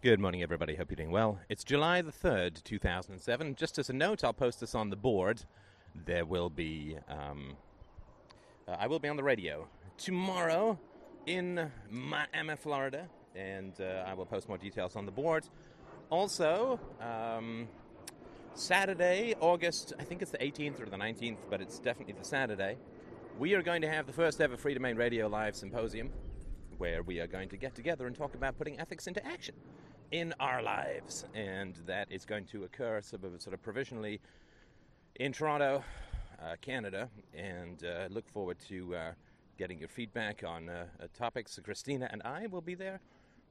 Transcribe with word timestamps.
Good 0.00 0.20
morning, 0.20 0.44
everybody. 0.44 0.76
Hope 0.76 0.92
you're 0.92 0.96
doing 0.96 1.10
well. 1.10 1.40
It's 1.48 1.64
July 1.64 2.02
the 2.02 2.12
3rd, 2.12 2.62
2007. 2.62 3.56
Just 3.56 3.80
as 3.80 3.90
a 3.90 3.92
note, 3.92 4.22
I'll 4.22 4.32
post 4.32 4.60
this 4.60 4.76
on 4.76 4.90
the 4.90 4.96
board. 4.96 5.42
There 5.92 6.24
will 6.24 6.48
be, 6.50 6.96
um, 7.08 7.56
uh, 8.68 8.76
I 8.78 8.86
will 8.86 9.00
be 9.00 9.08
on 9.08 9.16
the 9.16 9.24
radio 9.24 9.66
tomorrow 9.96 10.78
in 11.26 11.72
Miami, 11.90 12.54
Florida, 12.54 13.08
and 13.34 13.72
uh, 13.80 14.04
I 14.06 14.14
will 14.14 14.24
post 14.24 14.46
more 14.46 14.56
details 14.56 14.94
on 14.94 15.04
the 15.04 15.10
board. 15.10 15.48
Also, 16.10 16.78
um, 17.00 17.66
Saturday, 18.54 19.34
August, 19.40 19.94
I 19.98 20.04
think 20.04 20.22
it's 20.22 20.30
the 20.30 20.38
18th 20.38 20.80
or 20.80 20.86
the 20.86 20.96
19th, 20.96 21.38
but 21.50 21.60
it's 21.60 21.80
definitely 21.80 22.14
the 22.16 22.24
Saturday, 22.24 22.76
we 23.36 23.54
are 23.54 23.62
going 23.62 23.82
to 23.82 23.88
have 23.90 24.06
the 24.06 24.12
first 24.12 24.40
ever 24.40 24.56
Freedomain 24.56 24.96
Radio 24.96 25.26
Live 25.26 25.56
Symposium 25.56 26.10
where 26.76 27.02
we 27.02 27.18
are 27.18 27.26
going 27.26 27.48
to 27.48 27.56
get 27.56 27.74
together 27.74 28.06
and 28.06 28.14
talk 28.14 28.36
about 28.36 28.56
putting 28.56 28.78
ethics 28.78 29.08
into 29.08 29.26
action 29.26 29.56
in 30.10 30.34
our 30.40 30.62
lives. 30.62 31.24
And 31.34 31.74
that 31.86 32.10
is 32.10 32.24
going 32.24 32.44
to 32.46 32.64
occur 32.64 33.00
sort 33.02 33.24
of, 33.24 33.40
sort 33.40 33.54
of 33.54 33.62
provisionally 33.62 34.20
in 35.16 35.32
Toronto, 35.32 35.84
uh, 36.42 36.56
Canada. 36.60 37.08
And 37.34 37.84
uh, 37.84 38.08
look 38.10 38.28
forward 38.28 38.56
to 38.68 38.94
uh, 38.94 39.12
getting 39.58 39.78
your 39.78 39.88
feedback 39.88 40.44
on 40.46 40.68
uh, 40.68 40.86
uh, 41.02 41.06
topics. 41.16 41.58
Christina 41.62 42.08
and 42.10 42.22
I 42.22 42.46
will 42.46 42.60
be 42.60 42.74
there. 42.74 43.00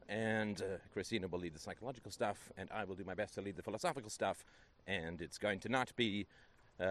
And 0.09 0.61
uh, 0.61 0.77
Christina 0.93 1.27
will 1.27 1.39
lead 1.39 1.53
the 1.53 1.59
psychological 1.59 2.11
stuff, 2.11 2.49
and 2.57 2.69
I 2.71 2.85
will 2.85 2.95
do 2.95 3.03
my 3.03 3.13
best 3.13 3.33
to 3.35 3.41
lead 3.41 3.57
the 3.57 3.61
philosophical 3.61 4.09
stuff. 4.09 4.45
And 4.87 5.21
it's 5.21 5.37
going 5.37 5.59
to 5.61 5.69
not 5.69 5.93
be 5.97 6.27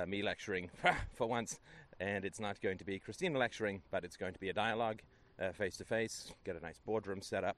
me 0.07 0.21
lecturing 0.21 0.69
for 1.15 1.29
once, 1.29 1.61
and 2.01 2.25
it's 2.25 2.41
not 2.41 2.61
going 2.61 2.77
to 2.77 2.85
be 2.85 2.99
Christina 2.99 3.39
lecturing, 3.39 3.81
but 3.91 4.05
it's 4.05 4.17
going 4.17 4.35
to 4.35 4.39
be 4.41 4.51
a 4.51 4.53
dialogue 4.53 5.01
face 5.55 5.77
to 5.77 5.85
face, 5.85 6.35
get 6.45 6.57
a 6.57 6.61
nice 6.61 6.81
boardroom 6.85 7.23
set 7.23 7.45
up, 7.45 7.57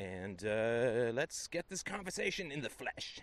and 0.00 0.46
uh, 0.46 1.12
let's 1.12 1.46
get 1.46 1.68
this 1.68 1.82
conversation 1.82 2.50
in 2.50 2.62
the 2.62 2.70
flesh. 2.70 3.20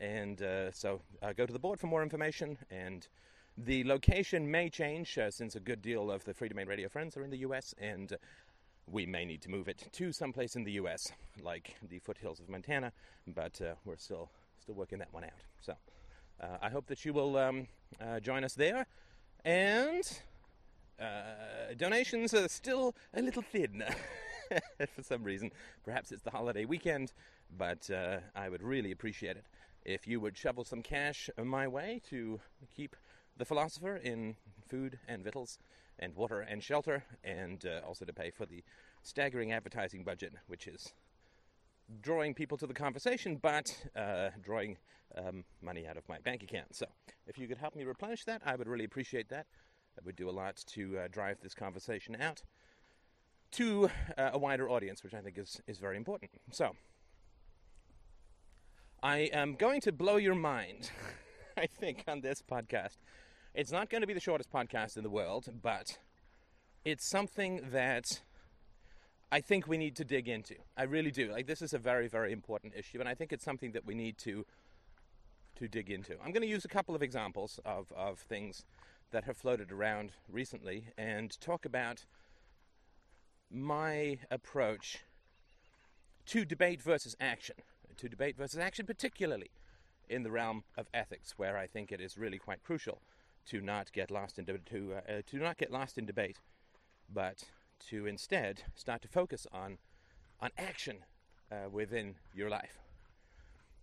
And 0.00 0.42
uh, 0.42 0.70
so 0.70 1.00
uh, 1.22 1.32
go 1.32 1.46
to 1.46 1.52
the 1.52 1.58
board 1.58 1.80
for 1.80 1.86
more 1.86 2.02
information. 2.02 2.58
And 2.70 3.08
the 3.56 3.84
location 3.84 4.50
may 4.50 4.68
change 4.68 5.16
uh, 5.16 5.30
since 5.30 5.56
a 5.56 5.60
good 5.60 5.80
deal 5.80 6.10
of 6.10 6.22
the 6.24 6.34
Freedomain 6.34 6.68
Radio 6.68 6.90
friends 6.90 7.16
are 7.16 7.24
in 7.24 7.30
the 7.30 7.38
US, 7.38 7.74
and 7.78 8.12
we 8.86 9.06
may 9.06 9.24
need 9.24 9.40
to 9.42 9.50
move 9.50 9.66
it 9.66 9.88
to 9.92 10.12
someplace 10.12 10.56
in 10.56 10.64
the 10.64 10.72
US, 10.72 11.10
like 11.42 11.76
the 11.88 12.00
foothills 12.00 12.38
of 12.38 12.50
Montana. 12.50 12.92
But 13.26 13.58
uh, 13.62 13.74
we're 13.86 13.96
still 13.96 14.28
still 14.60 14.74
working 14.74 14.98
that 14.98 15.12
one 15.12 15.24
out. 15.24 15.42
So 15.62 15.74
uh, 16.42 16.58
I 16.60 16.68
hope 16.68 16.86
that 16.88 17.06
you 17.06 17.14
will 17.14 17.38
um, 17.38 17.66
join 18.20 18.44
us 18.44 18.52
there. 18.54 18.86
And 19.42 20.04
donations 21.78 22.34
are 22.34 22.48
still 22.48 22.94
a 23.14 23.22
little 23.22 23.42
thin. 23.42 23.84
for 24.94 25.02
some 25.02 25.22
reason. 25.22 25.50
Perhaps 25.84 26.12
it's 26.12 26.22
the 26.22 26.30
holiday 26.30 26.64
weekend, 26.64 27.12
but 27.56 27.88
uh, 27.90 28.18
I 28.34 28.48
would 28.48 28.62
really 28.62 28.92
appreciate 28.92 29.36
it 29.36 29.46
if 29.84 30.06
you 30.06 30.20
would 30.20 30.36
shovel 30.36 30.64
some 30.64 30.82
cash 30.82 31.28
my 31.42 31.68
way 31.68 32.00
to 32.08 32.40
keep 32.74 32.96
the 33.36 33.44
philosopher 33.44 33.96
in 33.96 34.36
food 34.68 34.98
and 35.08 35.22
victuals 35.22 35.58
and 35.98 36.14
water 36.16 36.40
and 36.40 36.62
shelter, 36.62 37.04
and 37.22 37.64
uh, 37.66 37.86
also 37.86 38.04
to 38.04 38.12
pay 38.12 38.30
for 38.30 38.46
the 38.46 38.64
staggering 39.02 39.52
advertising 39.52 40.02
budget, 40.02 40.32
which 40.48 40.66
is 40.66 40.92
drawing 42.00 42.34
people 42.34 42.56
to 42.58 42.66
the 42.66 42.74
conversation, 42.74 43.38
but 43.40 43.76
uh, 43.94 44.30
drawing 44.42 44.76
um, 45.16 45.44
money 45.62 45.86
out 45.86 45.96
of 45.96 46.08
my 46.08 46.18
bank 46.18 46.42
account. 46.42 46.74
So, 46.74 46.86
if 47.26 47.38
you 47.38 47.46
could 47.46 47.58
help 47.58 47.76
me 47.76 47.84
replenish 47.84 48.24
that, 48.24 48.42
I 48.44 48.56
would 48.56 48.66
really 48.66 48.84
appreciate 48.84 49.28
that. 49.28 49.46
It 49.96 50.04
would 50.04 50.16
do 50.16 50.28
a 50.28 50.32
lot 50.32 50.56
to 50.68 50.98
uh, 50.98 51.08
drive 51.08 51.38
this 51.40 51.54
conversation 51.54 52.16
out 52.20 52.42
to 53.56 53.90
uh, 54.16 54.30
a 54.32 54.38
wider 54.38 54.68
audience, 54.68 55.02
which 55.02 55.14
I 55.14 55.20
think 55.20 55.38
is, 55.38 55.60
is 55.66 55.78
very 55.78 55.96
important. 55.96 56.30
So, 56.50 56.72
I 59.02 59.30
am 59.32 59.54
going 59.54 59.80
to 59.82 59.92
blow 59.92 60.16
your 60.16 60.34
mind, 60.34 60.90
I 61.56 61.66
think, 61.66 62.04
on 62.08 62.20
this 62.20 62.42
podcast. 62.42 62.96
It's 63.54 63.70
not 63.70 63.90
going 63.90 64.00
to 64.00 64.06
be 64.06 64.14
the 64.14 64.20
shortest 64.20 64.50
podcast 64.50 64.96
in 64.96 65.02
the 65.02 65.10
world, 65.10 65.48
but 65.62 65.98
it's 66.84 67.08
something 67.08 67.60
that 67.70 68.22
I 69.30 69.40
think 69.40 69.66
we 69.66 69.78
need 69.78 69.96
to 69.96 70.04
dig 70.04 70.28
into. 70.28 70.54
I 70.76 70.84
really 70.84 71.10
do. 71.10 71.30
Like 71.30 71.46
this 71.46 71.62
is 71.62 71.72
a 71.72 71.78
very, 71.78 72.08
very 72.08 72.32
important 72.32 72.74
issue, 72.76 73.00
and 73.00 73.08
I 73.08 73.14
think 73.14 73.32
it's 73.32 73.44
something 73.44 73.72
that 73.72 73.84
we 73.84 73.94
need 73.94 74.18
to 74.18 74.44
to 75.56 75.68
dig 75.68 75.90
into. 75.90 76.14
I'm 76.14 76.32
going 76.32 76.42
to 76.42 76.48
use 76.48 76.64
a 76.64 76.68
couple 76.68 76.96
of 76.96 77.02
examples 77.02 77.60
of, 77.64 77.92
of 77.96 78.18
things 78.18 78.64
that 79.12 79.24
have 79.24 79.36
floated 79.36 79.70
around 79.70 80.10
recently 80.28 80.88
and 80.98 81.38
talk 81.40 81.64
about 81.64 82.06
my 83.50 84.18
approach 84.30 84.98
to 86.26 86.44
debate 86.44 86.82
versus 86.82 87.14
action, 87.20 87.56
to 87.96 88.08
debate 88.08 88.36
versus 88.36 88.58
action, 88.58 88.86
particularly 88.86 89.50
in 90.08 90.22
the 90.22 90.30
realm 90.30 90.64
of 90.76 90.86
ethics, 90.92 91.34
where 91.36 91.56
I 91.56 91.66
think 91.66 91.92
it 91.92 92.00
is 92.00 92.16
really 92.16 92.38
quite 92.38 92.62
crucial 92.62 93.00
to 93.46 93.60
not 93.60 93.92
get 93.92 94.10
lost 94.10 94.38
in 94.38 94.44
de- 94.44 94.58
to 94.58 94.94
uh, 94.94 95.22
to 95.26 95.36
not 95.36 95.58
get 95.58 95.70
lost 95.70 95.98
in 95.98 96.06
debate, 96.06 96.38
but 97.12 97.44
to 97.88 98.06
instead 98.06 98.62
start 98.74 99.02
to 99.02 99.08
focus 99.08 99.46
on 99.52 99.78
on 100.40 100.50
action 100.58 100.98
uh, 101.52 101.68
within 101.70 102.16
your 102.34 102.48
life. 102.48 102.78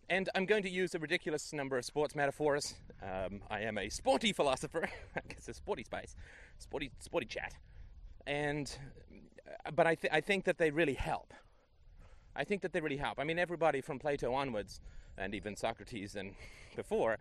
And 0.09 0.29
I'm 0.35 0.45
going 0.45 0.63
to 0.63 0.69
use 0.69 0.93
a 0.93 0.99
ridiculous 0.99 1.53
number 1.53 1.77
of 1.77 1.85
sports 1.85 2.15
metaphors. 2.15 2.73
Um, 3.01 3.41
I 3.49 3.61
am 3.61 3.77
a 3.77 3.89
sporty 3.89 4.33
philosopher. 4.33 4.89
I 5.15 5.21
guess 5.27 5.47
a 5.47 5.53
sporty 5.53 5.83
spice, 5.83 6.15
sporty 6.57 6.91
sporty 6.99 7.27
chat, 7.27 7.53
and 8.27 8.75
but 9.73 9.87
I, 9.87 9.95
th- 9.95 10.13
I 10.13 10.21
think 10.21 10.45
that 10.45 10.57
they 10.57 10.71
really 10.71 10.93
help. 10.93 11.33
I 12.35 12.43
think 12.43 12.61
that 12.61 12.73
they 12.73 12.81
really 12.81 12.97
help. 12.97 13.19
I 13.19 13.23
mean, 13.23 13.39
everybody 13.39 13.81
from 13.81 13.99
Plato 13.99 14.33
onwards, 14.33 14.79
and 15.17 15.35
even 15.35 15.55
Socrates 15.55 16.15
and 16.15 16.33
before, 16.75 17.17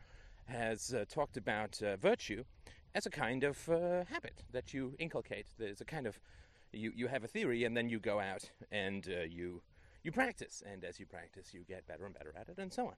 has 0.46 0.94
uh, 0.94 1.04
talked 1.08 1.36
about 1.36 1.82
uh, 1.82 1.96
virtue 1.96 2.44
as 2.94 3.06
a 3.06 3.10
kind 3.10 3.44
of 3.44 3.68
uh, 3.68 4.04
habit 4.04 4.42
that 4.52 4.74
you 4.74 4.94
inculcate. 4.98 5.46
There's 5.58 5.80
a 5.80 5.84
kind 5.84 6.06
of 6.06 6.18
you, 6.72 6.92
you 6.94 7.08
have 7.08 7.24
a 7.24 7.28
theory, 7.28 7.64
and 7.64 7.76
then 7.76 7.88
you 7.88 7.98
go 7.98 8.20
out 8.20 8.50
and 8.70 9.06
uh, 9.08 9.22
you 9.22 9.62
you 10.02 10.12
practice, 10.12 10.62
and 10.64 10.84
as 10.84 10.98
you 10.98 11.06
practice, 11.06 11.52
you 11.52 11.60
get 11.68 11.86
better 11.86 12.06
and 12.06 12.14
better 12.14 12.32
at 12.38 12.48
it, 12.48 12.58
and 12.58 12.72
so 12.72 12.86
on. 12.86 12.94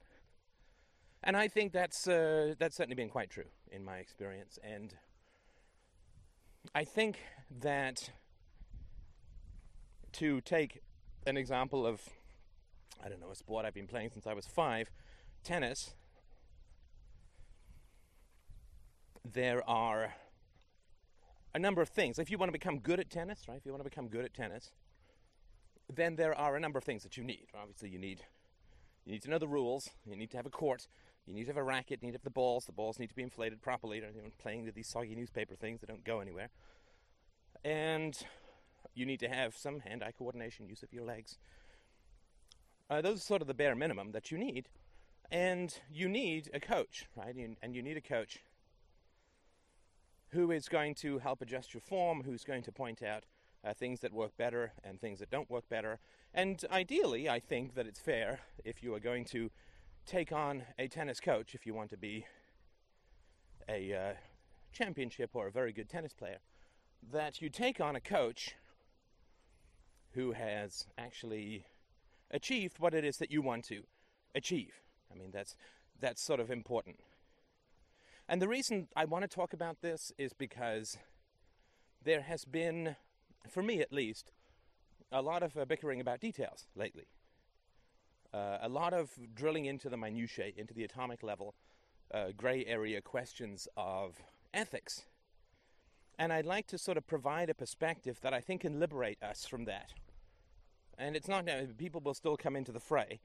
And 1.25 1.37
I 1.37 1.48
think 1.48 1.72
that's 1.72 2.06
uh, 2.06 2.54
that's 2.59 2.76
certainly 2.76 2.97
been 2.97 3.09
quite 3.09 3.31
true 3.31 3.50
in 3.71 3.84
my 3.84 3.98
experience, 3.98 4.59
and 4.62 4.94
I 6.75 6.84
think 6.84 7.19
that 7.60 8.10
to 10.14 10.40
take 10.40 10.82
an 11.26 11.36
example 11.36 11.86
of, 11.86 12.00
I 13.04 13.08
don't 13.08 13.20
know, 13.20 13.30
a 13.30 13.36
sport 13.36 13.64
I've 13.64 13.74
been 13.74 13.86
playing 13.86 14.10
since 14.10 14.26
I 14.26 14.34
was 14.34 14.46
five, 14.46 14.90
tennis, 15.44 15.94
there 19.24 19.68
are 19.68 20.14
a 21.54 21.58
number 21.58 21.82
of 21.82 21.88
things. 21.88 22.18
If 22.18 22.30
you 22.30 22.38
want 22.38 22.48
to 22.48 22.52
become 22.52 22.78
good 22.78 22.98
at 22.98 23.10
tennis, 23.10 23.42
right, 23.48 23.56
if 23.56 23.66
you 23.66 23.72
want 23.72 23.84
to 23.84 23.88
become 23.88 24.08
good 24.08 24.24
at 24.24 24.34
tennis, 24.34 24.72
then 25.94 26.16
there 26.16 26.34
are 26.34 26.56
a 26.56 26.60
number 26.60 26.78
of 26.78 26.84
things 26.84 27.02
that 27.02 27.16
you 27.16 27.24
need. 27.24 27.46
Obviously, 27.54 27.88
you 27.88 27.98
need 27.98 28.22
you 29.04 29.12
need 29.12 29.22
to 29.22 29.30
know 29.30 29.38
the 29.38 29.48
rules. 29.48 29.90
You 30.06 30.16
need 30.16 30.30
to 30.30 30.36
have 30.36 30.46
a 30.46 30.50
court. 30.50 30.86
You 31.26 31.34
need 31.34 31.44
to 31.44 31.48
have 31.48 31.56
a 31.56 31.62
racket. 31.62 32.00
You 32.00 32.06
need 32.06 32.12
to 32.12 32.18
have 32.18 32.24
the 32.24 32.30
balls. 32.30 32.66
The 32.66 32.72
balls 32.72 32.98
need 32.98 33.08
to 33.08 33.14
be 33.14 33.22
inflated 33.22 33.60
properly. 33.60 33.96
You 33.96 34.02
know, 34.02 34.30
playing 34.38 34.64
with 34.64 34.74
these 34.74 34.88
soggy 34.88 35.14
newspaper 35.14 35.54
things 35.54 35.80
that 35.80 35.88
don't 35.88 36.04
go 36.04 36.20
anywhere. 36.20 36.50
And 37.64 38.16
you 38.94 39.06
need 39.06 39.20
to 39.20 39.28
have 39.28 39.56
some 39.56 39.80
hand-eye 39.80 40.12
coordination, 40.19 40.66
use 40.66 40.82
of 40.82 40.92
your 40.92 41.04
legs. 41.04 41.38
Uh, 42.91 43.00
those 43.00 43.19
are 43.19 43.20
sort 43.20 43.42
of 43.42 43.48
the 43.48 43.54
bare 43.54 43.75
minimum 43.75 44.12
that 44.12 44.30
you 44.30 44.38
need, 44.38 44.69
and 45.30 45.80
you 45.91 46.08
need 46.08 46.50
a 46.53 46.60
coach, 46.60 47.06
right? 47.16 47.34
And 47.62 47.75
you 47.75 47.82
need 47.82 47.97
a 47.97 48.03
coach 48.03 48.41
who 50.30 50.50
is 50.50 50.69
going 50.69 50.94
to 50.94 51.19
help 51.19 51.42
adjust 51.42 51.75
your 51.75 51.80
form, 51.80 52.22
who's 52.25 52.44
going 52.44 52.62
to 52.62 52.72
point 52.72 53.03
out 53.03 53.25
uh, 53.64 53.72
things 53.72 54.00
that 54.00 54.12
work 54.12 54.36
better 54.36 54.72
and 54.82 55.00
things 55.00 55.19
that 55.20 55.30
don't 55.30 55.50
work 55.50 55.69
better. 55.69 55.98
And 56.34 56.62
ideally, 56.70 57.28
I 57.28 57.38
think 57.38 57.74
that 57.74 57.86
it's 57.86 58.00
fair 58.00 58.41
if 58.65 58.83
you 58.83 58.94
are 58.94 59.00
going 59.00 59.24
to 59.27 59.50
take 60.06 60.33
on 60.33 60.65
a 60.78 60.89
tennis 60.89 61.21
coach, 61.21 61.54
if 61.54 61.66
you 61.66 61.74
want 61.74 61.91
to 61.91 61.97
be 61.97 62.27
a 63.68 63.94
uh, 63.94 64.12
championship 64.72 65.30
or 65.34 65.47
a 65.47 65.53
very 65.53 65.72
good 65.72 65.89
tennis 65.89 66.12
player, 66.12 66.39
that 67.12 67.41
you 67.41 67.48
take 67.48 67.80
on 67.80 67.94
a 67.94 68.00
coach 68.00 68.54
who 70.14 70.32
has 70.32 70.86
actually 70.98 71.64
achieved 72.30 72.78
what 72.78 72.94
it 72.94 73.04
is 73.04 73.18
that 73.18 73.30
you 73.30 73.42
want 73.42 73.64
to 73.64 73.82
achieve. 74.34 74.74
I 75.12 75.18
mean, 75.18 75.30
that's, 75.32 75.56
that's 76.00 76.22
sort 76.22 76.41
of 76.41 76.50
important. 76.50 76.97
And 78.28 78.41
the 78.41 78.48
reason 78.48 78.88
I 78.97 79.04
want 79.04 79.22
to 79.22 79.28
talk 79.28 79.53
about 79.53 79.82
this 79.82 80.12
is 80.16 80.32
because 80.32 80.97
there 82.04 82.22
has 82.22 82.44
been, 82.44 82.97
for 83.48 83.62
me 83.62 83.80
at 83.80 83.92
least, 83.92 84.32
a 85.10 85.20
lot 85.20 85.42
of 85.42 85.56
uh, 85.56 85.64
bickering 85.64 86.00
about 86.00 86.20
details 86.20 86.66
lately. 86.74 87.06
Uh, 88.32 88.58
a 88.62 88.68
lot 88.68 88.94
of 88.94 89.10
drilling 89.34 89.66
into 89.66 89.91
the 89.91 89.97
minutiae, 89.97 90.53
into 90.56 90.72
the 90.72 90.84
atomic 90.84 91.22
level, 91.22 91.54
uh, 92.15 92.28
gray 92.36 92.65
area 92.65 93.00
questions 93.00 93.68
of 93.76 94.22
ethics. 94.54 95.03
And 96.22 96.33
I'd 96.33 96.47
like 96.47 96.69
to 96.69 96.78
sort 96.78 96.97
of 96.98 97.04
provide 97.09 97.51
a 97.51 97.54
perspective 97.54 98.21
that 98.21 98.33
I 98.33 98.41
think 98.41 98.60
can 98.60 98.78
liberate 98.78 99.21
us 99.24 99.45
from 99.45 99.65
that 99.65 99.92
And 100.97 101.16
it's 101.16 101.27
not 101.27 101.48
people 101.78 102.01
will 102.01 102.15
still 102.15 102.36
come 102.36 102.54
into 102.54 102.71
the 102.71 102.78
fray, 102.78 103.19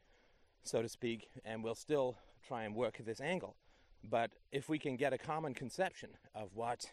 so 0.64 0.82
to 0.82 0.90
speak, 0.90 1.30
and 1.46 1.64
we'll 1.64 1.76
still 1.76 2.18
try 2.48 2.64
and 2.64 2.74
work 2.74 2.98
this 3.06 3.22
angle. 3.22 3.56
But 4.04 4.32
if 4.52 4.68
we 4.68 4.80
can 4.80 4.98
get 4.98 5.14
a 5.14 5.20
common 5.20 5.54
conception 5.54 6.10
of 6.34 6.56
what, 6.56 6.92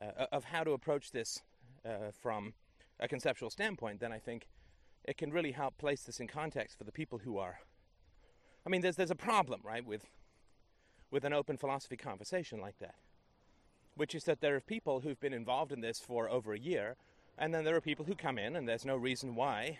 uh, 0.00 0.26
of 0.30 0.44
how 0.44 0.62
to 0.62 0.70
approach 0.70 1.10
this 1.10 1.42
uh, 1.84 2.12
from 2.12 2.54
a 3.00 3.08
conceptual 3.08 3.50
standpoint, 3.50 3.98
then 3.98 4.12
I 4.12 4.20
think 4.20 4.46
it 5.04 5.16
can 5.16 5.32
really 5.32 5.50
help 5.50 5.78
place 5.78 6.04
this 6.04 6.20
in 6.20 6.28
context 6.28 6.78
for 6.78 6.84
the 6.84 6.92
people 6.92 7.18
who 7.18 7.38
are. 7.38 7.58
I 8.64 8.70
mean, 8.70 8.82
there's 8.82 8.94
there's 8.94 9.10
a 9.10 9.16
problem, 9.16 9.62
right, 9.64 9.84
with 9.84 10.06
with 11.10 11.24
an 11.24 11.32
open 11.32 11.56
philosophy 11.56 11.96
conversation 11.96 12.60
like 12.60 12.78
that, 12.78 12.94
which 13.96 14.14
is 14.14 14.24
that 14.24 14.40
there 14.40 14.54
are 14.54 14.60
people 14.60 15.00
who've 15.00 15.20
been 15.20 15.32
involved 15.32 15.72
in 15.72 15.80
this 15.80 15.98
for 15.98 16.28
over 16.28 16.52
a 16.52 16.58
year, 16.58 16.96
and 17.38 17.52
then 17.52 17.64
there 17.64 17.74
are 17.74 17.80
people 17.80 18.04
who 18.04 18.14
come 18.14 18.38
in, 18.38 18.54
and 18.56 18.68
there's 18.68 18.84
no 18.84 18.96
reason 18.96 19.34
why 19.34 19.78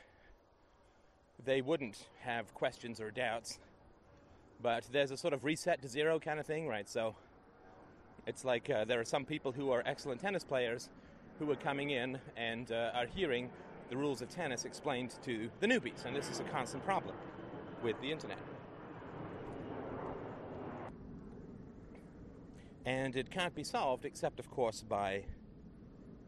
they 1.44 1.60
wouldn't 1.60 2.08
have 2.20 2.52
questions 2.54 3.00
or 3.00 3.10
doubts. 3.10 3.58
But 4.62 4.84
there's 4.90 5.10
a 5.10 5.16
sort 5.16 5.34
of 5.34 5.44
reset 5.44 5.82
to 5.82 5.88
zero 5.88 6.18
kind 6.18 6.40
of 6.40 6.46
thing, 6.46 6.66
right? 6.66 6.88
So 6.88 7.14
it's 8.26 8.44
like 8.44 8.70
uh, 8.70 8.86
there 8.86 8.98
are 8.98 9.04
some 9.04 9.24
people 9.24 9.52
who 9.52 9.70
are 9.70 9.82
excellent 9.84 10.20
tennis 10.20 10.44
players 10.44 10.88
who 11.38 11.50
are 11.50 11.56
coming 11.56 11.90
in 11.90 12.18
and 12.36 12.72
uh, 12.72 12.90
are 12.94 13.06
hearing 13.06 13.50
the 13.90 13.96
rules 13.96 14.22
of 14.22 14.30
tennis 14.30 14.64
explained 14.64 15.14
to 15.24 15.50
the 15.60 15.66
newbies, 15.66 16.04
and 16.06 16.16
this 16.16 16.30
is 16.30 16.40
a 16.40 16.44
constant 16.44 16.84
problem 16.84 17.14
with 17.82 18.00
the 18.00 18.10
internet. 18.10 18.38
And 22.87 23.17
it 23.17 23.33
can't 23.33 23.53
be 23.53 23.65
solved 23.65 24.05
except, 24.05 24.38
of 24.38 24.49
course, 24.49 24.85
by 24.88 25.25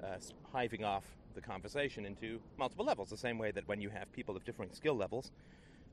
uh, 0.03 0.17
hiving 0.53 0.85
off 0.85 1.05
the 1.35 1.41
conversation 1.41 2.05
into 2.05 2.41
multiple 2.59 2.85
levels, 2.85 3.11
the 3.11 3.17
same 3.17 3.39
way 3.39 3.53
that 3.53 3.69
when 3.69 3.81
you 3.81 3.91
have 3.91 4.13
people 4.13 4.37
of 4.37 4.45
differing 4.45 4.71
skill 4.73 4.97
levels 4.97 5.31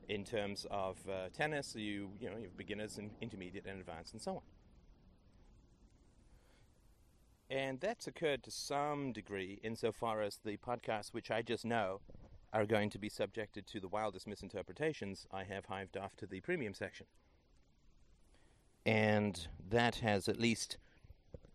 in 0.08 0.24
terms 0.24 0.66
of 0.72 0.96
uh, 1.08 1.28
tennis, 1.32 1.76
you, 1.76 2.10
you 2.20 2.28
know, 2.28 2.36
you 2.36 2.44
have 2.44 2.56
beginners 2.56 2.98
and 2.98 3.12
intermediate 3.20 3.64
and 3.64 3.78
advanced 3.78 4.12
and 4.12 4.20
so 4.20 4.32
on. 4.32 4.42
And 7.48 7.78
that's 7.78 8.08
occurred 8.08 8.42
to 8.42 8.50
some 8.50 9.12
degree 9.12 9.60
insofar 9.62 10.20
as 10.20 10.40
the 10.44 10.56
podcasts, 10.56 11.14
which 11.14 11.30
I 11.30 11.42
just 11.42 11.64
know 11.64 12.00
are 12.52 12.66
going 12.66 12.90
to 12.90 12.98
be 12.98 13.08
subjected 13.08 13.68
to 13.68 13.78
the 13.78 13.86
wildest 13.86 14.26
misinterpretations, 14.26 15.28
I 15.32 15.44
have 15.44 15.66
hived 15.66 15.96
off 15.96 16.16
to 16.16 16.26
the 16.26 16.40
premium 16.40 16.74
section. 16.74 17.06
And 18.86 19.46
that 19.68 19.96
has 19.96 20.28
at 20.28 20.40
least 20.40 20.78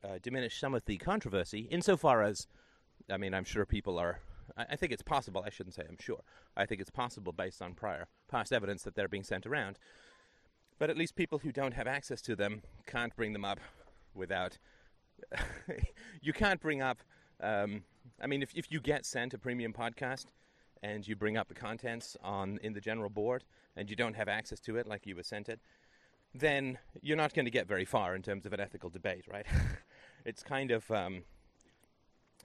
uh, 0.04 0.20
diminished 0.22 0.60
some 0.60 0.76
of 0.76 0.86
the 0.86 0.98
controversy 0.98 1.62
insofar 1.72 2.22
as, 2.22 2.48
I 3.10 3.18
mean, 3.18 3.34
I'm 3.34 3.46
sure 3.46 3.66
people 3.66 3.98
are. 3.98 4.20
I 4.58 4.76
think 4.76 4.92
it's 4.92 5.02
possible, 5.02 5.42
I 5.46 5.50
shouldn't 5.50 5.76
say 5.76 5.84
I'm 5.88 5.98
sure. 5.98 6.20
I 6.58 6.66
think 6.66 6.82
it's 6.82 6.90
possible 6.90 7.32
based 7.32 7.62
on 7.62 7.74
prior 7.74 8.08
past 8.30 8.52
evidence 8.52 8.84
that 8.84 8.96
they're 8.96 9.08
being 9.08 9.24
sent 9.24 9.46
around. 9.46 9.80
But 10.78 10.90
at 10.90 10.98
least 10.98 11.16
people 11.16 11.40
who 11.40 11.54
don't 11.54 11.74
have 11.74 11.88
access 11.88 12.22
to 12.24 12.36
them 12.36 12.62
can't 12.86 13.16
bring 13.16 13.32
them 13.32 13.46
up 13.46 13.60
without 14.14 14.58
you 16.22 16.34
can't 16.34 16.60
bring 16.60 16.82
up. 16.82 17.00
Um, 17.40 17.84
I 18.22 18.28
mean, 18.28 18.42
if 18.42 18.52
if 18.56 18.72
you 18.72 18.80
get 18.80 19.06
sent 19.06 19.34
a 19.34 19.38
premium 19.38 19.74
podcast 19.74 20.26
and 20.84 21.08
you 21.08 21.16
bring 21.16 21.38
up 21.38 21.48
the 21.48 21.54
contents 21.54 22.18
on 22.24 22.60
in 22.64 22.74
the 22.74 22.82
general 22.82 23.10
board 23.10 23.44
and 23.76 23.90
you 23.90 23.96
don't 23.96 24.16
have 24.16 24.28
access 24.28 24.60
to 24.62 24.78
it 24.78 24.88
like 24.88 25.06
you 25.06 25.16
were 25.16 25.24
sent 25.24 25.50
it, 25.50 25.60
then 26.34 26.78
you're 27.02 27.18
not 27.18 27.34
going 27.34 27.46
to 27.46 27.52
get 27.52 27.68
very 27.68 27.86
far 27.86 28.16
in 28.16 28.22
terms 28.22 28.46
of 28.46 28.54
an 28.54 28.60
ethical 28.60 28.90
debate, 28.90 29.26
right? 29.28 29.46
it's 30.26 30.44
kind 30.44 30.72
of 30.72 30.90
um, 30.92 31.24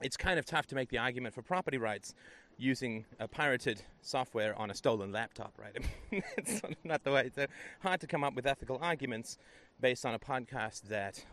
it's 0.01 0.17
kind 0.17 0.37
of 0.37 0.45
tough 0.45 0.67
to 0.67 0.75
make 0.75 0.89
the 0.89 0.97
argument 0.97 1.33
for 1.33 1.41
property 1.41 1.77
rights 1.77 2.13
using 2.57 3.05
a 3.19 3.27
pirated 3.27 3.81
software 4.01 4.57
on 4.57 4.71
a 4.71 4.73
stolen 4.73 5.11
laptop, 5.11 5.53
right? 5.57 5.77
it's 6.37 6.61
not 6.83 7.03
the 7.03 7.11
way. 7.11 7.31
It's 7.35 7.53
hard 7.81 8.01
to 8.01 8.07
come 8.07 8.23
up 8.23 8.35
with 8.35 8.45
ethical 8.45 8.79
arguments 8.81 9.37
based 9.79 10.05
on 10.05 10.15
a 10.15 10.19
podcast 10.19 10.83
that 10.89 11.23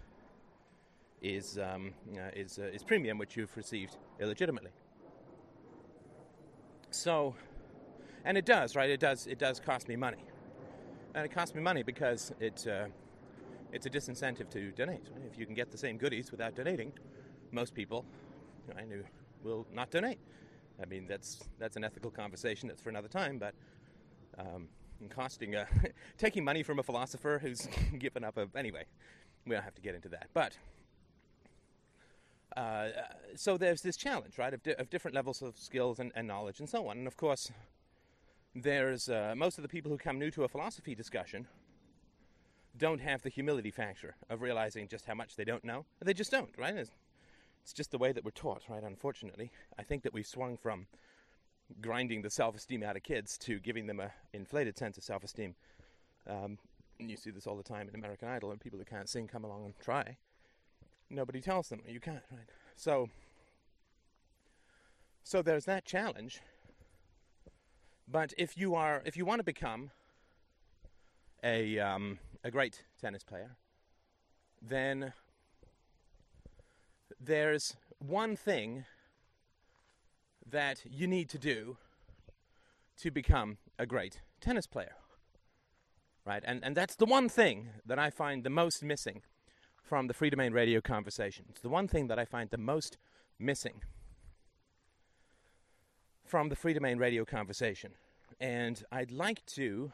is 1.22 1.58
um, 1.58 1.94
uh, 2.14 2.30
is 2.36 2.58
uh, 2.58 2.64
is 2.64 2.82
premium, 2.82 3.18
which 3.18 3.36
you've 3.36 3.56
received 3.56 3.96
illegitimately. 4.20 4.70
So, 6.90 7.34
and 8.24 8.36
it 8.38 8.44
does, 8.44 8.76
right? 8.76 8.90
It 8.90 9.00
does. 9.00 9.26
It 9.26 9.38
does 9.38 9.58
cost 9.58 9.88
me 9.88 9.96
money, 9.96 10.24
and 11.14 11.24
it 11.24 11.32
costs 11.32 11.54
me 11.54 11.62
money 11.62 11.82
because 11.82 12.32
it 12.40 12.66
uh, 12.66 12.86
it's 13.72 13.86
a 13.86 13.90
disincentive 13.90 14.50
to 14.50 14.70
donate. 14.72 15.08
If 15.30 15.38
you 15.38 15.46
can 15.46 15.54
get 15.54 15.70
the 15.70 15.78
same 15.78 15.96
goodies 15.96 16.30
without 16.30 16.54
donating, 16.54 16.92
most 17.50 17.74
people, 17.74 18.04
I 18.76 18.84
knew, 18.84 19.04
will 19.42 19.66
not 19.72 19.90
donate. 19.90 20.18
I 20.82 20.86
mean, 20.86 21.06
that's 21.06 21.40
that's 21.58 21.76
an 21.76 21.84
ethical 21.84 22.10
conversation 22.10 22.68
that's 22.68 22.82
for 22.82 22.90
another 22.90 23.08
time, 23.08 23.38
but. 23.38 23.54
Um, 24.36 24.68
costing, 25.10 25.54
uh, 25.54 25.66
taking 26.18 26.44
money 26.44 26.62
from 26.62 26.78
a 26.78 26.82
philosopher 26.82 27.38
who's 27.40 27.68
given 27.98 28.24
up 28.24 28.36
a. 28.36 28.48
Anyway, 28.56 28.84
we 29.46 29.54
don't 29.54 29.62
have 29.62 29.74
to 29.74 29.82
get 29.82 29.94
into 29.94 30.08
that. 30.08 30.28
But 30.32 30.56
uh, 32.56 32.88
so 33.34 33.56
there's 33.56 33.82
this 33.82 33.96
challenge, 33.96 34.38
right, 34.38 34.54
of, 34.54 34.62
di- 34.62 34.74
of 34.74 34.90
different 34.90 35.14
levels 35.14 35.42
of 35.42 35.58
skills 35.58 35.98
and, 35.98 36.12
and, 36.14 36.28
knowledge 36.28 36.60
and 36.60 36.68
so 36.68 36.88
on. 36.88 36.98
And 36.98 37.06
of 37.06 37.16
course, 37.16 37.50
there's 38.54 39.08
uh, 39.08 39.34
most 39.36 39.58
of 39.58 39.62
the 39.62 39.68
people 39.68 39.90
who 39.90 39.98
come 39.98 40.18
new 40.18 40.30
to 40.30 40.44
a 40.44 40.48
philosophy 40.48 40.94
discussion 40.94 41.46
don't 42.76 43.00
have 43.00 43.22
the 43.22 43.28
humility 43.28 43.70
factor 43.70 44.16
of 44.30 44.42
realizing 44.42 44.88
just 44.88 45.06
how 45.06 45.14
much 45.14 45.36
they 45.36 45.44
don't 45.44 45.64
know. 45.64 45.84
They 46.04 46.14
just 46.14 46.30
don't, 46.30 46.50
right? 46.58 46.74
It's, 46.76 46.90
it's 47.62 47.72
just 47.72 47.90
the 47.90 47.98
way 47.98 48.12
that 48.12 48.24
we're 48.24 48.30
taught, 48.32 48.62
right? 48.68 48.82
Unfortunately, 48.82 49.50
I 49.78 49.82
think 49.82 50.02
that 50.02 50.12
we've 50.12 50.26
swung 50.26 50.56
from 50.56 50.86
grinding 51.80 52.22
the 52.22 52.30
self-esteem 52.30 52.82
out 52.82 52.96
of 52.96 53.02
kids 53.02 53.38
to 53.38 53.58
giving 53.60 53.86
them 53.86 54.00
a 54.00 54.10
inflated 54.32 54.76
sense 54.76 54.98
of 54.98 55.04
self-esteem. 55.04 55.54
Um, 56.28 56.58
you 56.98 57.16
see 57.16 57.30
this 57.30 57.46
all 57.46 57.56
the 57.56 57.62
time 57.62 57.88
in 57.88 57.94
American 57.94 58.28
Idol, 58.28 58.50
and 58.50 58.60
people 58.60 58.78
who 58.78 58.84
can't 58.84 59.08
sing 59.08 59.28
come 59.28 59.44
along 59.44 59.64
and 59.64 59.74
try 59.80 60.16
nobody 61.10 61.40
tells 61.40 61.68
them 61.68 61.80
you 61.86 62.00
can't, 62.00 62.22
right? 62.30 62.46
So, 62.76 63.08
so 65.22 65.42
there's 65.42 65.64
that 65.66 65.84
challenge. 65.84 66.40
But 68.06 68.32
if 68.36 68.56
you 68.56 68.74
are, 68.74 69.02
if 69.04 69.16
you 69.16 69.24
want 69.24 69.40
to 69.40 69.44
become 69.44 69.90
a 71.42 71.78
um, 71.78 72.18
a 72.42 72.50
great 72.50 72.84
tennis 73.00 73.24
player, 73.24 73.56
then 74.60 75.12
there's 77.20 77.76
one 77.98 78.36
thing 78.36 78.84
that 80.50 80.82
you 80.84 81.06
need 81.06 81.28
to 81.30 81.38
do 81.38 81.78
to 82.98 83.10
become 83.10 83.58
a 83.78 83.86
great 83.86 84.20
tennis 84.40 84.66
player. 84.66 84.94
Right? 86.26 86.42
And 86.46 86.64
and 86.64 86.76
that's 86.76 86.96
the 86.96 87.06
one 87.06 87.28
thing 87.28 87.68
that 87.86 87.98
I 87.98 88.10
find 88.10 88.44
the 88.44 88.50
most 88.50 88.82
missing 88.82 89.22
from 89.82 90.06
the 90.06 90.14
Freedomain 90.14 90.52
Radio 90.52 90.80
conversation. 90.80 91.46
It's 91.48 91.60
the 91.60 91.68
one 91.68 91.88
thing 91.88 92.08
that 92.08 92.18
I 92.18 92.24
find 92.24 92.50
the 92.50 92.58
most 92.58 92.96
missing 93.38 93.82
from 96.34 96.48
the 96.48 96.56
Freedomain 96.56 96.98
Radio 96.98 97.24
conversation. 97.24 97.92
And 98.40 98.82
I'd 98.90 99.12
like 99.12 99.46
to 99.54 99.92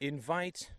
invite 0.00 0.72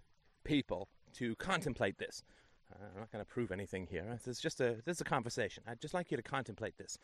people 0.44 0.90
to 1.14 1.36
contemplate 1.36 1.98
this. 1.98 2.22
Uh, 2.70 2.84
I'm 2.94 3.00
not 3.00 3.14
going 3.14 3.24
to 3.24 3.32
prove 3.32 3.50
anything 3.50 3.88
here. 3.90 4.04
This 4.12 4.28
is 4.28 4.42
just 4.42 4.60
a 4.60 4.82
this 4.84 4.98
is 4.98 5.00
a 5.00 5.06
conversation. 5.06 5.64
I'd 5.66 5.80
just 5.80 5.94
like 5.94 6.12
you 6.12 6.18
to 6.18 6.22
contemplate 6.22 6.78
this 6.78 6.98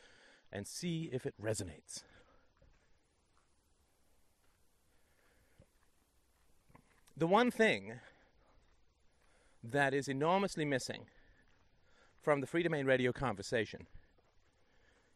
and 0.51 0.67
see 0.67 1.09
if 1.13 1.25
it 1.25 1.33
resonates. 1.41 2.03
The 7.15 7.27
one 7.27 7.49
thing 7.49 7.93
that 9.63 9.93
is 9.93 10.09
enormously 10.09 10.65
missing 10.65 11.05
from 12.21 12.41
the 12.41 12.47
Freedomain 12.47 12.85
Radio 12.85 13.13
conversation 13.13 13.87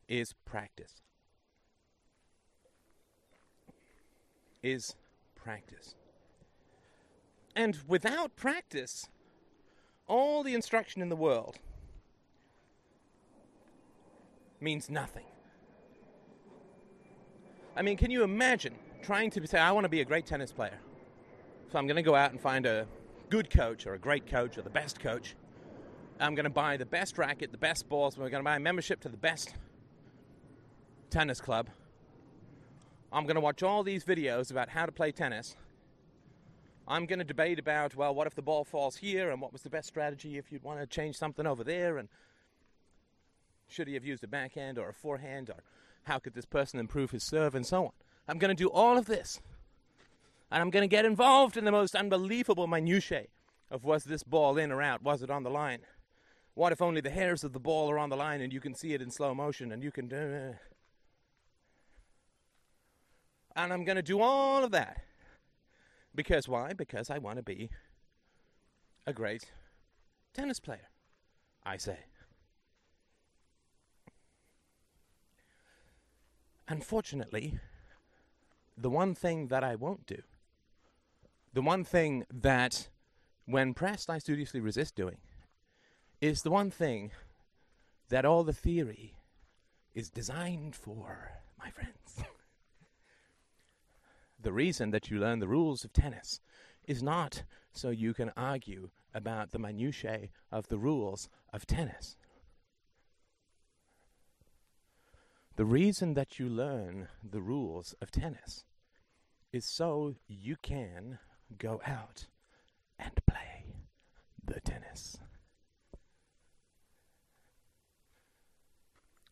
is 0.07 0.33
practice. 0.45 1.01
Is 4.67 4.95
practice. 5.33 5.95
And 7.55 7.77
without 7.87 8.35
practice, 8.35 9.07
all 10.07 10.43
the 10.43 10.53
instruction 10.53 11.01
in 11.01 11.07
the 11.07 11.15
world 11.15 11.55
means 14.59 14.89
nothing. 14.89 15.23
I 17.77 17.81
mean, 17.81 17.95
can 17.95 18.11
you 18.11 18.23
imagine 18.23 18.75
trying 19.01 19.29
to 19.31 19.47
say, 19.47 19.57
I 19.57 19.71
want 19.71 19.85
to 19.85 19.89
be 19.89 20.01
a 20.01 20.05
great 20.05 20.25
tennis 20.25 20.51
player? 20.51 20.79
So 21.71 21.79
I'm 21.79 21.87
going 21.87 21.95
to 21.95 22.01
go 22.01 22.15
out 22.15 22.31
and 22.31 22.41
find 22.41 22.65
a 22.65 22.87
good 23.29 23.49
coach 23.49 23.87
or 23.87 23.93
a 23.93 23.99
great 23.99 24.27
coach 24.27 24.57
or 24.57 24.63
the 24.63 24.69
best 24.69 24.99
coach. 24.99 25.37
I'm 26.19 26.35
going 26.35 26.43
to 26.43 26.49
buy 26.49 26.75
the 26.75 26.85
best 26.85 27.17
racket, 27.17 27.53
the 27.53 27.57
best 27.57 27.87
balls. 27.87 28.17
We're 28.17 28.29
going 28.29 28.43
to 28.43 28.45
buy 28.45 28.57
a 28.57 28.59
membership 28.59 28.99
to 29.01 29.07
the 29.07 29.15
best 29.15 29.55
tennis 31.09 31.39
club. 31.39 31.69
I'm 33.11 33.23
going 33.23 33.35
to 33.35 33.41
watch 33.41 33.63
all 33.63 33.83
these 33.83 34.03
videos 34.03 34.51
about 34.51 34.69
how 34.69 34.85
to 34.85 34.91
play 34.91 35.11
tennis. 35.11 35.55
I'm 36.87 37.05
going 37.05 37.19
to 37.19 37.25
debate 37.25 37.59
about, 37.59 37.95
well, 37.95 38.13
what 38.13 38.27
if 38.27 38.35
the 38.35 38.41
ball 38.41 38.63
falls 38.63 38.97
here 38.97 39.29
and 39.29 39.41
what 39.41 39.51
was 39.51 39.61
the 39.61 39.69
best 39.69 39.87
strategy 39.87 40.37
if 40.37 40.51
you'd 40.51 40.63
want 40.63 40.79
to 40.79 40.85
change 40.85 41.15
something 41.15 41.45
over 41.45 41.63
there 41.63 41.97
and 41.97 42.09
should 43.67 43.87
he 43.87 43.93
have 43.93 44.05
used 44.05 44.23
a 44.23 44.27
backhand 44.27 44.77
or 44.77 44.89
a 44.89 44.93
forehand 44.93 45.49
or 45.49 45.63
How 46.03 46.19
could 46.19 46.33
this 46.33 46.45
person 46.45 46.79
improve 46.79 47.11
his 47.11 47.23
serve 47.23 47.55
and 47.55 47.65
so 47.65 47.85
on? 47.85 47.91
I'm 48.27 48.37
going 48.37 48.55
to 48.55 48.63
do 48.63 48.69
all 48.69 48.97
of 48.97 49.05
this. 49.05 49.41
And 50.49 50.61
I'm 50.61 50.69
going 50.69 50.83
to 50.83 50.87
get 50.87 51.03
involved 51.03 51.57
in 51.57 51.65
the 51.65 51.71
most 51.71 51.95
unbelievable 51.95 52.67
minutiae 52.67 53.27
of 53.69 53.83
was 53.83 54.05
this 54.05 54.23
ball 54.23 54.57
in 54.57 54.71
or 54.71 54.81
out? 54.81 55.03
Was 55.03 55.21
it 55.21 55.29
on 55.29 55.43
the 55.43 55.49
line? 55.49 55.79
What 56.53 56.71
if 56.71 56.81
only 56.81 57.01
the 57.01 57.09
hairs 57.09 57.43
of 57.43 57.51
the 57.51 57.59
ball 57.59 57.91
are 57.91 57.99
on 57.99 58.09
the 58.09 58.15
line 58.15 58.39
and 58.39 58.53
you 58.53 58.61
can 58.61 58.73
see 58.73 58.93
it 58.93 59.01
in 59.01 59.11
slow 59.11 59.33
motion 59.33 59.71
and 59.71 59.83
you 59.83 59.91
can. 59.91 60.11
Uh, 60.11 60.53
and 63.57 63.73
I'm 63.73 63.83
going 63.83 63.95
to 63.95 64.03
do 64.03 64.21
all 64.21 64.63
of 64.63 64.71
that. 64.71 65.01
Because 66.15 66.47
why? 66.47 66.73
Because 66.73 67.09
I 67.09 67.17
want 67.17 67.37
to 67.37 67.43
be 67.43 67.69
a 69.05 69.11
great 69.11 69.51
tennis 70.33 70.59
player, 70.59 70.89
I 71.65 71.77
say. 71.77 71.97
Unfortunately, 76.67 77.59
the 78.77 78.89
one 78.89 79.15
thing 79.15 79.47
that 79.47 79.63
I 79.63 79.75
won't 79.75 80.05
do, 80.05 80.21
the 81.53 81.61
one 81.61 81.83
thing 81.83 82.25
that, 82.31 82.89
when 83.45 83.73
pressed, 83.73 84.09
I 84.09 84.19
studiously 84.19 84.59
resist 84.59 84.95
doing, 84.95 85.17
is 86.21 86.43
the 86.43 86.51
one 86.51 86.69
thing 86.69 87.11
that 88.09 88.25
all 88.25 88.43
the 88.43 88.53
theory 88.53 89.15
is 89.95 90.09
designed 90.09 90.75
for, 90.75 91.31
my 91.57 91.69
friends. 91.71 91.96
The 94.39 94.53
reason 94.53 94.91
that 94.91 95.09
you 95.09 95.19
learn 95.19 95.39
the 95.39 95.47
rules 95.47 95.83
of 95.83 95.93
tennis 95.93 96.39
is 96.87 97.03
not 97.03 97.43
so 97.71 97.89
you 97.89 98.13
can 98.13 98.31
argue 98.37 98.89
about 99.13 99.51
the 99.51 99.59
minutiae 99.59 100.29
of 100.51 100.67
the 100.67 100.77
rules 100.77 101.29
of 101.51 101.65
tennis. 101.65 102.15
The 105.55 105.65
reason 105.65 106.13
that 106.13 106.37
you 106.37 106.47
learn 106.47 107.07
the 107.23 107.41
rules 107.41 107.95
of 107.99 108.11
tennis 108.11 108.63
is 109.51 109.65
so 109.65 110.13
you 110.27 110.55
can 110.61 111.17
go 111.57 111.81
out 111.85 112.27
and 112.99 113.11
play 113.25 113.65
the 114.43 114.59
tennis. 114.59 115.17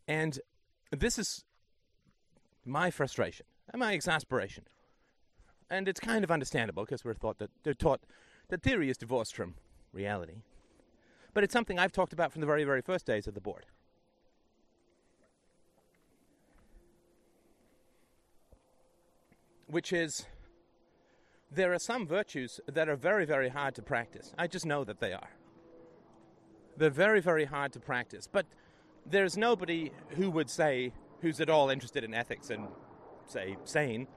And 0.08 0.40
this 0.92 1.20
is 1.20 1.44
my 2.66 2.90
frustration 2.90 3.46
and 3.72 3.80
my 3.80 3.94
exasperation. 3.94 4.66
And 5.70 5.88
it's 5.88 6.00
kind 6.00 6.24
of 6.24 6.32
understandable 6.32 6.86
because 6.86 7.04
we're 7.04 7.14
thought 7.14 7.40
that 7.40 7.50
they're 7.64 7.74
taught 7.74 8.02
that 8.50 8.62
theory 8.62 8.90
is 8.90 8.98
divorced 8.98 9.36
from 9.36 9.56
reality. 9.94 10.44
But 11.34 11.44
it's 11.44 11.54
something 11.54 11.80
I've 11.80 11.92
talked 11.92 12.14
about 12.14 12.32
from 12.32 12.42
the 12.42 12.48
very, 12.48 12.64
very 12.64 12.82
first 12.82 13.06
days 13.06 13.28
of 13.28 13.34
the 13.34 13.42
board. 13.42 13.66
which 19.68 19.92
is 19.92 20.26
there 21.52 21.74
are 21.74 21.80
some 21.80 22.08
virtues 22.08 22.60
that 22.68 22.90
are 22.90 22.96
very, 22.96 23.26
very 23.26 23.50
hard 23.50 23.76
to 23.76 23.82
practice. 23.82 24.34
I 24.38 24.48
just 24.48 24.66
know 24.66 24.84
that 24.84 25.00
they 25.00 25.14
are. 25.14 25.30
They're 26.78 26.90
very, 26.90 27.22
very 27.22 27.46
hard 27.46 27.72
to 27.74 27.80
practice. 27.80 28.28
But 28.32 28.46
there's 29.06 29.38
nobody 29.38 29.92
who 30.10 30.30
would 30.32 30.50
say, 30.50 30.92
who's 31.22 31.40
at 31.40 31.50
all 31.50 31.70
interested 31.70 32.04
in 32.04 32.14
ethics 32.14 32.50
and, 32.50 32.68
say, 33.26 33.58
sane. 33.64 34.08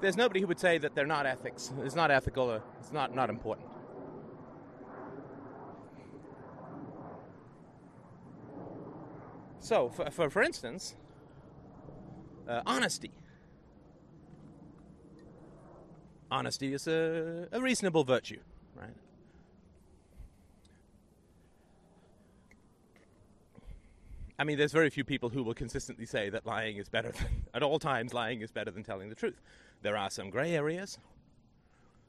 There's 0.00 0.16
nobody 0.16 0.40
who 0.40 0.46
would 0.46 0.60
say 0.60 0.78
that 0.78 0.94
they're 0.94 1.06
not 1.06 1.26
ethics, 1.26 1.72
it's 1.82 1.96
not 1.96 2.10
ethical, 2.10 2.50
or 2.50 2.62
it's 2.80 2.92
not, 2.92 3.14
not 3.14 3.30
important. 3.30 3.66
So, 9.60 9.88
for, 9.88 10.10
for, 10.10 10.30
for 10.30 10.42
instance, 10.42 10.94
uh, 12.48 12.62
honesty. 12.64 13.10
Honesty 16.30 16.72
is 16.72 16.86
a, 16.86 17.48
a 17.50 17.60
reasonable 17.60 18.04
virtue, 18.04 18.38
right? 18.74 18.94
I 24.38 24.44
mean, 24.44 24.56
there's 24.56 24.72
very 24.72 24.90
few 24.90 25.04
people 25.04 25.30
who 25.30 25.42
will 25.42 25.54
consistently 25.54 26.06
say 26.06 26.30
that 26.30 26.46
lying 26.46 26.76
is 26.76 26.88
better 26.88 27.10
than, 27.10 27.26
at 27.54 27.62
all 27.62 27.78
times, 27.78 28.14
lying 28.14 28.40
is 28.40 28.50
better 28.50 28.70
than 28.70 28.84
telling 28.84 29.08
the 29.08 29.14
truth. 29.14 29.40
There 29.82 29.96
are 29.96 30.10
some 30.10 30.30
gray 30.30 30.54
areas 30.54 30.98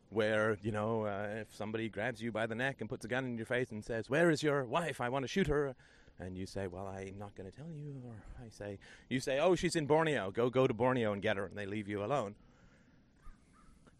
where, 0.09 0.57
you 0.61 0.71
know, 0.71 1.05
uh, 1.05 1.41
if 1.41 1.55
somebody 1.55 1.89
grabs 1.89 2.21
you 2.21 2.31
by 2.31 2.45
the 2.45 2.55
neck 2.55 2.77
and 2.79 2.89
puts 2.89 3.05
a 3.05 3.07
gun 3.07 3.25
in 3.25 3.37
your 3.37 3.45
face 3.45 3.71
and 3.71 3.83
says, 3.83 4.09
Where 4.09 4.29
is 4.29 4.43
your 4.43 4.63
wife? 4.63 5.01
I 5.01 5.09
want 5.09 5.23
to 5.23 5.27
shoot 5.27 5.47
her 5.47 5.75
and 6.19 6.37
you 6.37 6.45
say, 6.45 6.67
"Well, 6.67 6.87
I'm 6.87 7.17
not 7.17 7.35
going 7.35 7.49
to 7.49 7.55
tell 7.55 7.71
you," 7.71 8.01
or 8.05 8.13
I 8.45 8.49
say, 8.49 8.77
"You 9.09 9.19
say, 9.19 9.39
oh, 9.39 9.55
she's 9.55 9.75
in 9.75 9.85
Borneo. 9.85 10.31
Go, 10.31 10.49
go 10.49 10.67
to 10.67 10.73
Borneo 10.73 11.13
and 11.13 11.21
get 11.21 11.37
her," 11.37 11.45
and 11.45 11.57
they 11.57 11.65
leave 11.65 11.87
you 11.87 12.03
alone. 12.03 12.35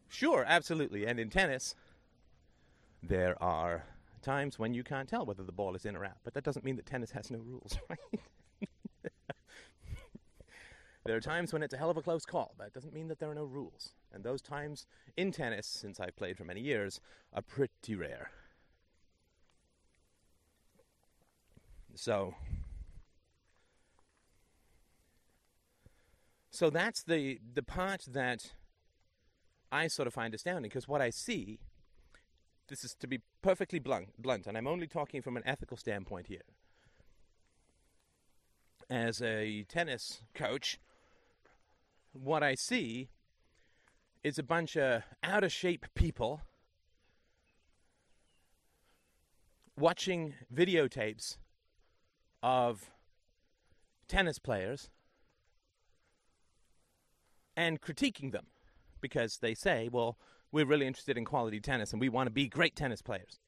Sure, 0.10 0.44
absolutely. 0.46 1.06
And 1.06 1.20
in 1.20 1.30
tennis, 1.30 1.76
there 3.02 3.42
are 3.42 3.86
times 4.22 4.60
when 4.60 4.74
you 4.74 4.84
can't 4.84 5.08
tell 5.10 5.26
whether 5.26 5.44
the 5.44 5.52
ball 5.52 5.76
is 5.76 5.86
in 5.86 5.96
or 5.96 6.06
out, 6.06 6.18
but 6.24 6.34
that 6.34 6.44
doesn't 6.44 6.66
mean 6.66 6.76
that 6.78 6.86
tennis 6.86 7.12
has 7.12 7.32
no 7.32 7.40
rules, 7.40 7.78
right? 7.90 8.00
there 11.06 11.16
are 11.16 11.22
times 11.22 11.52
when 11.54 11.64
it's 11.64 11.74
a 11.74 11.78
hell 11.78 11.90
of 11.90 11.98
a 11.98 12.02
close 12.02 12.26
call. 12.26 12.54
But 12.58 12.66
that 12.66 12.74
doesn't 12.74 12.94
mean 12.94 13.08
that 13.08 13.20
there 13.20 13.30
are 13.30 13.36
no 13.36 13.46
rules. 13.46 13.94
And 14.14 14.24
those 14.24 14.42
times 14.42 14.86
in 15.18 15.32
tennis, 15.32 15.68
since 15.68 16.00
I've 16.00 16.16
played 16.16 16.38
for 16.38 16.44
many 16.44 16.62
years, 16.62 17.00
are 17.34 17.42
pretty 17.42 17.96
rare. 17.96 18.32
So 21.96 22.36
So 26.60 26.70
that's 26.70 27.04
the 27.04 27.40
the 27.54 27.64
part 27.64 28.04
that 28.10 28.52
I 29.72 29.88
sort 29.88 30.08
of 30.08 30.14
find 30.14 30.34
astounding 30.34 30.70
because 30.70 30.90
what 30.90 31.02
I 31.02 31.10
see 31.10 31.60
this 32.70 32.84
is 32.84 32.94
to 32.96 33.08
be 33.08 33.20
perfectly 33.42 33.80
blunt, 33.80 34.10
blunt 34.18 34.48
and 34.48 34.58
I'm 34.58 34.68
only 34.68 34.88
talking 34.88 35.22
from 35.22 35.36
an 35.36 35.44
ethical 35.46 35.76
standpoint 35.76 36.28
here. 36.28 36.44
As 38.90 39.22
a 39.22 39.64
tennis 39.64 40.22
coach, 40.34 40.80
what 42.14 42.42
I 42.42 42.56
see 42.56 43.10
is 44.24 44.40
a 44.40 44.44
bunch 44.44 44.76
of 44.78 45.04
out 45.24 45.44
of 45.44 45.52
shape 45.52 45.86
people 45.96 46.42
watching 49.78 50.34
videotapes 50.54 51.38
of 52.44 52.92
tennis 54.08 54.40
players 54.40 54.90
and 57.56 57.82
critiquing 57.82 58.32
them 58.32 58.48
because 59.02 59.38
they 59.38 59.54
say, 59.54 59.90
well, 59.92 60.18
we're 60.52 60.66
really 60.66 60.88
interested 60.88 61.18
in 61.18 61.26
quality 61.26 61.60
tennis 61.60 61.92
and 61.92 62.02
we 62.02 62.10
want 62.10 62.28
to 62.28 62.32
be 62.32 62.48
great 62.48 62.76
tennis 62.76 63.02
players. 63.02 63.40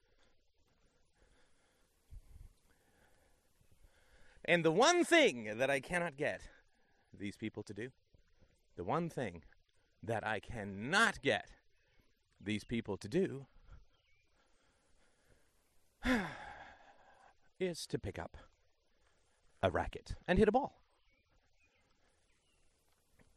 And 4.46 4.66
the 4.66 4.72
one 4.72 5.04
thing 5.04 5.58
that 5.58 5.70
I 5.70 5.80
cannot 5.80 6.18
get 6.18 6.42
these 7.18 7.36
people 7.36 7.64
to 7.64 7.74
do, 7.74 7.90
the 8.76 8.84
one 8.84 9.10
thing 9.10 9.44
that 10.04 10.26
I 10.26 10.40
cannot 10.40 11.22
get 11.22 11.52
these 12.40 12.64
people 12.64 12.98
to 12.98 13.08
do, 13.08 13.46
is 17.60 17.86
to 17.86 18.00
pick 18.00 18.18
up 18.18 18.38
a 19.62 19.70
racket 19.70 20.16
and 20.28 20.40
hit 20.40 20.48
a 20.48 20.52
ball. 20.52 20.81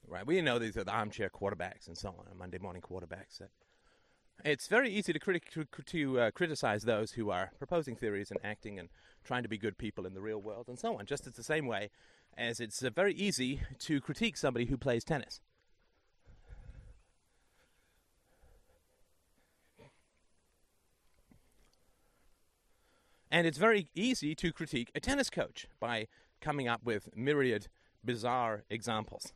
Right, 0.06 0.26
we 0.26 0.40
know 0.42 0.58
these 0.58 0.76
are 0.76 0.84
the 0.84 0.92
armchair 0.92 1.28
quarterbacks 1.28 1.88
and 1.88 1.96
so 1.96 2.10
on, 2.10 2.38
Monday 2.38 2.58
morning 2.58 2.82
quarterbacks. 2.82 3.40
It's 4.44 4.68
very 4.68 4.90
easy 4.90 5.12
to, 5.12 5.18
criti- 5.18 5.66
to 5.86 6.20
uh, 6.20 6.30
criticize 6.30 6.82
those 6.82 7.12
who 7.12 7.30
are 7.30 7.52
proposing 7.58 7.96
theories 7.96 8.30
and 8.30 8.38
acting 8.44 8.78
and 8.78 8.90
trying 9.24 9.42
to 9.42 9.48
be 9.48 9.56
good 9.56 9.78
people 9.78 10.06
in 10.06 10.14
the 10.14 10.20
real 10.20 10.40
world 10.40 10.68
and 10.68 10.78
so 10.78 10.98
on. 10.98 11.06
Just 11.06 11.26
as 11.26 11.34
the 11.34 11.42
same 11.42 11.66
way 11.66 11.90
as 12.36 12.60
it's 12.60 12.82
uh, 12.82 12.90
very 12.90 13.14
easy 13.14 13.60
to 13.80 14.00
critique 14.00 14.36
somebody 14.36 14.66
who 14.66 14.76
plays 14.76 15.04
tennis. 15.04 15.40
And 23.30 23.46
it's 23.46 23.58
very 23.58 23.88
easy 23.94 24.34
to 24.36 24.52
critique 24.52 24.92
a 24.94 25.00
tennis 25.00 25.30
coach 25.30 25.66
by 25.80 26.06
coming 26.40 26.68
up 26.68 26.84
with 26.84 27.08
myriad 27.16 27.68
bizarre 28.04 28.62
examples. 28.68 29.32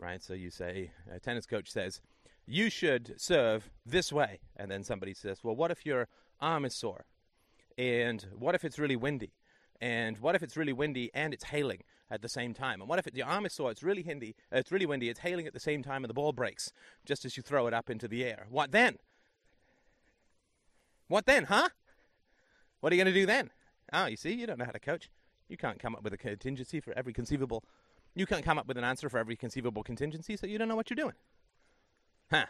Right? 0.00 0.22
So 0.22 0.32
you 0.32 0.50
say, 0.50 0.92
a 1.14 1.20
tennis 1.20 1.44
coach 1.46 1.70
says, 1.70 2.00
you 2.46 2.70
should 2.70 3.14
serve 3.20 3.70
this 3.84 4.12
way. 4.12 4.40
And 4.56 4.70
then 4.70 4.82
somebody 4.82 5.12
says, 5.12 5.40
well, 5.44 5.54
what 5.54 5.70
if 5.70 5.84
your 5.84 6.08
arm 6.40 6.64
is 6.64 6.74
sore? 6.74 7.04
And 7.76 8.26
what 8.36 8.54
if 8.54 8.64
it's 8.64 8.78
really 8.78 8.96
windy? 8.96 9.32
And 9.80 10.18
what 10.18 10.34
if 10.34 10.42
it's 10.42 10.56
really 10.56 10.72
windy 10.72 11.10
and 11.14 11.32
it's 11.34 11.44
hailing 11.44 11.82
at 12.10 12.22
the 12.22 12.28
same 12.28 12.54
time? 12.54 12.80
And 12.80 12.88
what 12.88 12.98
if 12.98 13.06
it, 13.06 13.14
your 13.14 13.26
arm 13.26 13.46
is 13.46 13.52
sore, 13.52 13.70
it's 13.70 13.82
really 13.82 14.02
windy, 14.02 14.34
uh, 14.52 14.58
it's 14.58 14.72
really 14.72 14.86
windy, 14.86 15.08
it's 15.08 15.20
hailing 15.20 15.46
at 15.46 15.52
the 15.52 15.60
same 15.60 15.82
time, 15.82 16.02
and 16.02 16.10
the 16.10 16.14
ball 16.14 16.32
breaks 16.32 16.72
just 17.06 17.24
as 17.24 17.36
you 17.36 17.42
throw 17.42 17.66
it 17.66 17.74
up 17.74 17.88
into 17.88 18.08
the 18.08 18.24
air? 18.24 18.46
What 18.50 18.72
then? 18.72 18.96
What 21.08 21.26
then, 21.26 21.44
huh? 21.44 21.68
What 22.80 22.92
are 22.92 22.96
you 22.96 23.02
going 23.02 23.14
to 23.14 23.20
do 23.20 23.26
then? 23.26 23.50
Ah, 23.92 24.06
you 24.06 24.16
see, 24.16 24.32
you 24.32 24.46
don't 24.46 24.58
know 24.58 24.64
how 24.64 24.70
to 24.72 24.80
coach. 24.80 25.10
You 25.48 25.56
can't 25.56 25.78
come 25.78 25.94
up 25.94 26.04
with 26.04 26.12
a 26.12 26.18
contingency 26.18 26.80
for 26.80 26.92
every 26.96 27.12
conceivable. 27.12 27.64
You 28.20 28.26
can't 28.26 28.44
come 28.44 28.58
up 28.58 28.68
with 28.68 28.76
an 28.76 28.84
answer 28.84 29.08
for 29.08 29.16
every 29.16 29.34
conceivable 29.34 29.82
contingency, 29.82 30.36
so 30.36 30.46
you 30.46 30.58
don't 30.58 30.68
know 30.68 30.76
what 30.76 30.90
you're 30.90 30.94
doing. 30.94 31.14
Huh. 32.30 32.44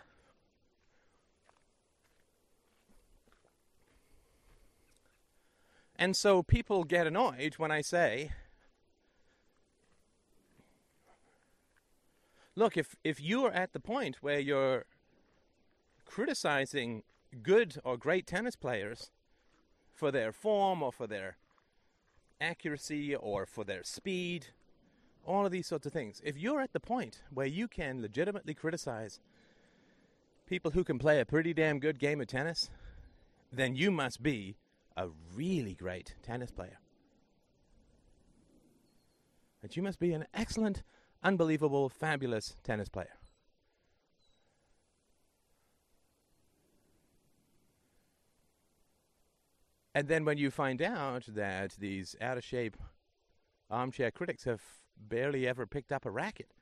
And 5.95 6.17
so 6.17 6.43
people 6.43 6.83
get 6.83 7.07
annoyed 7.07 7.55
when 7.59 7.71
I 7.71 7.83
say, 7.83 8.33
look, 12.57 12.77
if, 12.77 12.97
if 13.05 13.21
you're 13.21 13.53
at 13.53 13.73
the 13.73 13.79
point 13.79 14.17
where 14.23 14.41
you're 14.41 14.87
criticizing 16.05 17.05
good 17.45 17.79
or 17.85 17.97
great 17.97 18.27
tennis 18.27 18.57
players 18.57 19.12
for 19.95 20.11
their 20.11 20.33
form 20.33 20.83
or 20.83 20.91
for 20.91 21.07
their 21.07 21.37
accuracy 22.41 23.15
or 23.15 23.47
for 23.47 23.62
their 23.62 23.85
speed, 23.85 24.49
all 25.27 25.47
of 25.47 25.53
these 25.53 25.67
sorts 25.67 25.87
of 25.87 25.93
things, 25.93 26.21
if 26.25 26.37
you're 26.37 26.61
at 26.61 26.73
the 26.73 26.81
point 26.81 27.23
where 27.33 27.47
you 27.47 27.69
can 27.69 28.00
legitimately 28.00 28.55
criticize 28.55 29.21
people 30.47 30.73
who 30.73 30.85
can 30.85 30.99
play 30.99 31.21
a 31.21 31.25
pretty 31.25 31.55
damn 31.55 31.79
good 31.79 31.99
game 31.99 32.21
of 32.21 32.27
tennis, 32.27 32.71
then 33.53 33.77
you 33.77 33.91
must 33.91 34.23
be 34.23 34.57
a 34.97 35.09
really 35.35 35.75
great 35.75 36.15
tennis 36.23 36.50
player. 36.50 36.79
That 39.62 39.77
you 39.77 39.83
must 39.83 40.00
be 40.00 40.12
an 40.12 40.27
excellent, 40.35 40.83
unbelievable, 41.23 41.89
fabulous 41.89 42.55
tennis 42.65 42.89
player. 42.89 43.17
And 49.95 50.09
then 50.09 50.25
when 50.25 50.39
you 50.39 50.50
find 50.50 50.81
out 50.81 51.25
that 51.29 51.73
these 51.79 52.15
out 52.21 52.39
of 52.39 52.45
shape 52.45 52.77
armchair 53.69 54.11
critics 54.11 54.45
have 54.45 54.62
barely 55.09 55.47
ever 55.47 55.66
picked 55.66 55.92
up 55.92 56.04
a 56.04 56.11
racket 56.11 56.52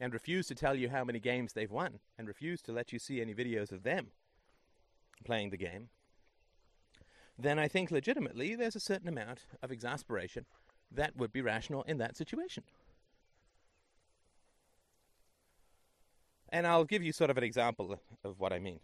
and 0.00 0.14
refuse 0.14 0.46
to 0.46 0.54
tell 0.54 0.74
you 0.74 0.88
how 0.88 1.04
many 1.04 1.20
games 1.20 1.52
they've 1.52 1.70
won 1.70 1.98
and 2.18 2.26
refuse 2.26 2.62
to 2.62 2.72
let 2.72 2.92
you 2.92 2.98
see 2.98 3.20
any 3.20 3.34
videos 3.34 3.70
of 3.70 3.82
them 3.82 4.08
playing 5.24 5.50
the 5.50 5.56
game, 5.56 5.90
then 7.38 7.58
I 7.58 7.68
think 7.68 7.90
legitimately 7.90 8.54
there's 8.54 8.76
a 8.76 8.80
certain 8.80 9.08
amount 9.08 9.40
of 9.62 9.70
exasperation 9.70 10.46
that 10.90 11.16
would 11.16 11.32
be 11.32 11.42
rational 11.42 11.82
in 11.82 11.98
that 11.98 12.16
situation. 12.16 12.64
And 16.48 16.66
I'll 16.66 16.84
give 16.84 17.02
you 17.02 17.12
sort 17.12 17.30
of 17.30 17.38
an 17.38 17.44
example 17.44 18.00
of 18.24 18.40
what 18.40 18.52
I 18.52 18.58
mean. 18.58 18.80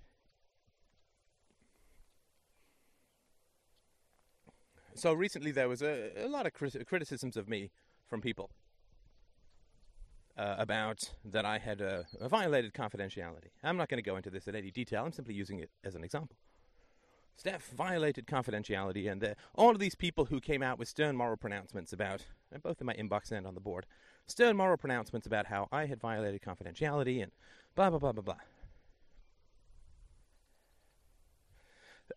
So 4.96 5.12
recently 5.12 5.50
there 5.50 5.68
was 5.68 5.82
a, 5.82 6.10
a 6.16 6.26
lot 6.26 6.46
of 6.46 6.54
criticisms 6.54 7.36
of 7.36 7.48
me 7.48 7.70
from 8.08 8.22
people 8.22 8.50
uh, 10.38 10.54
about 10.58 11.10
that 11.24 11.44
I 11.44 11.58
had 11.58 11.82
uh, 11.82 12.02
violated 12.22 12.72
confidentiality. 12.72 13.50
I'm 13.62 13.76
not 13.76 13.90
going 13.90 14.02
to 14.02 14.10
go 14.10 14.16
into 14.16 14.30
this 14.30 14.48
in 14.48 14.56
any 14.56 14.70
detail. 14.70 15.04
I'm 15.04 15.12
simply 15.12 15.34
using 15.34 15.58
it 15.58 15.70
as 15.84 15.94
an 15.94 16.02
example. 16.02 16.36
Steph 17.36 17.68
violated 17.76 18.26
confidentiality, 18.26 19.12
and 19.12 19.20
the, 19.20 19.36
all 19.54 19.70
of 19.70 19.78
these 19.78 19.94
people 19.94 20.24
who 20.24 20.40
came 20.40 20.62
out 20.62 20.78
with 20.78 20.88
stern 20.88 21.14
moral 21.14 21.36
pronouncements 21.36 21.92
about, 21.92 22.24
both 22.62 22.80
in 22.80 22.86
my 22.86 22.94
inbox 22.94 23.30
and 23.30 23.46
on 23.46 23.52
the 23.54 23.60
board, 23.60 23.84
stern 24.26 24.56
moral 24.56 24.78
pronouncements 24.78 25.26
about 25.26 25.46
how 25.46 25.68
I 25.70 25.84
had 25.84 26.00
violated 26.00 26.40
confidentiality 26.40 27.22
and 27.22 27.32
blah, 27.74 27.90
blah, 27.90 27.98
blah, 27.98 28.12
blah, 28.12 28.22
blah. 28.22 28.36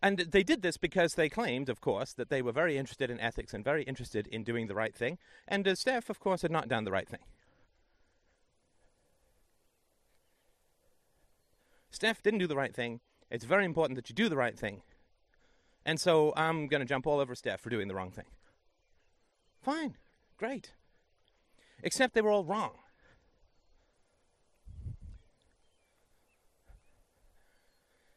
And 0.02 0.18
they 0.18 0.42
did 0.42 0.62
this 0.62 0.76
because 0.76 1.14
they 1.14 1.28
claimed, 1.28 1.68
of 1.68 1.80
course, 1.80 2.12
that 2.12 2.30
they 2.30 2.42
were 2.42 2.52
very 2.52 2.78
interested 2.78 3.10
in 3.10 3.20
ethics 3.20 3.52
and 3.52 3.64
very 3.64 3.82
interested 3.82 4.26
in 4.28 4.44
doing 4.44 4.66
the 4.66 4.74
right 4.74 4.94
thing. 4.94 5.18
And 5.48 5.66
uh, 5.66 5.74
Steph, 5.74 6.08
of 6.08 6.20
course, 6.20 6.42
had 6.42 6.50
not 6.50 6.68
done 6.68 6.84
the 6.84 6.92
right 6.92 7.08
thing. 7.08 7.20
Steph 11.90 12.22
didn't 12.22 12.38
do 12.38 12.46
the 12.46 12.56
right 12.56 12.74
thing. 12.74 13.00
It's 13.30 13.44
very 13.44 13.64
important 13.64 13.96
that 13.96 14.08
you 14.08 14.14
do 14.14 14.28
the 14.28 14.36
right 14.36 14.58
thing. 14.58 14.82
And 15.84 16.00
so 16.00 16.32
I'm 16.36 16.68
going 16.68 16.80
to 16.80 16.86
jump 16.86 17.06
all 17.06 17.20
over 17.20 17.34
Steph 17.34 17.60
for 17.60 17.70
doing 17.70 17.88
the 17.88 17.94
wrong 17.94 18.10
thing. 18.10 18.26
Fine. 19.60 19.96
Great. 20.36 20.72
Except 21.82 22.14
they 22.14 22.20
were 22.20 22.30
all 22.30 22.44
wrong. 22.44 22.72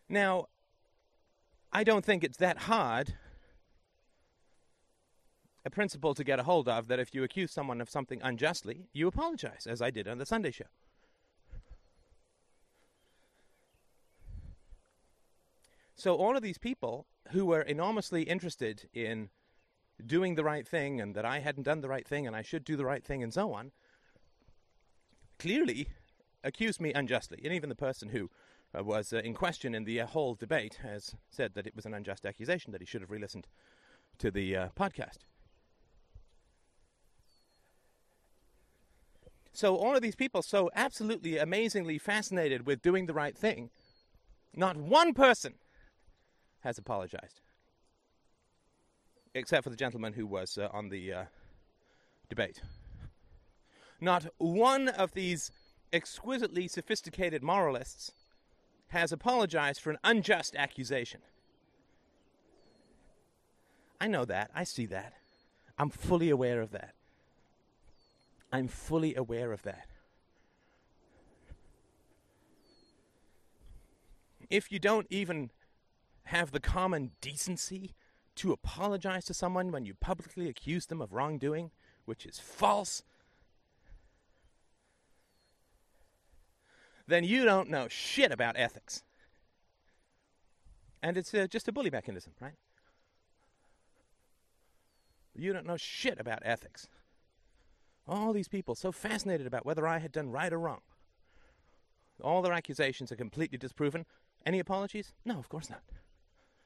Now, 0.07 0.47
I 1.75 1.83
don't 1.83 2.05
think 2.05 2.23
it's 2.23 2.37
that 2.37 2.59
hard 2.59 3.15
a 5.65 5.69
principle 5.69 6.13
to 6.13 6.23
get 6.23 6.39
a 6.39 6.43
hold 6.43 6.69
of 6.69 6.87
that 6.87 6.99
if 6.99 7.15
you 7.15 7.23
accuse 7.23 7.51
someone 7.51 7.81
of 7.81 7.89
something 7.89 8.21
unjustly, 8.21 8.89
you 8.93 9.07
apologize, 9.07 9.65
as 9.65 9.81
I 9.81 9.89
did 9.89 10.07
on 10.07 10.17
the 10.17 10.25
Sunday 10.25 10.51
show. 10.51 10.65
So 15.95 16.15
all 16.15 16.35
of 16.35 16.43
these 16.43 16.57
people 16.57 17.07
who 17.31 17.45
were 17.45 17.61
enormously 17.61 18.23
interested 18.23 18.89
in 18.93 19.29
doing 20.05 20.35
the 20.35 20.43
right 20.43 20.67
thing 20.67 20.99
and 20.99 21.15
that 21.15 21.25
I 21.25 21.39
hadn't 21.39 21.63
done 21.63 21.81
the 21.81 21.87
right 21.87 22.05
thing 22.05 22.27
and 22.27 22.35
I 22.35 22.41
should 22.41 22.65
do 22.65 22.75
the 22.75 22.85
right 22.85 23.03
thing 23.03 23.23
and 23.23 23.33
so 23.33 23.53
on, 23.53 23.71
clearly 25.39 25.87
accused 26.43 26.81
me 26.81 26.91
unjustly. 26.91 27.39
And 27.43 27.53
even 27.53 27.69
the 27.69 27.75
person 27.75 28.09
who 28.09 28.29
was 28.81 29.13
uh, 29.13 29.17
in 29.17 29.33
question 29.33 29.75
in 29.75 29.83
the 29.83 30.01
uh, 30.01 30.07
whole 30.07 30.35
debate 30.35 30.79
has 30.81 31.15
said 31.29 31.53
that 31.53 31.67
it 31.67 31.75
was 31.75 31.85
an 31.85 31.93
unjust 31.93 32.25
accusation, 32.25 32.71
that 32.71 32.81
he 32.81 32.87
should 32.87 33.01
have 33.01 33.11
re 33.11 33.19
listened 33.19 33.47
to 34.17 34.31
the 34.31 34.55
uh, 34.55 34.67
podcast. 34.77 35.19
So, 39.51 39.75
all 39.75 39.95
of 39.95 40.01
these 40.01 40.15
people, 40.15 40.41
so 40.41 40.71
absolutely 40.75 41.37
amazingly 41.37 41.99
fascinated 41.99 42.65
with 42.65 42.81
doing 42.81 43.05
the 43.05 43.13
right 43.13 43.37
thing, 43.37 43.69
not 44.55 44.75
one 44.75 45.13
person 45.13 45.53
has 46.61 46.79
apologized. 46.79 47.41
Except 49.35 49.63
for 49.63 49.69
the 49.69 49.75
gentleman 49.75 50.13
who 50.13 50.25
was 50.25 50.57
uh, 50.57 50.69
on 50.71 50.89
the 50.89 51.13
uh, 51.13 51.23
debate. 52.29 52.61
Not 54.01 54.25
one 54.37 54.87
of 54.87 55.13
these 55.13 55.51
exquisitely 55.91 56.67
sophisticated 56.67 57.43
moralists 57.43 58.11
has 58.93 59.11
apologized 59.11 59.81
for 59.81 59.91
an 59.91 59.97
unjust 60.03 60.55
accusation. 60.55 61.21
I 63.99 64.07
know 64.07 64.25
that. 64.25 64.51
I 64.55 64.63
see 64.63 64.85
that. 64.87 65.13
I'm 65.77 65.89
fully 65.89 66.29
aware 66.29 66.61
of 66.61 66.71
that. 66.71 66.93
I'm 68.51 68.67
fully 68.67 69.15
aware 69.15 69.51
of 69.51 69.63
that. 69.63 69.87
If 74.49 74.71
you 74.71 74.77
don't 74.77 75.07
even 75.09 75.49
have 76.25 76.51
the 76.51 76.59
common 76.59 77.11
decency 77.19 77.95
to 78.35 78.51
apologize 78.51 79.25
to 79.25 79.33
someone 79.33 79.71
when 79.71 79.85
you 79.85 79.95
publicly 79.95 80.47
accuse 80.47 80.85
them 80.85 81.01
of 81.01 81.13
wrongdoing, 81.13 81.71
which 82.05 82.25
is 82.25 82.39
false, 82.39 83.03
then 87.07 87.23
you 87.23 87.45
don't 87.45 87.69
know 87.69 87.87
shit 87.87 88.31
about 88.31 88.57
ethics. 88.57 89.03
And 91.01 91.17
it's 91.17 91.33
uh, 91.33 91.47
just 91.49 91.67
a 91.67 91.71
bully 91.71 91.89
mechanism, 91.89 92.33
right? 92.39 92.53
You 95.35 95.51
don't 95.51 95.65
know 95.65 95.77
shit 95.77 96.19
about 96.19 96.39
ethics. 96.45 96.87
All 98.07 98.33
these 98.33 98.47
people 98.47 98.75
so 98.75 98.91
fascinated 98.91 99.47
about 99.47 99.65
whether 99.65 99.87
I 99.87 99.99
had 99.99 100.11
done 100.11 100.31
right 100.31 100.51
or 100.51 100.59
wrong. 100.59 100.81
All 102.21 102.41
their 102.41 102.53
accusations 102.53 103.11
are 103.11 103.15
completely 103.15 103.57
disproven. 103.57 104.05
Any 104.45 104.59
apologies? 104.59 105.13
No, 105.25 105.39
of 105.39 105.49
course 105.49 105.69
not. 105.69 105.81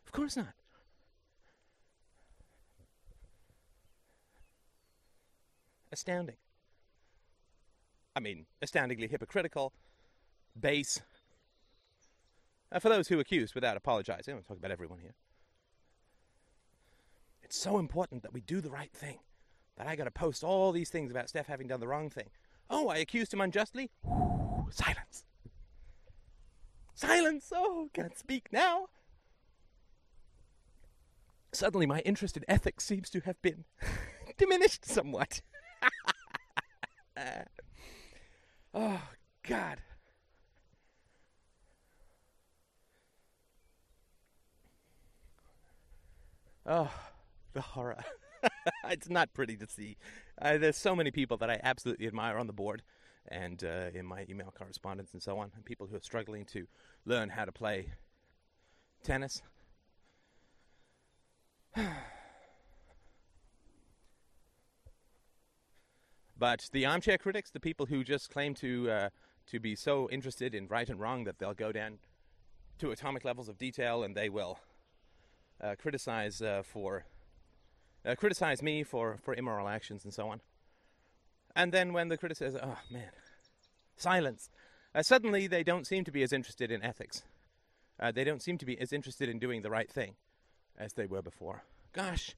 Of 0.06 0.12
course 0.12 0.36
not. 0.36 0.54
Astounding. 5.91 6.36
I 8.15 8.19
mean, 8.19 8.45
astoundingly 8.62 9.08
hypocritical, 9.08 9.73
base. 10.58 11.02
Uh, 12.72 12.80
for 12.80 12.89
those 12.89 13.08
who 13.08 13.20
accuse 13.20 13.56
without 13.56 13.78
apologizing, 13.78 14.36
I'm 14.36 14.41
talking 14.41 14.58
about 14.58 14.72
everyone 14.72 15.00
here. 15.00 15.15
It's 17.41 17.58
so 17.58 17.78
important 17.78 18.24
that 18.24 18.34
we 18.34 18.41
do 18.41 18.60
the 18.60 18.70
right 18.70 18.91
thing 18.91 19.20
that 19.78 19.88
I 19.88 19.96
got 19.96 20.04
to 20.04 20.12
post 20.12 20.43
all 20.43 20.72
these 20.72 20.89
things 20.89 21.12
about 21.12 21.30
Steph 21.30 21.48
having 21.48 21.67
done 21.67 21.80
the 21.80 21.88
wrong 21.88 22.10
thing. 22.10 22.30
Oh, 22.70 22.89
I 22.89 22.98
accused 22.98 23.34
him 23.34 23.41
unjustly? 23.41 23.89
silence. 24.70 25.24
Silence! 26.93 27.54
Oh, 27.56 27.89
can't 27.93 28.17
speak 28.17 28.50
now. 28.52 28.88
Suddenly, 31.54 31.86
my 31.86 32.00
interest 32.00 32.36
in 32.36 32.43
ethics 32.48 32.84
seems 32.84 33.10
to 33.12 33.22
have 33.22 33.41
been 33.41 33.63
diminished 34.38 34.86
somewhat. 34.86 35.41
oh, 38.74 39.02
God. 39.48 39.82
Oh, 46.69 46.91
the 47.53 47.62
horror. 47.62 48.03
it's 48.89 49.10
not 49.10 49.34
pretty 49.34 49.56
to 49.56 49.67
see. 49.67 49.95
Uh, 50.41 50.58
there's 50.58 50.75
so 50.75 50.93
many 50.93 51.12
people 51.12 51.38
that 51.38 51.49
I 51.49 51.62
absolutely 51.63 52.08
admire 52.08 52.38
on 52.38 52.47
the 52.47 52.53
board 52.53 52.84
and 53.30 53.63
uh, 53.63 53.86
in 53.93 54.06
my 54.06 54.25
email 54.30 54.53
correspondence 54.58 55.13
and 55.13 55.23
so 55.23 55.39
on, 55.39 55.49
and 55.56 55.63
people 55.63 55.88
who 55.88 55.95
are 55.95 56.01
struggling 56.01 56.43
to 56.45 56.67
learn 57.06 57.30
how 57.30 57.45
to 57.45 57.53
play 57.53 57.93
tennis. 59.01 59.41
but 66.38 66.69
the 66.73 66.86
armchair 66.86 67.17
critics, 67.17 67.49
the 67.49 67.62
people 67.62 67.86
who 67.86 68.03
just 68.03 68.30
claim 68.30 68.53
to 68.56 68.91
uh, 68.91 69.08
to 69.47 69.60
be 69.62 69.73
so 69.73 70.10
interested 70.10 70.53
in 70.53 70.67
right 70.67 70.89
and 70.89 70.99
wrong 70.99 71.23
that 71.23 71.39
they'll 71.39 71.53
go 71.53 71.71
down 71.71 71.99
to 72.80 72.91
atomic 72.91 73.23
levels 73.23 73.47
of 73.47 73.58
detail 73.58 74.03
and 74.03 74.15
they 74.15 74.27
will 74.27 74.60
uh, 75.62 75.76
criticize 75.78 76.41
uh, 76.41 76.63
for 76.63 77.06
uh, 78.06 78.15
criticize 78.15 78.62
me 78.62 78.84
for, 78.84 79.17
for 79.22 79.34
immoral 79.34 79.67
actions 79.67 80.04
and 80.04 80.13
so 80.13 80.30
on. 80.30 80.41
And 81.56 81.72
then 81.72 81.93
when 81.93 82.08
the 82.08 82.17
critic 82.17 82.38
says, 82.38 82.56
"Oh 82.56 82.78
man, 82.91 83.10
silence," 83.96 84.50
uh, 84.93 85.02
suddenly 85.02 85.48
they 85.48 85.63
don't 85.63 85.88
seem 85.88 86.04
to 86.04 86.12
be 86.12 86.24
as 86.24 86.32
interested 86.32 86.72
in 86.72 86.84
ethics. 86.84 87.24
Uh, 88.00 88.12
they 88.12 88.24
don't 88.24 88.43
seem 88.43 88.58
to 88.60 88.65
be 88.65 88.80
as 88.80 88.93
interested 88.93 89.28
in 89.28 89.39
doing 89.39 89.63
the 89.63 89.72
right 89.72 89.91
thing 89.91 90.15
as 90.78 90.93
they 90.93 91.08
were 91.08 91.24
before. 91.24 91.63
Gosh, 91.93 92.36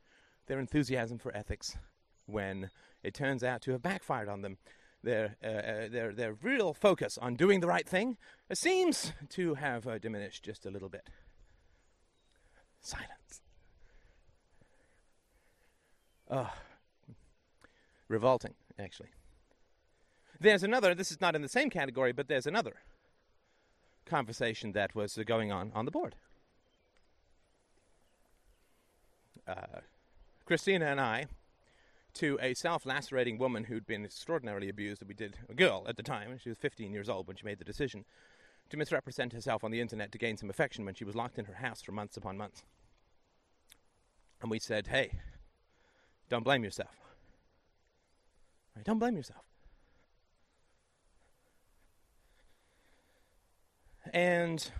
their 0.47 0.59
enthusiasm 0.59 1.17
for 1.17 1.35
ethics, 1.35 1.77
when 2.25 2.69
it 3.03 3.13
turns 3.13 3.43
out 3.43 3.61
to 3.63 3.71
have 3.71 3.81
backfired 3.81 4.29
on 4.29 4.41
them, 4.41 4.57
their 5.03 5.35
uh, 5.43 5.89
their 5.91 6.13
their 6.13 6.33
real 6.41 6.73
focus 6.73 7.17
on 7.17 7.35
doing 7.35 7.59
the 7.59 7.67
right 7.67 7.87
thing 7.87 8.17
seems 8.53 9.11
to 9.29 9.55
have 9.55 10.01
diminished 10.01 10.43
just 10.43 10.65
a 10.65 10.71
little 10.71 10.89
bit. 10.89 11.09
Silence. 12.81 13.41
Oh, 16.29 16.51
revolting, 18.07 18.53
actually. 18.77 19.09
There's 20.39 20.63
another. 20.63 20.95
This 20.95 21.11
is 21.11 21.19
not 21.19 21.35
in 21.35 21.41
the 21.41 21.49
same 21.49 21.69
category, 21.69 22.11
but 22.11 22.27
there's 22.27 22.47
another 22.47 22.75
conversation 24.05 24.71
that 24.73 24.95
was 24.95 25.17
uh, 25.17 25.23
going 25.23 25.51
on 25.51 25.71
on 25.75 25.85
the 25.85 25.91
board. 25.91 26.15
Uh, 29.47 29.81
Christina 30.45 30.85
and 30.85 31.01
I 31.01 31.27
to 32.15 32.39
a 32.41 32.53
self 32.53 32.85
lacerating 32.85 33.37
woman 33.37 33.65
who'd 33.65 33.85
been 33.85 34.05
extraordinarily 34.05 34.69
abused 34.69 35.03
we 35.07 35.13
did, 35.13 35.37
a 35.49 35.53
girl 35.53 35.85
at 35.87 35.97
the 35.97 36.03
time, 36.03 36.37
she 36.41 36.49
was 36.49 36.57
15 36.57 36.91
years 36.91 37.09
old 37.09 37.27
when 37.27 37.35
she 37.35 37.45
made 37.45 37.59
the 37.59 37.65
decision 37.65 38.05
to 38.69 38.77
misrepresent 38.77 39.33
herself 39.33 39.63
on 39.63 39.71
the 39.71 39.81
internet 39.81 40.11
to 40.11 40.17
gain 40.17 40.37
some 40.37 40.49
affection 40.49 40.85
when 40.85 40.93
she 40.93 41.03
was 41.03 41.15
locked 41.15 41.39
in 41.39 41.45
her 41.45 41.55
house 41.55 41.81
for 41.81 41.91
months 41.91 42.17
upon 42.17 42.37
months. 42.37 42.63
And 44.41 44.49
we 44.49 44.59
said, 44.59 44.87
hey, 44.87 45.19
don't 46.29 46.43
blame 46.43 46.63
yourself. 46.63 46.95
Right, 48.75 48.85
don't 48.85 48.99
blame 48.99 49.17
yourself. 49.17 49.43
And 54.13 54.71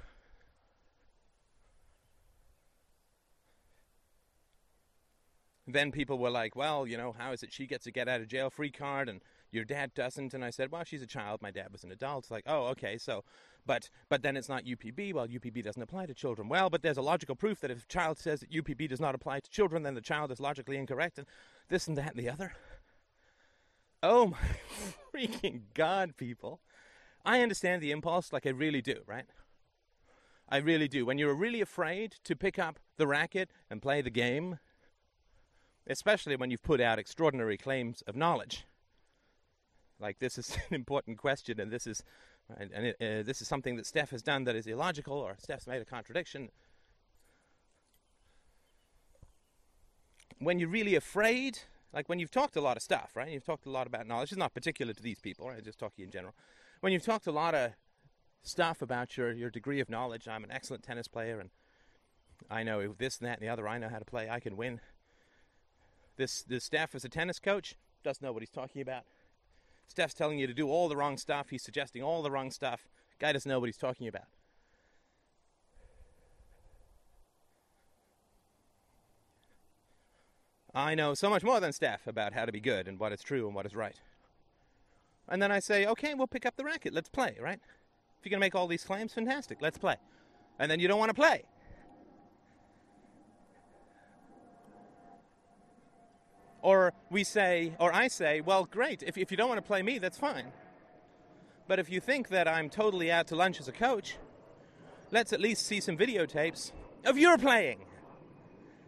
then 5.68 5.92
people 5.92 6.18
were 6.18 6.30
like, 6.30 6.56
well, 6.56 6.88
you 6.88 6.98
know, 6.98 7.14
how 7.18 7.32
is 7.32 7.44
it 7.44 7.52
she 7.52 7.68
gets 7.68 7.86
a 7.86 7.92
get 7.92 8.08
out 8.08 8.22
of 8.22 8.28
jail 8.28 8.50
free 8.50 8.72
card 8.72 9.10
and 9.10 9.22
your 9.52 9.66
dad 9.66 9.94
doesn't? 9.94 10.34
And 10.34 10.44
I 10.44 10.50
said, 10.50 10.72
well, 10.72 10.84
she's 10.84 11.02
a 11.02 11.08
child. 11.08 11.42
My 11.42 11.52
dad 11.52 11.72
was 11.72 11.84
an 11.84 11.92
adult. 11.92 12.26
It's 12.26 12.32
like, 12.32 12.44
oh, 12.46 12.66
okay, 12.68 12.98
so, 12.98 13.24
but, 13.66 13.90
but 14.10 14.22
then 14.22 14.38
it's 14.38 14.50
not 14.50 14.66
UPB. 14.66 15.14
Well, 15.14 15.28
UPB 15.28 15.64
doesn't 15.64 15.82
apply 15.82 16.06
to 16.06 16.14
children. 16.14 16.50
Well, 16.50 16.70
but 16.70 16.82
there's 16.82 16.98
a 16.98 17.02
logical 17.02 17.36
proof 17.36 17.60
that 17.62 17.72
if 17.72 17.84
a 17.84 17.88
child 17.88 18.18
says 18.18 18.42
that 18.42 18.52
UPB 18.52 18.90
does 18.90 19.00
not 19.00 19.16
apply 19.16 19.40
to 19.40 19.50
children, 19.50 19.84
then 19.84 19.96
the 19.96 20.02
child 20.02 20.32
is 20.32 20.40
logically 20.40 20.78
incorrect 20.78 21.18
and 21.18 21.28
this 21.70 21.88
and 21.88 21.98
that 21.98 22.16
and 22.16 22.20
the 22.20 22.30
other. 22.30 22.54
Oh 24.02 24.28
my 24.28 24.38
freaking 25.14 25.62
God, 25.74 26.16
people. 26.16 26.62
I 27.26 27.42
understand 27.42 27.82
the 27.82 27.92
impulse, 27.92 28.32
like 28.32 28.46
I 28.46 28.52
really 28.52 28.82
do, 28.82 29.02
right? 29.06 29.26
I 30.48 30.58
really 30.58 30.88
do. 30.88 31.06
When 31.06 31.18
you're 31.18 31.34
really 31.34 31.62
afraid 31.62 32.16
to 32.24 32.36
pick 32.36 32.58
up 32.58 32.80
the 32.98 33.08
racket 33.08 33.52
and 33.70 33.82
play 33.82 34.02
the 34.02 34.10
game, 34.10 34.58
especially 35.88 36.36
when 36.36 36.50
you've 36.50 36.64
put 36.64 36.80
out 36.82 36.98
extraordinary 36.98 37.58
claims 37.58 38.02
of 38.08 38.16
knowledge. 38.16 38.66
Like 40.00 40.20
this 40.20 40.38
is 40.38 40.58
an 40.70 40.76
important 40.76 41.18
question, 41.18 41.60
and 41.60 41.72
this 41.72 41.88
is 41.88 42.04
and, 42.58 42.72
and 42.72 42.86
it, 42.88 42.96
uh, 43.00 43.24
this 43.24 43.42
is 43.42 43.48
something 43.48 43.76
that 43.76 43.86
Steph 43.86 44.10
has 44.12 44.22
done 44.22 44.44
that 44.46 44.56
is 44.56 44.66
illogical, 44.66 45.18
or 45.18 45.36
Steph's 45.38 45.68
made 45.68 45.82
a 45.82 45.86
contradiction. 45.86 46.50
When 50.40 50.58
you're 50.58 50.70
really 50.70 50.96
afraid, 50.96 51.60
like 51.94 52.10
when 52.10 52.18
you've 52.20 52.32
talked 52.32 52.56
a 52.56 52.62
lot 52.62 52.78
of 52.78 52.84
stuff, 52.84 53.12
right? 53.16 53.30
You've 53.30 53.46
talked 53.46 53.66
a 53.66 53.70
lot 53.70 53.88
about 53.88 54.08
knowledge. 54.08 54.32
It's 54.32 54.40
not 54.40 54.54
particular 54.54 54.94
to 54.94 55.04
these 55.04 55.20
people, 55.20 55.50
right? 55.50 55.64
Just 55.64 55.80
talking 55.80 56.06
in 56.06 56.12
general. 56.12 56.34
When 56.80 56.94
you've 56.94 57.06
talked 57.06 57.28
a 57.28 57.32
lot 57.32 57.54
of 57.54 57.72
stuff 58.42 58.82
about 58.82 59.18
your, 59.18 59.32
your 59.34 59.50
degree 59.50 59.82
of 59.82 59.90
knowledge, 59.90 60.28
I'm 60.28 60.44
an 60.44 60.52
excellent 60.52 60.82
tennis 60.82 61.08
player, 61.08 61.40
and 61.40 61.50
I 62.50 62.64
know 62.64 62.96
this 62.98 63.20
and 63.20 63.28
that 63.28 63.40
and 63.40 63.48
the 63.48 63.52
other. 63.52 63.68
I 63.68 63.78
know 63.78 63.90
how 63.90 64.00
to 64.00 64.06
play. 64.06 64.30
I 64.30 64.40
can 64.40 64.56
win. 64.56 64.80
This 66.16 66.42
this 66.44 66.64
Steph 66.64 66.96
is 66.96 67.06
a 67.06 67.10
tennis 67.10 67.40
coach 67.40 67.76
doesn't 68.04 68.24
know 68.24 68.32
what 68.32 68.42
he's 68.42 68.50
talking 68.50 68.82
about. 68.82 69.04
Steph's 69.90 70.14
telling 70.14 70.38
you 70.38 70.46
to 70.46 70.54
do 70.54 70.70
all 70.70 70.88
the 70.88 70.96
wrong 70.96 71.18
stuff. 71.18 71.50
He's 71.50 71.64
suggesting 71.64 72.04
all 72.04 72.22
the 72.22 72.30
wrong 72.30 72.52
stuff. 72.52 72.88
Guy 73.20 73.34
doesn't 73.34 73.50
know 73.50 73.60
what 73.60 73.66
he's 73.66 73.76
talking 73.76 74.08
about. 74.08 74.28
I 80.76 80.94
know 80.94 81.16
so 81.16 81.28
much 81.28 81.44
more 81.44 81.60
than 81.60 81.74
Steph 81.74 82.06
about 82.06 82.34
how 82.34 82.46
to 82.46 82.52
be 82.52 82.60
good 82.60 82.88
and 82.88 83.00
what 83.00 83.12
is 83.12 83.24
true 83.24 83.48
and 83.48 83.56
what 83.56 83.66
is 83.66 83.76
right. 83.76 84.00
And 85.28 85.42
then 85.42 85.52
I 85.52 85.60
say, 85.60 85.88
okay, 85.88 86.14
we'll 86.14 86.28
pick 86.28 86.46
up 86.46 86.56
the 86.56 86.64
racket. 86.64 86.94
Let's 86.94 87.10
play, 87.10 87.36
right? 87.42 87.60
If 87.60 88.26
you're 88.26 88.30
going 88.30 88.40
to 88.40 88.46
make 88.46 88.54
all 88.54 88.68
these 88.68 88.84
claims, 88.84 89.14
fantastic. 89.14 89.58
Let's 89.60 89.80
play. 89.80 89.96
And 90.60 90.70
then 90.70 90.80
you 90.80 90.88
don't 90.88 91.00
want 91.00 91.10
to 91.10 91.16
play. 91.16 91.46
Or 96.62 96.94
we 97.10 97.24
say, 97.24 97.74
or 97.80 97.94
I 97.94 98.08
say, 98.08 98.42
well, 98.42 98.66
great, 98.66 99.04
if, 99.04 99.18
if 99.18 99.32
you 99.32 99.38
don't 99.38 99.50
want 99.50 99.60
to 99.60 99.68
play 99.68 99.82
me, 99.82 99.98
that's 99.98 100.18
fine. 100.18 100.52
But 101.68 101.80
if 101.80 101.90
you 101.90 102.02
think 102.02 102.30
that 102.30 102.48
I'm 102.48 102.70
totally 102.70 103.12
out 103.12 103.28
to 103.28 103.36
lunch 103.36 103.60
as 103.60 103.68
a 103.68 103.72
coach, 103.72 104.18
let's 105.12 105.34
at 105.34 105.40
least 105.40 105.66
see 105.66 105.80
some 105.80 105.98
videotapes 105.98 106.72
of 107.06 107.18
your 107.18 107.38
playing. 107.38 107.80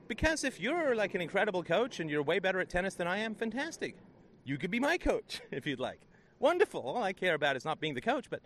Because 0.08 0.44
if 0.44 0.60
you're 0.60 0.96
like 0.96 1.16
an 1.16 1.22
incredible 1.22 1.64
coach 1.64 2.00
and 2.00 2.10
you're 2.10 2.24
way 2.24 2.40
better 2.40 2.60
at 2.60 2.70
tennis 2.70 2.96
than 2.96 3.08
I 3.08 3.20
am, 3.20 3.36
fantastic. 3.36 3.96
You 4.44 4.58
could 4.58 4.72
be 4.72 4.80
my 4.80 4.98
coach 4.98 5.42
if 5.52 5.66
you'd 5.66 5.80
like. 5.80 6.02
Wonderful. 6.40 6.82
All 6.82 7.02
I 7.02 7.14
care 7.14 7.36
about 7.36 7.56
is 7.56 7.64
not 7.64 7.80
being 7.80 7.94
the 7.94 8.02
coach, 8.02 8.30
but 8.30 8.42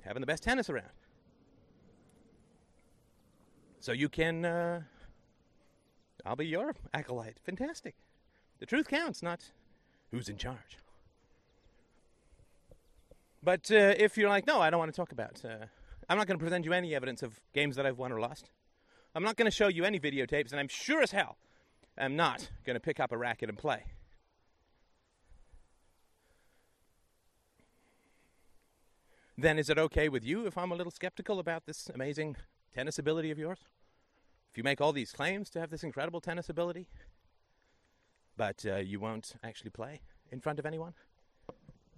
having 0.00 0.20
the 0.20 0.26
best 0.26 0.42
tennis 0.42 0.68
around. 0.70 0.88
So 3.78 3.92
you 3.92 4.08
can 4.08 4.44
uh, 4.44 4.82
I'll 6.24 6.36
be 6.36 6.46
your 6.46 6.74
acolyte. 6.94 7.38
Fantastic. 7.44 7.94
The 8.60 8.66
truth 8.66 8.88
counts, 8.88 9.22
not 9.22 9.50
who's 10.10 10.28
in 10.28 10.36
charge. 10.36 10.78
But 13.42 13.70
uh, 13.72 13.94
if 13.98 14.16
you're 14.16 14.28
like, 14.28 14.46
no, 14.46 14.60
I 14.60 14.70
don't 14.70 14.78
want 14.78 14.92
to 14.92 14.96
talk 14.96 15.10
about, 15.10 15.42
uh, 15.44 15.66
I'm 16.08 16.16
not 16.16 16.26
going 16.26 16.38
to 16.38 16.42
present 16.42 16.64
you 16.64 16.72
any 16.72 16.94
evidence 16.94 17.22
of 17.22 17.40
games 17.52 17.74
that 17.76 17.86
I've 17.86 17.98
won 17.98 18.12
or 18.12 18.20
lost. 18.20 18.50
I'm 19.14 19.24
not 19.24 19.36
going 19.36 19.50
to 19.50 19.56
show 19.56 19.68
you 19.68 19.84
any 19.84 19.98
videotapes, 19.98 20.52
and 20.52 20.60
I'm 20.60 20.68
sure 20.68 21.02
as 21.02 21.10
hell 21.10 21.36
I'm 21.98 22.16
not 22.16 22.50
going 22.64 22.74
to 22.74 22.80
pick 22.80 23.00
up 23.00 23.12
a 23.12 23.18
racket 23.18 23.48
and 23.48 23.58
play. 23.58 23.84
Then 29.36 29.58
is 29.58 29.68
it 29.68 29.78
okay 29.78 30.08
with 30.08 30.24
you 30.24 30.46
if 30.46 30.56
I'm 30.56 30.70
a 30.70 30.76
little 30.76 30.92
skeptical 30.92 31.40
about 31.40 31.66
this 31.66 31.90
amazing 31.92 32.36
tennis 32.74 32.98
ability 32.98 33.30
of 33.30 33.38
yours? 33.38 33.58
If 34.52 34.58
you 34.58 34.64
make 34.64 34.82
all 34.82 34.92
these 34.92 35.12
claims 35.12 35.48
to 35.48 35.60
have 35.60 35.70
this 35.70 35.82
incredible 35.82 36.20
tennis 36.20 36.50
ability, 36.50 36.86
but 38.36 38.62
uh, 38.66 38.76
you 38.76 39.00
won't 39.00 39.34
actually 39.42 39.70
play 39.70 40.02
in 40.30 40.40
front 40.40 40.58
of 40.58 40.66
anyone, 40.66 40.92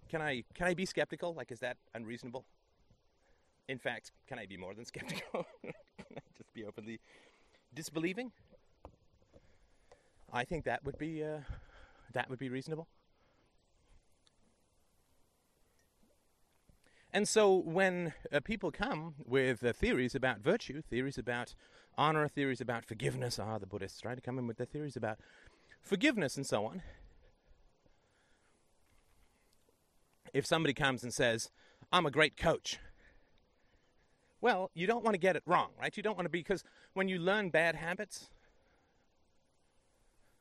can 0.08 0.22
I 0.22 0.44
can 0.54 0.68
I 0.68 0.74
be 0.74 0.86
skeptical? 0.86 1.34
Like, 1.34 1.50
is 1.50 1.58
that 1.60 1.78
unreasonable? 1.94 2.44
In 3.68 3.78
fact, 3.78 4.12
can 4.28 4.38
I 4.38 4.46
be 4.46 4.56
more 4.56 4.72
than 4.72 4.84
skeptical? 4.92 5.46
can 5.64 5.72
I 6.16 6.30
just 6.36 6.54
be 6.54 6.64
openly 6.64 7.00
disbelieving? 7.74 8.30
I 10.32 10.44
think 10.44 10.64
that 10.66 10.84
would 10.84 10.96
be 10.96 11.24
uh, 11.24 11.40
that 12.12 12.30
would 12.30 12.38
be 12.38 12.50
reasonable. 12.50 12.86
And 17.14 17.28
so 17.28 17.54
when 17.54 18.12
uh, 18.32 18.40
people 18.40 18.72
come 18.72 19.14
with 19.24 19.64
uh, 19.64 19.72
theories 19.72 20.16
about 20.16 20.40
virtue, 20.40 20.82
theories 20.82 21.16
about 21.16 21.54
honor, 21.96 22.26
theories 22.26 22.60
about 22.60 22.84
forgiveness, 22.84 23.38
ah, 23.38 23.56
the 23.56 23.66
Buddhists 23.68 24.00
try 24.00 24.16
to 24.16 24.20
come 24.20 24.36
in 24.36 24.48
with 24.48 24.56
their 24.56 24.66
theories 24.66 24.96
about 24.96 25.18
forgiveness 25.80 26.36
and 26.36 26.44
so 26.44 26.66
on. 26.66 26.82
If 30.32 30.44
somebody 30.44 30.74
comes 30.74 31.04
and 31.04 31.14
says, 31.14 31.50
I'm 31.92 32.04
a 32.04 32.10
great 32.10 32.36
coach, 32.36 32.80
well, 34.40 34.72
you 34.74 34.88
don't 34.88 35.04
want 35.04 35.14
to 35.14 35.20
get 35.20 35.36
it 35.36 35.44
wrong, 35.46 35.70
right? 35.80 35.96
You 35.96 36.02
don't 36.02 36.16
want 36.16 36.26
to 36.26 36.30
be, 36.30 36.40
because 36.40 36.64
when 36.94 37.06
you 37.06 37.20
learn 37.20 37.50
bad 37.50 37.76
habits, 37.76 38.28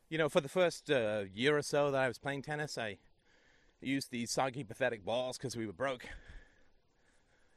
you 0.09 0.17
know, 0.17 0.27
for 0.27 0.41
the 0.41 0.49
first 0.49 0.89
uh, 0.89 1.25
year 1.31 1.55
or 1.55 1.61
so 1.61 1.91
that 1.91 2.01
I 2.01 2.07
was 2.07 2.17
playing 2.17 2.41
tennis, 2.41 2.79
I 2.79 2.97
used 3.79 4.09
these 4.09 4.31
soggy, 4.31 4.63
pathetic 4.63 5.05
balls 5.05 5.37
because 5.37 5.55
we 5.55 5.67
were 5.67 5.73
broke. 5.73 6.07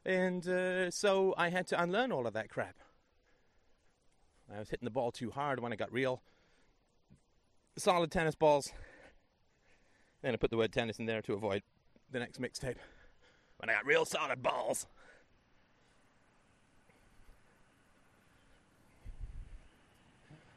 And 0.06 0.46
uh, 0.48 0.92
so 0.92 1.34
I 1.36 1.48
had 1.48 1.66
to 1.66 1.82
unlearn 1.82 2.12
all 2.12 2.28
of 2.28 2.34
that 2.34 2.48
crap. 2.48 2.76
I 4.54 4.60
was 4.60 4.70
hitting 4.70 4.86
the 4.86 4.90
ball 4.90 5.10
too 5.10 5.32
hard 5.32 5.58
when 5.58 5.72
I 5.72 5.76
got 5.76 5.92
real 5.92 6.22
solid 7.76 8.12
tennis 8.12 8.36
balls. 8.36 8.72
Then 10.22 10.32
I 10.32 10.36
put 10.36 10.50
the 10.50 10.56
word 10.56 10.72
tennis 10.72 11.00
in 11.00 11.06
there 11.06 11.22
to 11.22 11.32
avoid 11.32 11.62
the 12.12 12.20
next 12.20 12.40
mixtape. 12.40 12.76
When 13.56 13.68
I 13.68 13.72
got 13.72 13.84
real 13.84 14.04
solid 14.04 14.44
balls. 14.44 14.86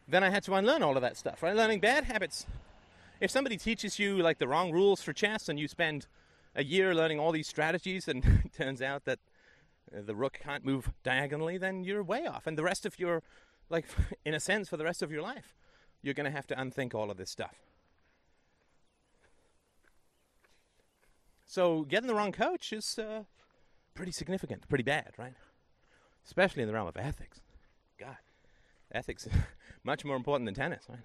Then 0.08 0.24
I 0.24 0.30
had 0.30 0.44
to 0.44 0.54
unlearn 0.54 0.84
all 0.84 0.96
of 0.96 1.02
that 1.02 1.18
stuff, 1.18 1.42
right? 1.42 1.56
Learning 1.56 1.80
bad 1.80 2.04
habits. 2.04 2.46
If 3.20 3.32
somebody 3.32 3.58
teaches 3.58 3.98
you 3.98 4.18
like 4.18 4.38
the 4.38 4.48
wrong 4.48 4.72
rules 4.72 5.02
for 5.02 5.12
chess 5.12 5.50
and 5.50 5.60
you 5.60 5.68
spend 5.68 6.06
a 6.56 6.64
year 6.64 6.94
learning 6.94 7.20
all 7.20 7.32
these 7.32 7.48
strategies 7.48 8.08
and 8.08 8.24
it 8.46 8.54
turns 8.54 8.84
out 8.84 9.06
that 9.06 9.18
the 9.92 10.16
rook 10.16 10.40
can't 10.44 10.66
move 10.66 10.92
diagonally, 11.04 11.58
then 11.58 11.84
you're 11.84 12.04
way 12.04 12.26
off. 12.26 12.48
And 12.48 12.58
the 12.58 12.64
rest 12.64 12.86
of 12.86 13.00
your, 13.00 13.24
like, 13.70 13.86
in 14.26 14.34
a 14.34 14.40
sense, 14.40 14.70
for 14.70 14.78
the 14.78 14.84
rest 14.84 15.02
of 15.02 15.12
your 15.12 15.22
life, 15.22 15.56
you're 16.02 16.14
going 16.14 16.26
to 16.26 16.32
have 16.32 16.48
to 16.48 16.60
unthink 16.60 16.94
all 16.94 17.12
of 17.12 17.18
this 17.18 17.30
stuff. 17.30 17.56
So 21.46 21.84
getting 21.84 22.08
the 22.08 22.14
wrong 22.14 22.32
coach 22.32 22.72
is 22.72 23.00
uh, 23.00 23.24
pretty 23.96 24.12
significant, 24.12 24.70
pretty 24.70 24.84
bad, 24.84 25.14
right? 25.18 25.34
Especially 26.24 26.62
in 26.62 26.68
the 26.68 26.74
realm 26.74 26.88
of 26.88 26.96
ethics. 26.96 27.42
God, 28.00 28.18
ethics 28.92 29.26
is 29.26 29.34
much 29.84 30.06
more 30.06 30.16
important 30.16 30.46
than 30.46 30.54
tennis, 30.54 30.84
right? 30.88 31.00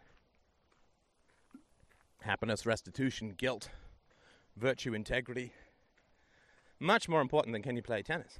Happiness, 2.21 2.67
restitution, 2.67 3.35
guilt, 3.37 3.71
virtue, 4.57 4.93
integrity. 4.93 5.53
Much 6.79 7.09
more 7.09 7.23
important 7.23 7.55
than 7.55 7.63
can 7.63 7.77
you 7.77 7.83
play 7.83 8.03
tennis. 8.03 8.39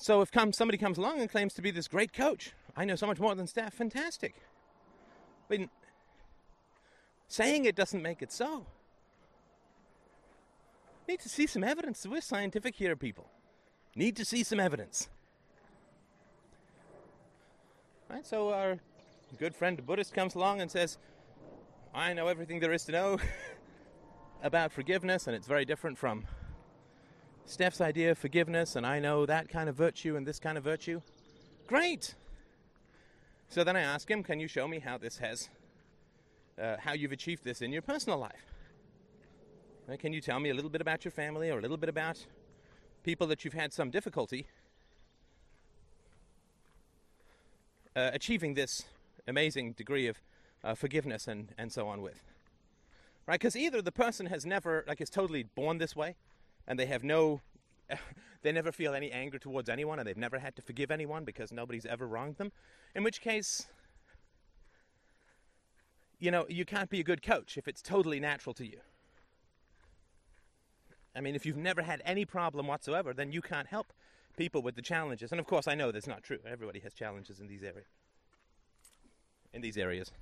So 0.00 0.22
if 0.22 0.32
come, 0.32 0.54
somebody 0.54 0.78
comes 0.78 0.96
along 0.96 1.20
and 1.20 1.30
claims 1.30 1.52
to 1.54 1.62
be 1.62 1.70
this 1.70 1.86
great 1.86 2.14
coach, 2.14 2.52
I 2.74 2.86
know 2.86 2.96
so 2.96 3.06
much 3.06 3.20
more 3.20 3.34
than 3.34 3.46
Steph, 3.46 3.74
fantastic. 3.74 4.34
I 5.50 5.56
mean, 5.56 5.70
saying 7.28 7.66
it 7.66 7.76
doesn't 7.76 8.02
make 8.02 8.22
it 8.22 8.32
so. 8.32 8.64
Need 11.06 11.20
to 11.20 11.28
see 11.28 11.46
some 11.46 11.62
evidence. 11.62 12.06
We're 12.06 12.22
scientific 12.22 12.76
here, 12.76 12.96
people. 12.96 13.28
Need 13.94 14.16
to 14.16 14.24
see 14.24 14.42
some 14.42 14.58
evidence. 14.58 15.10
Right, 18.08 18.26
so 18.26 18.54
our 18.54 18.78
good 19.38 19.54
friend 19.54 19.76
the 19.76 19.82
Buddhist 19.82 20.14
comes 20.14 20.34
along 20.34 20.62
and 20.62 20.70
says, 20.70 20.96
I 21.94 22.14
know 22.14 22.26
everything 22.26 22.58
there 22.60 22.72
is 22.72 22.84
to 22.86 22.92
know 22.92 23.18
about 24.42 24.72
forgiveness, 24.72 25.26
and 25.26 25.36
it's 25.36 25.46
very 25.46 25.66
different 25.66 25.98
from 25.98 26.24
Steph's 27.50 27.80
idea 27.80 28.12
of 28.12 28.18
forgiveness, 28.18 28.76
and 28.76 28.86
I 28.86 29.00
know 29.00 29.26
that 29.26 29.48
kind 29.48 29.68
of 29.68 29.74
virtue 29.74 30.14
and 30.14 30.24
this 30.24 30.38
kind 30.38 30.56
of 30.56 30.62
virtue. 30.62 31.02
Great! 31.66 32.14
So 33.48 33.64
then 33.64 33.74
I 33.74 33.80
ask 33.80 34.08
him, 34.08 34.22
Can 34.22 34.38
you 34.38 34.46
show 34.46 34.68
me 34.68 34.78
how 34.78 34.98
this 34.98 35.18
has, 35.18 35.48
uh, 36.62 36.76
how 36.78 36.92
you've 36.92 37.10
achieved 37.10 37.42
this 37.42 37.60
in 37.60 37.72
your 37.72 37.82
personal 37.82 38.20
life? 38.20 38.54
Uh, 39.90 39.96
can 39.96 40.12
you 40.12 40.20
tell 40.20 40.38
me 40.38 40.50
a 40.50 40.54
little 40.54 40.70
bit 40.70 40.80
about 40.80 41.04
your 41.04 41.10
family 41.10 41.50
or 41.50 41.58
a 41.58 41.60
little 41.60 41.76
bit 41.76 41.88
about 41.88 42.24
people 43.02 43.26
that 43.26 43.44
you've 43.44 43.54
had 43.54 43.72
some 43.72 43.90
difficulty 43.90 44.46
uh, 47.96 48.10
achieving 48.12 48.54
this 48.54 48.84
amazing 49.26 49.72
degree 49.72 50.06
of 50.06 50.18
uh, 50.62 50.76
forgiveness 50.76 51.26
and, 51.26 51.48
and 51.58 51.72
so 51.72 51.88
on 51.88 52.00
with? 52.00 52.22
Right? 53.26 53.40
Because 53.40 53.56
either 53.56 53.82
the 53.82 53.90
person 53.90 54.26
has 54.26 54.46
never, 54.46 54.84
like, 54.86 55.00
is 55.00 55.10
totally 55.10 55.42
born 55.42 55.78
this 55.78 55.96
way, 55.96 56.14
and 56.66 56.78
they 56.78 56.86
have 56.86 57.04
no 57.04 57.40
they 58.42 58.52
never 58.52 58.72
feel 58.72 58.94
any 58.94 59.10
anger 59.10 59.38
towards 59.38 59.68
anyone 59.68 59.98
and 59.98 60.06
they've 60.06 60.16
never 60.16 60.38
had 60.38 60.56
to 60.56 60.62
forgive 60.62 60.90
anyone 60.90 61.24
because 61.24 61.52
nobody's 61.52 61.86
ever 61.86 62.06
wronged 62.06 62.36
them. 62.36 62.52
In 62.94 63.02
which 63.02 63.20
case 63.20 63.66
you 66.18 66.30
know 66.30 66.46
you 66.48 66.64
can't 66.64 66.90
be 66.90 67.00
a 67.00 67.04
good 67.04 67.22
coach 67.22 67.56
if 67.56 67.66
it's 67.66 67.82
totally 67.82 68.20
natural 68.20 68.54
to 68.54 68.66
you. 68.66 68.78
I 71.14 71.20
mean 71.20 71.34
if 71.34 71.44
you've 71.44 71.56
never 71.56 71.82
had 71.82 72.02
any 72.04 72.24
problem 72.24 72.66
whatsoever 72.66 73.12
then 73.12 73.32
you 73.32 73.42
can't 73.42 73.68
help 73.68 73.92
people 74.36 74.62
with 74.62 74.76
the 74.76 74.82
challenges. 74.82 75.32
And 75.32 75.40
of 75.40 75.46
course 75.46 75.66
i 75.66 75.74
know 75.74 75.90
that's 75.90 76.06
not 76.06 76.22
true. 76.22 76.38
Everybody 76.46 76.80
has 76.80 76.94
challenges 76.94 77.40
in 77.40 77.48
these 77.48 77.62
areas 77.62 77.88
in 79.52 79.62
these 79.62 79.76
areas 79.76 80.12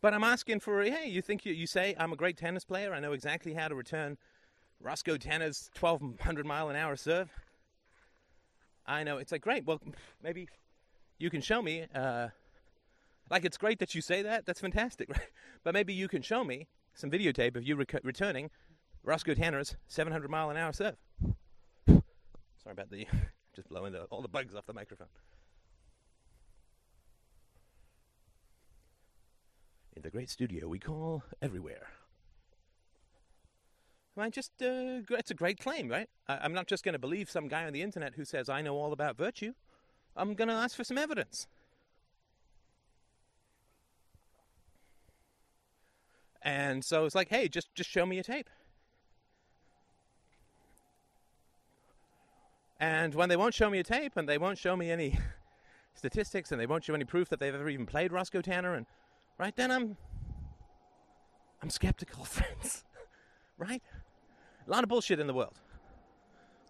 But 0.00 0.14
I'm 0.14 0.24
asking 0.24 0.60
for, 0.60 0.82
hey, 0.82 1.08
you 1.08 1.22
think 1.22 1.44
you, 1.44 1.52
you 1.52 1.66
say 1.66 1.94
I'm 1.98 2.12
a 2.12 2.16
great 2.16 2.36
tennis 2.36 2.64
player? 2.64 2.92
I 2.92 3.00
know 3.00 3.12
exactly 3.12 3.54
how 3.54 3.68
to 3.68 3.74
return 3.74 4.18
Roscoe 4.80 5.16
Tanner's 5.16 5.70
1200 5.78 6.46
mile 6.46 6.68
an 6.68 6.76
hour 6.76 6.96
serve. 6.96 7.30
I 8.86 9.02
know. 9.04 9.18
It's 9.18 9.32
like, 9.32 9.40
great. 9.40 9.64
Well, 9.64 9.80
maybe 10.22 10.48
you 11.18 11.30
can 11.30 11.40
show 11.40 11.62
me. 11.62 11.86
Uh, 11.94 12.28
like, 13.30 13.44
it's 13.44 13.56
great 13.56 13.78
that 13.80 13.94
you 13.94 14.00
say 14.00 14.22
that. 14.22 14.46
That's 14.46 14.60
fantastic, 14.60 15.08
right? 15.10 15.30
But 15.64 15.74
maybe 15.74 15.92
you 15.92 16.08
can 16.08 16.22
show 16.22 16.44
me 16.44 16.68
some 16.94 17.10
videotape 17.10 17.56
of 17.56 17.64
you 17.64 17.76
rec- 17.76 18.04
returning 18.04 18.50
Roscoe 19.02 19.34
Tanner's 19.34 19.76
700 19.88 20.30
mile 20.30 20.50
an 20.50 20.56
hour 20.56 20.72
serve. 20.72 20.96
Sorry 21.86 22.72
about 22.72 22.90
the 22.90 23.06
just 23.54 23.68
blowing 23.68 23.92
the, 23.92 24.02
all 24.04 24.22
the 24.22 24.28
bugs 24.28 24.54
off 24.54 24.66
the 24.66 24.72
microphone. 24.72 25.08
In 29.96 30.02
the 30.02 30.10
great 30.10 30.28
studio 30.28 30.68
we 30.68 30.78
call 30.78 31.22
everywhere. 31.40 31.88
I 34.18 34.30
just, 34.30 34.52
uh, 34.62 35.04
it's 35.10 35.30
a 35.30 35.34
great 35.34 35.58
claim, 35.58 35.88
right? 35.88 36.08
I, 36.26 36.44
am 36.44 36.54
not 36.54 36.66
just 36.66 36.84
going 36.84 36.94
to 36.94 36.98
believe 36.98 37.28
some 37.28 37.48
guy 37.48 37.64
on 37.64 37.72
the 37.72 37.82
internet 37.82 38.14
who 38.14 38.24
says, 38.24 38.48
I 38.48 38.62
know 38.62 38.76
all 38.76 38.92
about 38.92 39.16
virtue. 39.16 39.52
I'm 40.16 40.34
going 40.34 40.48
to 40.48 40.54
ask 40.54 40.74
for 40.74 40.84
some 40.84 40.96
evidence. 40.96 41.46
And 46.40 46.82
so 46.82 47.04
it's 47.04 47.14
like, 47.14 47.28
hey, 47.28 47.48
just, 47.48 47.74
just 47.74 47.90
show 47.90 48.06
me 48.06 48.18
a 48.18 48.22
tape. 48.22 48.48
And 52.80 53.14
when 53.14 53.28
they 53.28 53.36
won't 53.36 53.54
show 53.54 53.68
me 53.68 53.80
a 53.80 53.84
tape 53.84 54.12
and 54.16 54.28
they 54.28 54.38
won't 54.38 54.56
show 54.56 54.76
me 54.76 54.90
any 54.90 55.18
statistics 55.94 56.52
and 56.52 56.60
they 56.60 56.66
won't 56.66 56.84
show 56.84 56.94
any 56.94 57.04
proof 57.04 57.28
that 57.28 57.40
they've 57.40 57.54
ever 57.54 57.68
even 57.68 57.84
played 57.84 58.12
Roscoe 58.12 58.42
Tanner 58.42 58.74
and 58.74 58.86
right 59.38 59.54
then 59.56 59.70
I'm 59.70 59.96
I'm 61.62 61.70
skeptical, 61.70 62.24
friends. 62.24 62.84
right? 63.58 63.82
A 64.66 64.70
lot 64.70 64.82
of 64.82 64.88
bullshit 64.88 65.18
in 65.20 65.26
the 65.26 65.34
world. 65.34 65.58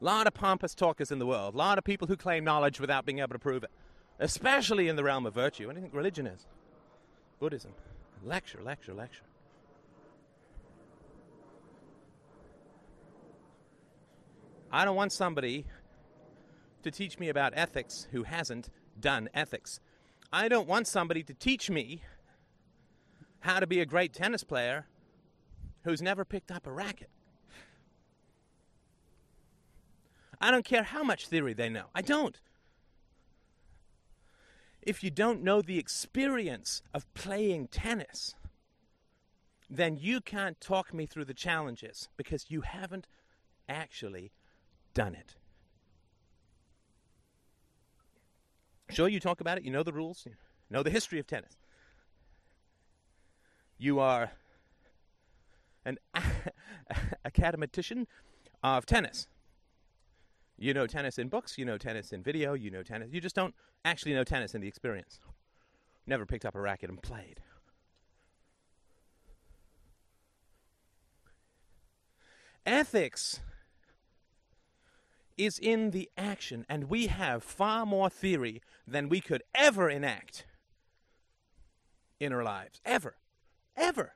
A 0.01 0.05
lot 0.05 0.27
of 0.27 0.35
pompous 0.35 0.75
talkers 0.75 1.11
in 1.11 1.19
the 1.19 1.27
world. 1.27 1.55
A 1.55 1.57
lot 1.59 1.79
of 1.79 1.85
people 1.85 2.07
who 2.07 2.17
claim 2.17 2.45
knowledge 2.45 2.81
without 2.81 3.05
being 3.07 3.19
able 3.19 3.33
to 3.33 3.39
prove 3.39 3.65
it. 3.65 3.71
Especially 4.19 4.89
in 4.89 4.97
the 4.97 5.03
realm 5.05 5.27
of 5.27 5.35
virtue. 5.35 5.67
What 5.67 5.75
do 5.75 5.81
you 5.81 5.85
think 5.85 5.95
religion 5.95 6.27
is? 6.27 6.47
Buddhism. 7.41 7.73
Lecture, 8.23 8.63
lecture, 8.63 8.95
lecture. 8.95 9.25
I 14.71 14.85
don't 14.85 14.97
want 14.97 15.13
somebody 15.13 15.65
to 16.83 16.91
teach 16.91 17.19
me 17.19 17.29
about 17.29 17.53
ethics 17.57 18.07
who 18.13 18.25
hasn't 18.25 18.69
done 19.01 19.29
ethics. 19.35 19.81
I 20.33 20.49
don't 20.49 20.69
want 20.69 20.87
somebody 20.87 21.23
to 21.25 21.35
teach 21.35 21.71
me 21.71 22.03
how 23.47 23.61
to 23.61 23.67
be 23.67 23.81
a 23.81 23.87
great 23.87 24.13
tennis 24.13 24.43
player 24.43 24.87
who's 25.85 26.03
never 26.03 26.25
picked 26.25 26.51
up 26.51 26.67
a 26.67 26.73
racket. 26.73 27.09
I 30.41 30.51
don't 30.51 30.65
care 30.65 30.83
how 30.83 31.05
much 31.05 31.29
theory 31.29 31.55
they 31.55 31.69
know. 31.69 31.85
I 31.95 32.03
don't. 32.03 32.39
If 34.83 35.03
you 35.03 35.11
don't 35.11 35.43
know 35.43 35.63
the 35.63 35.79
experience 35.79 36.83
of 36.93 37.13
playing 37.15 37.69
tennis, 37.69 38.35
then 39.71 39.97
you 39.97 40.21
can't 40.21 40.61
talk 40.61 40.93
me 40.93 41.07
through 41.07 41.25
the 41.25 41.35
challenges 41.35 42.09
because 42.17 42.47
you 42.49 42.63
haven't 42.63 43.07
actually 43.69 44.33
done 44.93 45.15
it. 45.15 45.37
Sure, 48.91 49.09
you 49.09 49.21
talk 49.21 49.41
about 49.41 49.59
it, 49.59 49.65
you 49.65 49.71
know 49.71 49.83
the 49.85 49.93
rules, 49.93 50.25
you 50.27 50.33
know 50.69 50.83
the 50.83 50.91
history 50.91 51.21
of 51.21 51.29
tennis 51.29 51.57
you 53.79 53.99
are 54.01 54.33
an 55.85 55.99
academician 57.25 58.07
of 58.63 58.87
tennis. 58.87 59.27
You 60.59 60.73
know 60.73 60.87
tennis 60.87 61.19
in 61.19 61.29
books, 61.29 61.59
you 61.59 61.65
know 61.65 61.79
tennis 61.79 62.13
in 62.13 62.23
video, 62.23 62.55
you 62.55 62.71
know 62.71 62.83
tennis. 62.83 63.11
You 63.13 63.21
just 63.21 63.37
don't 63.37 63.55
actually 63.85 64.15
know 64.15 64.25
tennis 64.25 64.55
in 64.55 64.61
the 64.61 64.69
experience. 64.69 65.21
Never 66.07 66.25
picked 66.25 66.47
up 66.47 66.55
a 66.55 66.61
racket 66.61 66.89
and 66.89 67.03
played. 67.03 67.41
Ethics 72.65 73.41
is 75.37 75.59
in 75.59 75.91
the 75.91 76.11
action, 76.17 76.65
and 76.69 76.85
we 76.85 77.09
have 77.09 77.45
far 77.45 77.85
more 77.85 78.09
theory 78.09 78.63
than 78.87 79.09
we 79.09 79.21
could 79.21 79.43
ever 79.55 79.91
enact 79.91 80.47
in 82.19 82.33
our 82.33 82.43
lives. 82.43 82.81
Ever. 82.85 83.17
Ever. 83.77 84.15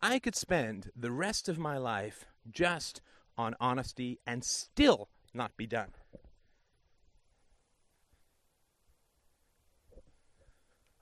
I 0.00 0.18
could 0.18 0.36
spend 0.36 0.90
the 0.94 1.10
rest 1.10 1.48
of 1.48 1.58
my 1.58 1.76
life 1.76 2.26
just 2.50 3.00
on 3.36 3.56
honesty 3.60 4.20
and 4.26 4.44
still 4.44 5.08
not 5.34 5.56
be 5.56 5.66
done. 5.66 5.92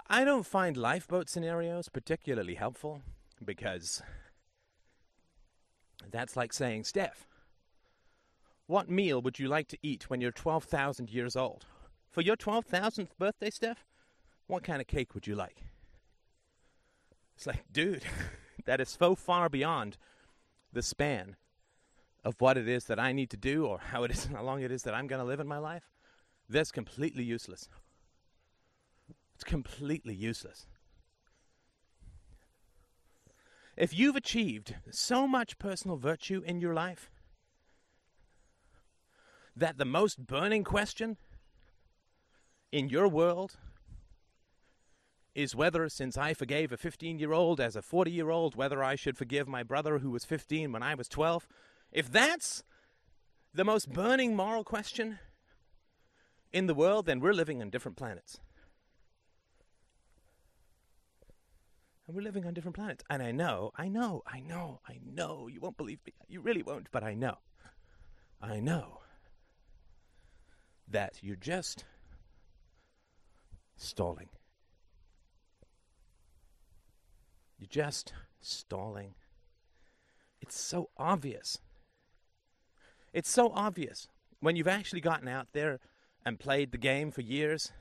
I 0.08 0.24
don't 0.24 0.46
find 0.46 0.76
lifeboat 0.76 1.28
scenarios 1.28 1.88
particularly 1.88 2.54
helpful 2.54 3.02
because 3.44 4.02
that's 6.10 6.36
like 6.36 6.52
saying, 6.52 6.84
Steph, 6.84 7.26
what 8.66 8.88
meal 8.88 9.20
would 9.20 9.38
you 9.38 9.48
like 9.48 9.68
to 9.68 9.78
eat 9.82 10.08
when 10.08 10.20
you're 10.20 10.30
12,000 10.30 11.10
years 11.10 11.36
old? 11.36 11.66
For 12.10 12.20
your 12.20 12.36
12,000th 12.36 13.10
birthday, 13.18 13.50
Steph, 13.50 13.84
what 14.46 14.62
kind 14.62 14.80
of 14.80 14.86
cake 14.86 15.14
would 15.14 15.26
you 15.26 15.34
like? 15.34 15.64
It's 17.36 17.46
like, 17.46 17.64
dude, 17.72 18.02
that 18.64 18.80
is 18.80 18.88
so 18.88 19.14
far 19.14 19.48
beyond 19.48 19.98
the 20.72 20.82
span 20.82 21.36
of 22.24 22.34
what 22.40 22.58
it 22.58 22.66
is 22.66 22.84
that 22.84 22.98
I 22.98 23.12
need 23.12 23.30
to 23.30 23.36
do 23.36 23.66
or 23.66 23.78
how 23.78 24.02
it 24.02 24.10
is 24.10 24.24
how 24.32 24.42
long 24.42 24.62
it 24.62 24.72
is 24.72 24.82
that 24.82 24.94
I'm 24.94 25.06
going 25.06 25.20
to 25.20 25.26
live 25.26 25.40
in 25.40 25.46
my 25.46 25.58
life. 25.58 25.84
That's 26.48 26.72
completely 26.72 27.24
useless. 27.24 27.68
It's 29.34 29.44
completely 29.44 30.14
useless. 30.14 30.66
If 33.76 33.92
you've 33.92 34.16
achieved 34.16 34.74
so 34.90 35.28
much 35.28 35.58
personal 35.58 35.98
virtue 35.98 36.42
in 36.46 36.60
your 36.60 36.72
life 36.72 37.10
that 39.54 39.76
the 39.76 39.84
most 39.84 40.26
burning 40.26 40.64
question 40.64 41.18
in 42.72 42.88
your 42.88 43.08
world 43.08 43.56
is 45.36 45.54
whether, 45.54 45.86
since 45.90 46.16
I 46.16 46.32
forgave 46.32 46.72
a 46.72 46.78
15 46.78 47.18
year 47.18 47.32
old 47.32 47.60
as 47.60 47.76
a 47.76 47.82
40 47.82 48.10
year 48.10 48.30
old, 48.30 48.56
whether 48.56 48.82
I 48.82 48.96
should 48.96 49.18
forgive 49.18 49.46
my 49.46 49.62
brother 49.62 49.98
who 49.98 50.10
was 50.10 50.24
15 50.24 50.72
when 50.72 50.82
I 50.82 50.94
was 50.94 51.08
12. 51.08 51.46
If 51.92 52.10
that's 52.10 52.64
the 53.52 53.64
most 53.64 53.92
burning 53.92 54.34
moral 54.34 54.64
question 54.64 55.18
in 56.52 56.66
the 56.66 56.74
world, 56.74 57.04
then 57.04 57.20
we're 57.20 57.34
living 57.34 57.60
on 57.60 57.68
different 57.68 57.98
planets. 57.98 58.40
And 62.06 62.16
we're 62.16 62.22
living 62.22 62.46
on 62.46 62.54
different 62.54 62.76
planets. 62.76 63.04
And 63.10 63.22
I 63.22 63.30
know, 63.30 63.72
I 63.76 63.88
know, 63.88 64.22
I 64.26 64.40
know, 64.40 64.80
I 64.88 65.00
know. 65.04 65.48
You 65.48 65.60
won't 65.60 65.76
believe 65.76 65.98
me. 66.06 66.14
You 66.28 66.40
really 66.40 66.62
won't, 66.62 66.88
but 66.90 67.04
I 67.04 67.12
know. 67.12 67.36
I 68.40 68.58
know 68.60 69.00
that 70.88 71.18
you're 71.20 71.36
just 71.36 71.84
stalling. 73.76 74.28
You're 77.58 77.68
just 77.68 78.12
stalling. 78.40 79.14
It's 80.40 80.58
so 80.58 80.90
obvious. 80.96 81.58
It's 83.12 83.30
so 83.30 83.50
obvious 83.52 84.08
when 84.40 84.56
you've 84.56 84.68
actually 84.68 85.00
gotten 85.00 85.28
out 85.28 85.48
there 85.52 85.80
and 86.24 86.38
played 86.38 86.72
the 86.72 86.78
game 86.78 87.10
for 87.10 87.22
years, 87.22 87.72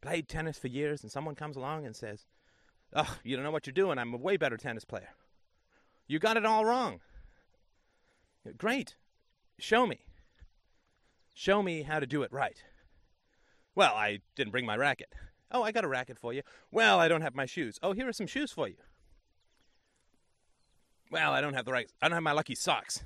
played 0.00 0.28
tennis 0.28 0.58
for 0.58 0.68
years, 0.68 1.02
and 1.02 1.12
someone 1.12 1.34
comes 1.34 1.56
along 1.56 1.86
and 1.86 1.94
says, 1.94 2.26
Oh, 2.94 3.16
you 3.22 3.36
don't 3.36 3.44
know 3.44 3.50
what 3.50 3.66
you're 3.66 3.72
doing. 3.72 3.98
I'm 3.98 4.12
a 4.12 4.18
way 4.18 4.36
better 4.36 4.56
tennis 4.56 4.84
player. 4.84 5.08
You 6.06 6.18
got 6.18 6.36
it 6.36 6.44
all 6.44 6.64
wrong. 6.64 7.00
Great. 8.58 8.96
Show 9.58 9.86
me. 9.86 10.00
Show 11.32 11.62
me 11.62 11.82
how 11.82 12.00
to 12.00 12.06
do 12.06 12.22
it 12.22 12.32
right. 12.32 12.62
Well, 13.74 13.94
I 13.94 14.18
didn't 14.36 14.52
bring 14.52 14.66
my 14.66 14.76
racket. 14.76 15.14
Oh, 15.52 15.62
I 15.62 15.70
got 15.70 15.84
a 15.84 15.88
racket 15.88 16.18
for 16.18 16.32
you. 16.32 16.42
Well, 16.70 16.98
I 16.98 17.08
don't 17.08 17.20
have 17.20 17.34
my 17.34 17.46
shoes. 17.46 17.78
Oh, 17.82 17.92
here 17.92 18.08
are 18.08 18.12
some 18.12 18.26
shoes 18.26 18.50
for 18.50 18.66
you. 18.66 18.76
Well, 21.10 21.32
I 21.32 21.42
don't 21.42 21.54
have 21.54 21.66
the 21.66 21.72
right. 21.72 21.90
I 22.00 22.08
don't 22.08 22.16
have 22.16 22.22
my 22.22 22.32
lucky 22.32 22.54
socks. 22.54 23.04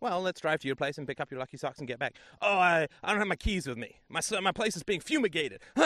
Well, 0.00 0.22
let's 0.22 0.40
drive 0.40 0.60
to 0.60 0.66
your 0.66 0.76
place 0.76 0.96
and 0.96 1.06
pick 1.06 1.20
up 1.20 1.30
your 1.30 1.40
lucky 1.40 1.56
socks 1.56 1.78
and 1.78 1.88
get 1.88 1.98
back. 1.98 2.14
Oh, 2.40 2.56
I, 2.58 2.86
I 3.02 3.10
don't 3.10 3.18
have 3.18 3.26
my 3.26 3.36
keys 3.36 3.66
with 3.66 3.76
me. 3.76 3.96
My, 4.08 4.20
my 4.40 4.52
place 4.52 4.76
is 4.76 4.82
being 4.82 5.00
fumigated. 5.00 5.60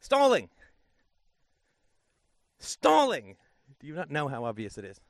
Stalling. 0.00 0.48
Stalling. 2.58 3.36
Do 3.80 3.86
you 3.86 3.94
not 3.94 4.10
know 4.10 4.28
how 4.28 4.44
obvious 4.44 4.78
it 4.78 4.84
is? 4.84 5.00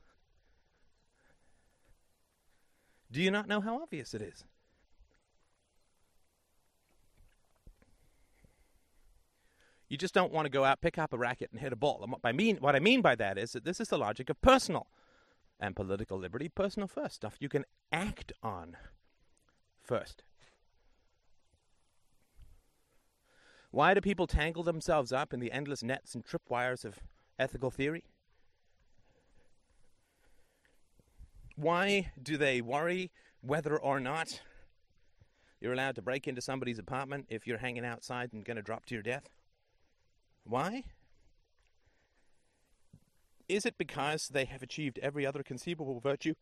Do 3.11 3.21
you 3.21 3.31
not 3.31 3.47
know 3.47 3.61
how 3.61 3.81
obvious 3.81 4.13
it 4.13 4.21
is? 4.21 4.43
You 9.95 9.97
just 9.97 10.13
don't 10.13 10.33
want 10.33 10.45
to 10.45 10.49
go 10.49 10.65
out, 10.65 10.81
pick 10.81 10.97
up 10.97 11.13
a 11.13 11.17
racket, 11.17 11.51
and 11.53 11.61
hit 11.61 11.71
a 11.71 11.75
ball. 11.77 12.01
And 12.03 12.11
what 12.11 12.19
I 12.25 12.33
mean, 12.33 12.57
what 12.57 12.75
I 12.75 12.81
mean 12.81 13.01
by 13.01 13.15
that 13.15 13.37
is 13.37 13.53
that 13.53 13.63
this 13.63 13.79
is 13.79 13.87
the 13.87 13.97
logic 13.97 14.29
of 14.29 14.41
personal 14.41 14.87
and 15.57 15.73
political 15.73 16.17
liberty. 16.17 16.49
Personal 16.49 16.89
first, 16.89 17.15
stuff 17.15 17.37
you 17.39 17.47
can 17.47 17.63
act 17.93 18.33
on 18.43 18.75
first. 19.81 20.23
Why 23.71 23.93
do 23.93 24.01
people 24.01 24.27
tangle 24.27 24.63
themselves 24.63 25.13
up 25.13 25.33
in 25.33 25.39
the 25.39 25.53
endless 25.53 25.81
nets 25.81 26.13
and 26.13 26.25
tripwires 26.25 26.83
of 26.83 26.99
ethical 27.39 27.71
theory? 27.71 28.03
Why 31.55 32.11
do 32.21 32.35
they 32.35 32.59
worry 32.59 33.11
whether 33.39 33.77
or 33.77 34.01
not 34.01 34.41
you're 35.61 35.71
allowed 35.71 35.95
to 35.95 36.01
break 36.01 36.27
into 36.27 36.41
somebody's 36.41 36.79
apartment 36.79 37.27
if 37.29 37.47
you're 37.47 37.59
hanging 37.59 37.85
outside 37.85 38.33
and 38.33 38.43
going 38.43 38.57
to 38.57 38.61
drop 38.61 38.85
to 38.87 38.93
your 38.93 39.01
death? 39.01 39.29
Why? 40.45 40.83
Is 43.47 43.65
it 43.65 43.77
because 43.77 44.29
they 44.29 44.45
have 44.45 44.63
achieved 44.63 44.99
every 44.99 45.25
other 45.25 45.43
conceivable 45.43 45.99
virtue 45.99 46.33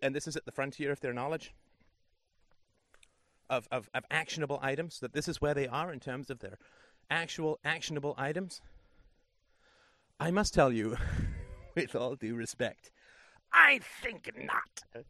and 0.00 0.14
this 0.14 0.26
is 0.26 0.36
at 0.36 0.46
the 0.46 0.52
frontier 0.52 0.90
of 0.90 1.00
their 1.00 1.12
knowledge? 1.12 1.52
Of, 3.48 3.66
of, 3.72 3.90
of 3.92 4.04
actionable 4.10 4.60
items, 4.62 5.00
that 5.00 5.12
this 5.12 5.26
is 5.26 5.40
where 5.40 5.54
they 5.54 5.66
are 5.66 5.92
in 5.92 5.98
terms 5.98 6.30
of 6.30 6.38
their 6.38 6.56
actual 7.10 7.58
actionable 7.64 8.14
items? 8.16 8.62
I 10.20 10.30
must 10.30 10.54
tell 10.54 10.72
you, 10.72 10.96
with 11.74 11.96
all 11.96 12.14
due 12.14 12.36
respect, 12.36 12.92
I 13.52 13.80
think 14.02 14.30
not. 14.36 15.04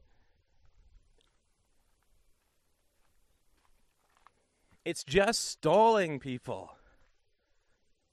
It's 4.85 5.05
just 5.05 5.45
stalling 5.47 6.19
people. 6.19 6.71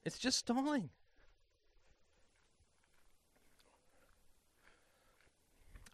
It's 0.07 0.17
just 0.17 0.37
stalling. 0.37 0.89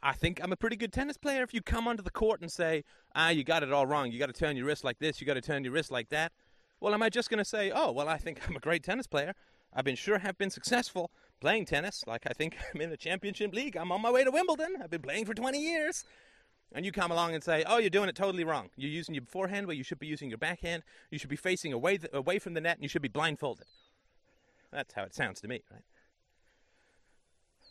I 0.03 0.13
think 0.13 0.39
I'm 0.43 0.51
a 0.51 0.55
pretty 0.55 0.75
good 0.75 0.93
tennis 0.93 1.17
player. 1.17 1.41
If 1.41 1.51
you 1.51 1.63
come 1.63 1.87
onto 1.87 2.03
the 2.03 2.11
court 2.11 2.39
and 2.39 2.51
say, 2.51 2.83
ah, 3.15 3.29
you 3.29 3.43
got 3.43 3.63
it 3.63 3.73
all 3.73 3.87
wrong, 3.87 4.11
you 4.11 4.19
got 4.19 4.27
to 4.27 4.33
turn 4.33 4.55
your 4.55 4.67
wrist 4.67 4.83
like 4.83 4.99
this, 4.99 5.19
you 5.19 5.25
got 5.25 5.33
to 5.33 5.41
turn 5.41 5.63
your 5.63 5.73
wrist 5.73 5.89
like 5.89 6.09
that, 6.09 6.31
well, 6.79 6.93
am 6.93 7.01
I 7.01 7.09
just 7.09 7.31
going 7.31 7.39
to 7.39 7.45
say, 7.45 7.71
oh, 7.73 7.91
well, 7.91 8.07
I 8.07 8.17
think 8.17 8.47
I'm 8.47 8.55
a 8.55 8.59
great 8.59 8.83
tennis 8.83 9.07
player? 9.07 9.33
I've 9.73 9.83
been 9.83 9.95
sure 9.95 10.19
have 10.19 10.37
been 10.37 10.51
successful 10.51 11.09
playing 11.41 11.65
tennis. 11.65 12.03
Like 12.05 12.27
I 12.27 12.33
think 12.33 12.55
I'm 12.75 12.81
in 12.81 12.91
the 12.91 12.97
championship 12.97 13.51
league. 13.51 13.75
I'm 13.75 13.91
on 13.91 13.99
my 13.99 14.11
way 14.11 14.23
to 14.23 14.29
Wimbledon. 14.29 14.75
I've 14.83 14.91
been 14.91 15.01
playing 15.01 15.25
for 15.25 15.33
20 15.33 15.59
years. 15.59 16.05
And 16.75 16.85
you 16.85 16.91
come 16.91 17.11
along 17.11 17.33
and 17.33 17.43
say, 17.43 17.63
"Oh, 17.67 17.77
you're 17.77 17.89
doing 17.89 18.09
it 18.09 18.15
totally 18.15 18.43
wrong. 18.43 18.69
You're 18.75 18.91
using 18.91 19.13
your 19.15 19.25
forehand 19.25 19.65
where 19.67 19.75
you 19.75 19.83
should 19.83 19.99
be 19.99 20.07
using 20.07 20.29
your 20.29 20.39
backhand. 20.39 20.83
You 21.11 21.19
should 21.19 21.29
be 21.29 21.35
facing 21.35 21.71
away 21.71 21.97
th- 21.97 22.11
away 22.13 22.39
from 22.39 22.55
the 22.55 22.61
net, 22.61 22.77
and 22.77 22.83
you 22.83 22.89
should 22.89 23.03
be 23.03 23.09
blindfolded." 23.09 23.65
That's 24.73 24.93
how 24.93 25.03
it 25.03 25.13
sounds 25.13 25.39
to 25.41 25.47
me, 25.47 25.61
right? 25.71 25.83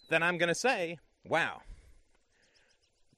Then 0.08 0.22
I'm 0.22 0.38
going 0.38 0.48
to 0.48 0.54
say, 0.54 0.98
wow, 1.24 1.62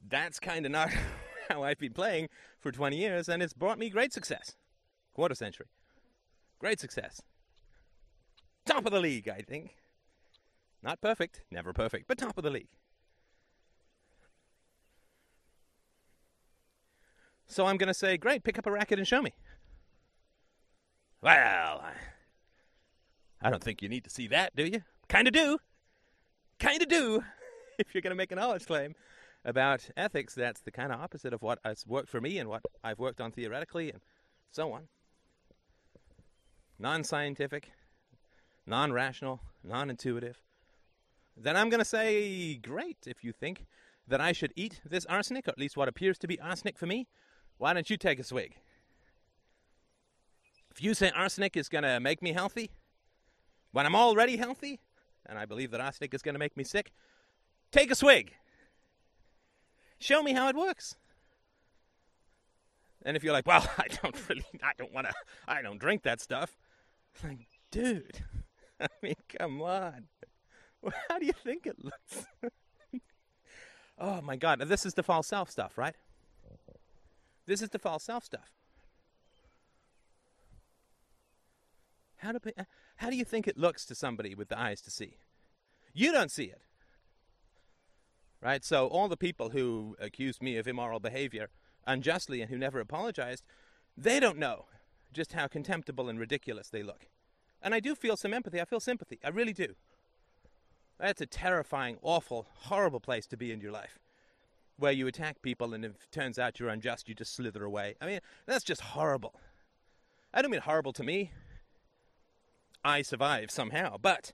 that's 0.09 0.41
kind 0.41 0.65
of 0.65 0.73
not 0.73 0.91
how 1.49 1.63
I've 1.63 1.79
been 1.79 1.93
playing 1.93 2.29
for 2.61 2.73
20 2.73 2.97
years, 2.97 3.29
and 3.29 3.43
it's 3.43 3.53
brought 3.53 3.79
me 3.79 3.91
great 3.91 4.13
success. 4.13 4.57
Quarter 5.13 5.35
century. 5.35 5.67
Great 6.59 6.81
success. 6.81 7.21
Top 8.65 8.87
of 8.87 8.93
the 8.93 9.01
league, 9.01 9.29
I 9.29 9.43
think. 9.43 9.77
Not 10.83 11.01
perfect, 11.01 11.43
never 11.51 11.73
perfect, 11.73 12.09
but 12.09 12.17
top 12.17 12.39
of 12.39 12.45
the 12.45 12.51
league. 12.51 12.69
So 17.47 17.67
I'm 17.67 17.77
going 17.77 17.89
to 17.89 17.95
say, 17.95 18.17
great, 18.17 18.45
pick 18.45 18.59
up 18.59 18.67
a 18.67 18.71
racket 18.71 18.99
and 18.99 19.07
show 19.07 19.21
me. 19.21 19.35
Well, 21.21 21.81
I 21.83 21.93
I 23.45 23.51
don't 23.51 23.63
think 23.63 23.83
you 23.83 23.91
need 23.91 24.05
to 24.05 24.11
see 24.11 24.27
that, 24.29 24.57
do 24.57 24.65
you? 24.65 24.81
Kind 25.07 25.29
of 25.29 25.35
do. 25.35 25.59
Kind 26.59 26.83
of 26.83 26.89
do. 26.89 27.23
If 27.77 27.93
you're 27.93 28.03
going 28.03 28.13
to 28.13 28.17
make 28.17 28.31
a 28.31 28.37
knowledge 28.37 28.67
claim 28.67 28.95
about 29.45 29.91
ethics, 29.97 30.33
that's 30.33 30.61
the 30.61 30.71
kind 30.71 30.93
of 30.93 31.01
opposite 31.01 31.33
of 31.33 31.43
what 31.43 31.59
has 31.65 31.85
worked 31.85 32.09
for 32.09 32.21
me 32.21 32.39
and 32.39 32.49
what 32.49 32.63
I've 32.85 33.01
worked 33.01 33.21
on 33.21 33.33
theoretically 33.33 33.91
and 33.91 34.01
so 34.53 34.73
on. 34.73 34.87
Non 36.79 37.03
scientific, 37.03 37.73
non 38.65 38.93
rational, 38.93 39.41
non 39.65 39.91
intuitive. 39.91 40.41
Then 41.37 41.57
I'm 41.57 41.69
going 41.69 41.81
to 41.81 41.85
say, 41.85 42.55
great, 42.55 42.99
if 43.07 43.25
you 43.25 43.33
think 43.33 43.67
that 44.07 44.21
I 44.21 44.31
should 44.31 44.53
eat 44.55 44.81
this 44.89 45.05
arsenic, 45.07 45.49
or 45.49 45.51
at 45.51 45.59
least 45.59 45.77
what 45.77 45.89
appears 45.89 46.17
to 46.19 46.29
be 46.29 46.41
arsenic 46.41 46.79
for 46.79 46.87
me, 46.87 47.09
why 47.59 47.73
don't 47.73 47.91
you 47.91 47.97
take 47.97 48.21
a 48.21 48.25
swig? 48.25 48.55
If 50.71 50.81
you 50.81 50.95
say 50.95 51.11
arsenic 51.11 51.57
is 51.57 51.69
going 51.69 51.83
to 51.83 51.99
make 51.99 52.23
me 52.23 52.35
healthy, 52.35 52.71
when 53.75 53.87
I'm 53.87 53.97
already 53.97 54.37
healthy, 54.37 54.79
and 55.27 55.37
I 55.37 55.47
believe 55.47 55.73
that 55.73 55.81
arsenic 55.81 56.15
is 56.15 56.23
going 56.23 56.37
to 56.37 56.39
make 56.39 56.57
me 56.57 56.63
sick, 56.63 56.93
take 57.73 57.91
a 57.91 57.97
swig. 57.97 58.33
Show 59.99 60.23
me 60.23 60.33
how 60.33 60.49
it 60.49 60.55
works. 60.55 60.95
And 63.05 63.17
if 63.17 63.25
you're 63.25 63.33
like, 63.33 63.49
well, 63.49 63.69
I 63.79 63.89
don't 64.01 64.29
really, 64.29 64.45
I 64.63 64.73
don't 64.79 64.93
want 64.93 65.09
to, 65.09 65.13
I 65.49 65.61
don't 65.61 65.79
drink 65.79 66.05
that 66.05 66.21
stuff. 66.21 66.57
I'm 67.23 67.31
Like, 67.31 67.49
dude, 67.73 68.25
I 68.81 68.87
mean, 69.03 69.17
come 69.39 69.61
on. 69.61 70.05
How 71.09 71.19
do 71.19 71.27
you 71.27 71.33
think 71.33 71.67
it 71.67 71.77
looks? 71.83 72.27
oh 73.99 74.21
my 74.21 74.37
God. 74.37 74.61
This 74.61 74.87
is 74.87 74.95
the 74.95 75.03
false 75.03 75.27
self 75.27 75.51
stuff, 75.51 75.77
right? 75.77 75.97
This 77.47 77.61
is 77.61 77.71
the 77.71 77.79
false 77.81 78.05
self 78.05 78.25
stuff. 78.25 78.53
How 82.19 82.33
do, 82.33 82.39
how 82.97 83.11
do 83.11 83.17
you 83.17 83.25
think 83.25 83.47
it 83.47 83.59
looks 83.59 83.85
to 83.87 83.95
somebody 83.95 84.35
with 84.35 84.49
the 84.49 84.59
eyes 84.59 84.81
to 84.83 84.91
see? 84.91 85.17
You 85.93 86.13
don't 86.13 86.31
see 86.31 86.45
it. 86.45 86.63
Right? 88.41 88.65
So, 88.65 88.89
all 88.89 89.09
the 89.09 89.17
people 89.17 89.51
who 89.51 89.97
accused 89.99 90.43
me 90.43 90.59
of 90.59 90.69
immoral 90.69 91.01
behavior 91.01 91.49
unjustly 91.87 92.41
and 92.41 92.51
who 92.51 92.59
never 92.59 92.81
apologized, 92.81 93.45
they 93.97 94.21
don't 94.21 94.39
know 94.39 94.67
just 95.13 95.33
how 95.33 95.47
contemptible 95.47 96.09
and 96.09 96.19
ridiculous 96.19 96.69
they 96.69 96.83
look. 96.83 97.07
And 97.63 97.75
I 97.75 97.81
do 97.81 97.95
feel 97.95 98.17
some 98.17 98.35
empathy. 98.35 98.61
I 98.61 98.67
feel 98.67 98.81
sympathy. 98.81 99.19
I 99.25 99.29
really 99.29 99.55
do. 99.55 99.75
That's 100.99 101.21
a 101.21 101.27
terrifying, 101.27 101.97
awful, 102.03 102.47
horrible 102.55 103.01
place 103.01 103.27
to 103.29 103.37
be 103.37 103.51
in 103.51 103.61
your 103.61 103.73
life. 103.73 103.99
Where 104.77 104.93
you 104.93 105.07
attack 105.07 105.41
people 105.41 105.73
and 105.73 105.85
if 105.85 105.93
it 105.93 106.13
turns 106.13 106.39
out 106.39 106.59
you're 106.59 106.69
unjust, 106.69 107.09
you 107.09 107.15
just 107.15 107.35
slither 107.35 107.65
away. 107.65 107.95
I 108.01 108.07
mean, 108.07 108.21
that's 108.47 108.65
just 108.65 108.81
horrible. 108.81 109.41
I 110.33 110.43
don't 110.43 110.51
mean 110.51 110.61
horrible 110.61 110.93
to 110.95 111.05
me. 111.05 111.31
I 112.85 113.03
survive 113.03 113.51
somehow, 113.51 113.97
but 114.01 114.33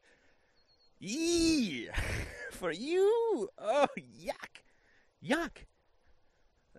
yee 0.98 1.88
for 2.50 2.72
you. 2.72 3.48
Oh, 3.58 3.86
yuck. 3.96 4.62
Yuck. 5.24 5.64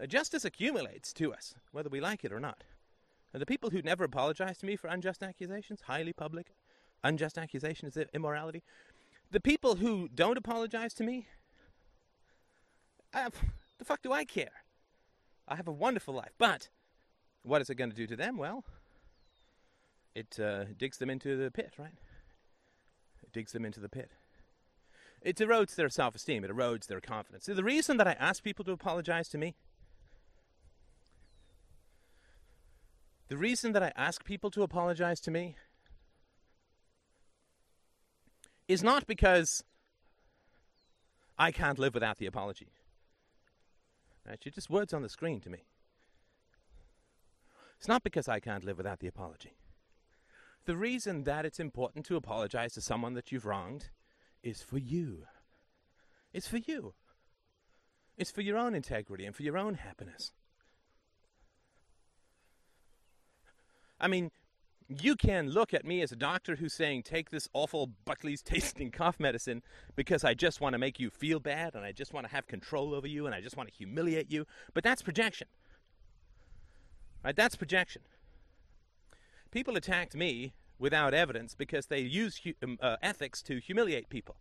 Uh, 0.02 0.06
justice 0.06 0.44
accumulates 0.44 1.14
to 1.14 1.34
us, 1.34 1.56
whether 1.72 1.90
we 1.90 2.02
like 2.02 2.26
it 2.26 2.34
or 2.34 2.40
not. 2.40 2.64
And 3.34 3.42
the 3.42 3.46
people 3.46 3.70
who 3.70 3.82
never 3.82 4.04
apologize 4.04 4.58
to 4.60 4.66
me 4.66 4.76
for 4.76 4.88
unjust 4.88 5.24
accusations, 5.24 5.82
highly 5.82 6.12
public, 6.12 6.54
unjust 7.04 7.38
accusations 7.38 7.96
of 7.96 8.10
immorality, 8.14 8.64
the 9.32 9.40
people 9.40 9.76
who 9.76 10.10
don't 10.14 10.38
apologize 10.38 10.94
to 10.96 11.04
me, 11.04 11.28
uh, 13.14 13.30
the 13.78 13.86
fuck 13.86 14.02
do 14.02 14.12
I 14.12 14.26
care? 14.26 14.64
I 15.48 15.56
have 15.56 15.68
a 15.68 15.72
wonderful 15.72 16.14
life. 16.14 16.34
But 16.38 16.70
what 17.44 17.62
is 17.62 17.70
it 17.70 17.76
going 17.76 17.90
to 17.90 17.96
do 17.96 18.08
to 18.08 18.16
them? 18.16 18.38
Well, 18.38 18.66
it 20.16 20.40
uh, 20.40 20.66
digs 20.78 20.98
them 20.98 21.10
into 21.10 21.36
the 21.38 21.52
pit, 21.52 21.74
right? 21.78 21.94
It 23.24 23.32
digs 23.32 23.52
them 23.52 23.66
into 23.66 23.80
the 23.80 23.90
pit. 23.90 24.12
It 25.22 25.38
erodes 25.38 25.76
their 25.76 25.90
self 25.90 26.16
esteem, 26.16 26.44
it 26.44 26.52
erodes 26.52 26.88
their 26.88 27.00
confidence. 27.00 27.46
So 27.46 27.54
the 27.54 27.64
reason 27.64 27.98
that 27.98 28.08
I 28.08 28.14
ask 28.20 28.44
people 28.44 28.66
to 28.66 28.72
apologize 28.72 29.30
to 29.30 29.38
me, 29.38 29.56
the 33.28 33.38
reason 33.38 33.72
that 33.74 33.84
I 33.84 33.92
ask 33.96 34.26
people 34.26 34.50
to 34.52 34.64
apologize 34.64 35.20
to 35.22 35.32
me 35.32 35.56
is 38.68 38.84
not 38.84 39.06
because 39.06 39.64
I 41.38 41.52
can't 41.52 41.80
live 41.80 41.94
without 41.94 42.18
the 42.18 42.26
apology. 42.26 42.70
You're 44.28 44.52
just 44.52 44.70
words 44.70 44.94
on 44.94 45.02
the 45.02 45.10
screen 45.10 45.42
to 45.42 45.50
me. 45.50 45.66
It's 47.78 47.88
not 47.88 48.04
because 48.04 48.28
I 48.28 48.40
can't 48.40 48.64
live 48.64 48.78
without 48.78 49.00
the 49.00 49.08
apology. 49.08 49.54
The 50.66 50.78
reason 50.78 51.24
that 51.24 51.46
it's 51.46 51.60
important 51.60 52.06
to 52.06 52.16
apologize 52.16 52.74
to 52.74 52.82
someone 52.82 53.14
that 53.16 53.32
you've 53.32 53.46
wronged 53.46 53.90
is 54.44 54.62
for 54.62 54.78
you. 54.78 55.26
It's 56.34 56.48
for 56.48 56.58
you. 56.58 56.94
It's 58.18 58.32
for 58.32 58.42
your 58.42 58.58
own 58.58 58.76
integrity 58.76 59.26
and 59.26 59.36
for 59.36 59.44
your 59.44 59.58
own 59.58 59.76
happiness. 59.76 60.32
I 64.00 64.08
mean, 64.08 64.32
you 64.88 65.16
can 65.16 65.50
look 65.50 65.74
at 65.74 65.86
me 65.86 66.02
as 66.02 66.12
a 66.12 66.16
doctor 66.16 66.56
who's 66.56 66.74
saying, 66.74 67.04
take 67.04 67.30
this 67.30 67.48
awful 67.54 67.92
Buckley's 68.06 68.42
tasting 68.42 68.92
cough 68.92 69.20
medicine 69.20 69.62
because 69.96 70.24
I 70.24 70.34
just 70.34 70.60
want 70.60 70.74
to 70.74 70.80
make 70.80 71.00
you 71.00 71.10
feel 71.10 71.40
bad 71.40 71.76
and 71.76 71.86
I 71.86 71.92
just 71.92 72.14
want 72.14 72.28
to 72.28 72.32
have 72.34 72.48
control 72.48 72.94
over 72.94 73.08
you 73.08 73.26
and 73.26 73.34
I 73.34 73.42
just 73.42 73.56
want 73.56 73.70
to 73.70 73.76
humiliate 73.76 74.32
you. 74.32 74.46
But 74.74 74.84
that's 74.84 75.02
projection. 75.02 75.48
Right? 77.24 77.36
That's 77.36 77.56
projection. 77.56 78.02
People 79.52 79.76
attacked 79.76 80.16
me 80.16 80.54
without 80.80 81.14
evidence 81.14 81.54
because 81.54 81.88
they 81.88 82.00
use 82.00 82.38
hu- 82.44 82.54
um, 82.64 82.78
uh, 82.82 82.96
ethics 83.02 83.42
to 83.44 83.60
humiliate 83.60 84.10
people. 84.10 84.38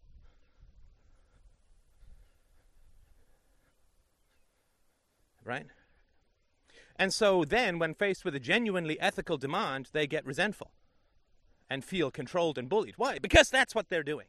Right? 5.44 5.66
And 6.96 7.12
so 7.12 7.44
then, 7.44 7.78
when 7.78 7.94
faced 7.94 8.24
with 8.24 8.34
a 8.34 8.40
genuinely 8.40 9.00
ethical 9.00 9.38
demand, 9.38 9.88
they 9.92 10.06
get 10.06 10.24
resentful 10.24 10.70
and 11.68 11.84
feel 11.84 12.10
controlled 12.10 12.58
and 12.58 12.68
bullied. 12.68 12.94
Why? 12.96 13.18
Because 13.18 13.48
that's 13.48 13.74
what 13.74 13.88
they're 13.88 14.02
doing. 14.02 14.26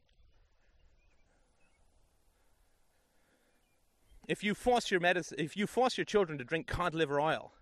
If 4.27 4.43
you 4.43 4.53
force 4.53 4.89
your 4.89 4.99
medicine, 4.99 5.37
if 5.39 5.57
you 5.57 5.67
force 5.67 5.97
your 5.97 6.05
children 6.05 6.37
to 6.37 6.45
drink 6.45 6.67
cod 6.67 6.95
liver 6.95 7.19
oil, 7.19 7.53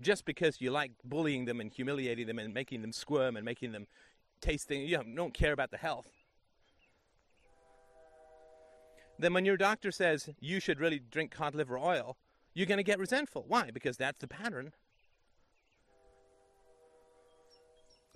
just 0.00 0.24
because 0.24 0.60
you 0.60 0.70
like 0.70 0.92
bullying 1.04 1.44
them 1.44 1.60
and 1.60 1.70
humiliating 1.72 2.26
them 2.26 2.38
and 2.38 2.52
making 2.54 2.82
them 2.82 2.92
squirm 2.92 3.36
and 3.36 3.44
making 3.44 3.72
them 3.72 3.86
taste 4.40 4.68
things, 4.68 4.90
you 4.90 4.98
don't 5.14 5.34
care 5.34 5.52
about 5.52 5.70
the 5.70 5.76
health. 5.76 6.08
Then 9.18 9.34
when 9.34 9.44
your 9.44 9.58
doctor 9.58 9.90
says 9.90 10.30
you 10.40 10.60
should 10.60 10.80
really 10.80 10.98
drink 10.98 11.30
cod 11.30 11.54
liver 11.54 11.78
oil, 11.78 12.16
you're 12.54 12.66
going 12.66 12.78
to 12.78 12.84
get 12.84 12.98
resentful. 12.98 13.44
Why? 13.46 13.70
Because 13.70 13.96
that's 13.96 14.18
the 14.18 14.26
pattern 14.26 14.72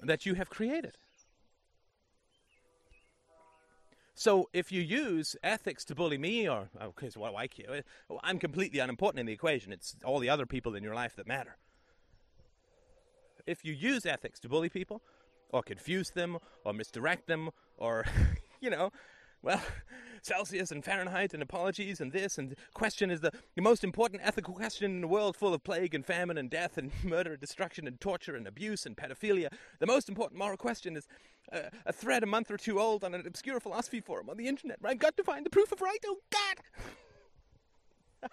that 0.03 0.27
you 0.27 0.35
have 0.35 0.49
created. 0.49 0.97
So 4.15 4.49
if 4.53 4.71
you 4.73 4.81
use 4.81 5.37
ethics 5.43 5.85
to 5.87 5.95
bully 5.95 6.19
me, 6.19 6.49
or 6.49 6.69
okay, 6.81 7.11
so 7.11 7.21
what 7.21 7.33
do 7.33 7.37
I 7.37 7.49
care? 7.49 7.83
I'm 8.23 8.39
completely 8.39 8.79
unimportant 8.79 9.21
in 9.21 9.27
the 9.27 9.33
equation. 9.33 9.73
It's 9.73 9.97
all 10.05 10.21
the 10.21 10.31
other 10.31 10.47
people 10.47 10.75
in 10.75 10.83
your 10.83 10.95
life 10.95 11.17
that 11.17 11.27
matter. 11.27 11.57
If 13.47 13.65
you 13.65 13.73
use 13.73 14.07
ethics 14.07 14.41
to 14.41 14.49
bully 14.49 14.69
people, 14.69 15.03
or 15.51 15.63
confuse 15.63 16.11
them, 16.11 16.39
or 16.65 16.73
misdirect 16.73 17.27
them, 17.27 17.51
or 17.77 18.05
you 18.61 18.71
know, 18.71 18.91
well, 19.45 19.61
Celsius 20.23 20.71
and 20.71 20.83
Fahrenheit 20.83 21.35
and 21.35 21.43
apologies 21.43 22.01
and 22.01 22.11
this 22.11 22.39
and 22.39 22.57
question 22.73 23.11
is 23.11 23.21
the, 23.21 23.31
the 23.55 23.61
most 23.61 23.85
important 23.85 24.23
ethical 24.25 24.55
question 24.55 24.97
in 24.97 25.05
a 25.05 25.07
world 25.07 25.37
full 25.37 25.53
of 25.53 25.63
plague 25.63 25.95
and 25.95 26.05
famine 26.05 26.39
and 26.39 26.49
death 26.49 26.79
and 26.79 26.91
murder 27.05 27.33
and 27.33 27.41
destruction 27.41 27.87
and 27.87 28.01
torture 28.01 28.35
and 28.35 28.49
abuse 28.49 28.87
and 28.87 28.97
pedophilia. 28.97 29.53
The 29.81 29.87
most 29.87 30.09
important 30.09 30.39
moral 30.39 30.57
question 30.57 30.97
is 30.97 31.07
uh, 31.53 31.69
a 31.85 31.93
thread 31.93 32.23
a 32.23 32.27
month 32.27 32.51
or 32.51 32.57
two 32.57 32.81
old 32.81 33.05
on 33.05 33.15
an 33.15 33.27
obscure 33.27 33.61
philosophy 33.61 34.01
forum 34.01 34.31
on 34.31 34.39
the 34.39 34.49
internet 34.49 34.79
I've 34.83 34.99
got 34.99 35.17
to 35.19 35.25
find 35.25 35.45
the 35.45 35.51
proof 35.51 35.73
of 35.73 35.83
right. 35.83 35.99
Oh, 36.07 36.17
God! 36.31 38.31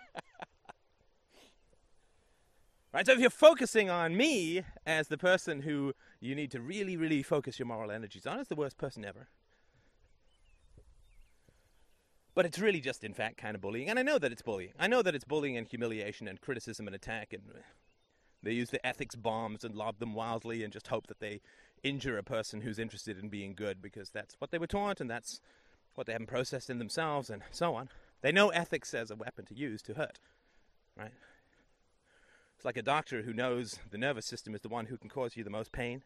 Right, 2.94 3.06
so 3.06 3.14
if 3.14 3.20
you're 3.20 3.30
focusing 3.30 3.90
on 3.90 4.16
me 4.16 4.64
as 4.86 5.08
the 5.08 5.18
person 5.18 5.62
who 5.62 5.94
you 6.20 6.36
need 6.36 6.52
to 6.52 6.62
really, 6.62 6.98
really 6.98 7.24
focus 7.24 7.60
your 7.60 7.66
moral 7.66 7.92
energies 7.92 8.26
on, 8.26 8.40
as 8.40 8.48
the 8.48 8.56
worst 8.56 8.78
person 8.78 9.06
ever, 9.06 9.28
but 12.34 12.46
it's 12.46 12.60
really 12.60 12.80
just, 12.80 13.04
in 13.04 13.14
fact, 13.14 13.38
kind 13.38 13.56
of 13.56 13.62
bullying. 13.62 13.90
And 13.90 14.00
I 14.00 14.04
know 14.04 14.18
that 14.18 14.32
it's 14.32 14.42
bullying. 14.42 14.72
I 14.80 14.88
know 14.88 15.02
that 15.02 15.16
it's 15.16 15.26
bullying 15.26 15.58
and 15.58 15.68
humiliation 15.68 16.28
and 16.28 16.40
criticism 16.40 16.88
and 16.88 16.96
attack. 16.96 17.34
And 17.34 17.44
they 18.42 18.54
use 18.54 18.70
the 18.70 18.86
ethics 18.86 19.16
bombs 19.16 19.64
and 19.64 19.76
lob 19.76 20.00
them 20.00 20.14
wildly 20.14 20.64
and 20.64 20.72
just 20.72 20.88
hope 20.88 21.08
that 21.08 21.20
they 21.20 21.42
injure 21.84 22.18
a 22.18 22.24
person 22.24 22.62
who's 22.62 22.80
interested 22.80 23.20
in 23.20 23.30
being 23.30 23.54
good 23.54 23.82
because 23.82 24.12
that's 24.12 24.36
what 24.40 24.52
they 24.52 24.58
were 24.58 24.68
taught 24.68 25.02
and 25.02 25.10
that's 25.10 25.42
what 25.96 26.08
they 26.08 26.14
haven't 26.14 26.28
processed 26.28 26.70
in 26.70 26.80
themselves 26.80 27.30
and 27.30 27.42
so 27.52 27.76
on. 27.76 27.90
They 28.22 28.32
know 28.32 28.50
ethics 28.50 28.94
as 28.94 29.12
a 29.12 29.16
weapon 29.16 29.46
to 29.48 29.56
use 29.56 29.82
to 29.84 29.96
hurt, 29.96 30.20
right? 30.98 31.12
It's 32.62 32.66
like 32.66 32.78
a 32.78 32.84
doctor 32.84 33.24
who 33.24 33.34
knows 33.34 33.80
the 33.90 33.98
nervous 33.98 34.28
system 34.28 34.54
is 34.54 34.62
the 34.62 34.70
one 34.70 34.86
who 34.86 34.96
can 34.96 35.10
cause 35.10 35.36
you 35.36 35.44
the 35.44 35.50
most 35.50 35.72
pain, 35.72 36.04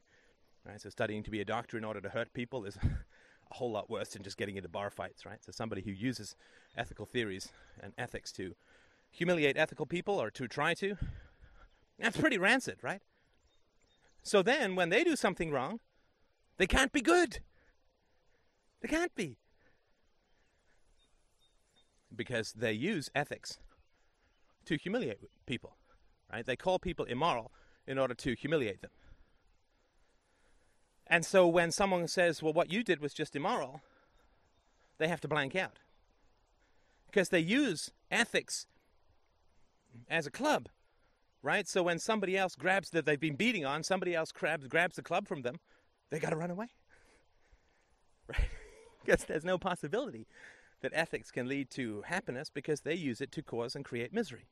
right? 0.66 0.80
So 0.80 0.90
studying 0.90 1.22
to 1.24 1.30
be 1.30 1.42
a 1.42 1.46
doctor 1.46 1.78
in 1.78 1.84
order 1.84 2.00
to 2.00 2.08
hurt 2.08 2.32
people 2.32 2.64
is 2.64 2.78
a 3.52 3.56
whole 3.56 3.72
lot 3.72 3.90
worse 3.90 4.08
than 4.12 4.24
just 4.24 4.38
getting 4.38 4.56
into 4.56 4.70
bar 4.70 4.90
fights, 4.90 5.26
right? 5.26 5.44
So 5.44 5.52
somebody 5.52 5.82
who 5.82 5.92
uses 5.92 6.38
ethical 6.78 7.06
theories 7.06 7.50
and 7.82 7.92
ethics 7.98 8.32
to 8.34 8.56
humiliate 9.12 9.58
ethical 9.58 9.86
people 9.86 10.18
or 10.18 10.32
to 10.32 10.48
try 10.48 10.74
to, 10.76 10.96
that's 12.00 12.16
pretty 12.16 12.38
rancid, 12.38 12.78
right? 12.82 13.02
So 14.24 14.42
then 14.42 14.76
when 14.76 14.88
they 14.88 15.04
do 15.04 15.18
something 15.18 15.52
wrong, 15.52 15.82
they 16.56 16.68
can't 16.68 16.94
be 16.94 17.02
good. 17.02 17.40
They 18.82 18.88
can't 18.88 19.14
be. 19.14 19.40
because 22.16 22.54
they 22.54 22.72
use 22.72 23.10
ethics 23.14 23.60
to 24.66 24.78
humiliate 24.78 25.20
people, 25.46 25.76
right? 26.32 26.46
They 26.46 26.56
call 26.56 26.80
people 26.80 27.06
immoral 27.06 27.52
in 27.88 27.98
order 27.98 28.14
to 28.14 28.34
humiliate 28.34 28.82
them. 28.82 28.92
And 31.08 31.26
so 31.26 31.48
when 31.48 31.72
someone 31.72 32.08
says, 32.08 32.42
well, 32.42 32.54
what 32.54 32.72
you 32.72 32.84
did 32.84 33.00
was 33.00 33.14
just 33.14 33.36
immoral, 33.36 33.82
they 34.98 35.08
have 35.08 35.22
to 35.22 35.28
blank 35.28 35.56
out. 35.56 35.80
Because 37.06 37.30
they 37.30 37.40
use 37.40 37.92
ethics 38.10 38.66
as 40.10 40.26
a 40.26 40.32
club, 40.32 40.68
right? 41.44 41.68
So 41.68 41.84
when 41.84 42.00
somebody 42.00 42.36
else 42.36 42.56
grabs 42.56 42.90
that 42.90 43.06
they've 43.06 43.20
been 43.20 43.36
beating 43.36 43.66
on, 43.66 43.84
somebody 43.84 44.16
else 44.16 44.32
grabs, 44.32 44.68
grabs 44.68 44.96
the 44.96 45.04
club 45.04 45.28
from 45.28 45.44
them, 45.44 45.58
they 46.10 46.20
got 46.20 46.32
to 46.32 46.36
run 46.36 46.52
away. 46.52 46.68
Right? 48.28 48.50
because 49.06 49.26
there's 49.26 49.46
no 49.46 49.58
possibility 49.58 50.26
that 50.82 50.92
ethics 50.94 51.32
can 51.32 51.48
lead 51.48 51.70
to 51.72 52.04
happiness 52.08 52.50
because 52.54 52.82
they 52.82 52.96
use 52.96 53.22
it 53.22 53.32
to 53.32 53.42
cause 53.42 53.76
and 53.76 53.86
create 53.86 54.14
misery. 54.14 54.48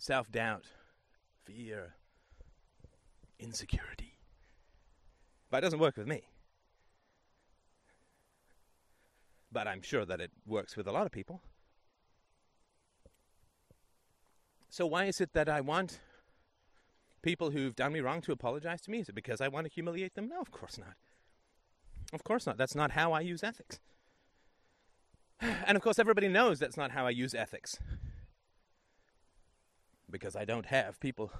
Self 0.00 0.32
doubt, 0.32 0.64
fear, 1.44 1.96
insecurity. 3.38 4.14
But 5.50 5.58
it 5.58 5.60
doesn't 5.60 5.78
work 5.78 5.98
with 5.98 6.06
me. 6.06 6.22
But 9.52 9.68
I'm 9.68 9.82
sure 9.82 10.06
that 10.06 10.18
it 10.18 10.30
works 10.46 10.74
with 10.74 10.86
a 10.86 10.90
lot 10.90 11.04
of 11.04 11.12
people. 11.12 11.42
So, 14.70 14.86
why 14.86 15.04
is 15.04 15.20
it 15.20 15.34
that 15.34 15.50
I 15.50 15.60
want 15.60 16.00
people 17.20 17.50
who've 17.50 17.76
done 17.76 17.92
me 17.92 18.00
wrong 18.00 18.22
to 18.22 18.32
apologize 18.32 18.80
to 18.82 18.90
me? 18.90 19.00
Is 19.00 19.10
it 19.10 19.14
because 19.14 19.42
I 19.42 19.48
want 19.48 19.66
to 19.66 19.70
humiliate 19.70 20.14
them? 20.14 20.30
No, 20.30 20.40
of 20.40 20.50
course 20.50 20.78
not. 20.78 20.94
Of 22.14 22.24
course 22.24 22.46
not. 22.46 22.56
That's 22.56 22.74
not 22.74 22.92
how 22.92 23.12
I 23.12 23.20
use 23.20 23.44
ethics. 23.44 23.78
And 25.66 25.76
of 25.76 25.82
course, 25.82 25.98
everybody 25.98 26.28
knows 26.28 26.58
that's 26.58 26.78
not 26.78 26.90
how 26.90 27.06
I 27.06 27.10
use 27.10 27.34
ethics. 27.34 27.78
Because 30.10 30.36
I 30.36 30.44
don't 30.44 30.66
have 30.66 30.98
people 31.00 31.32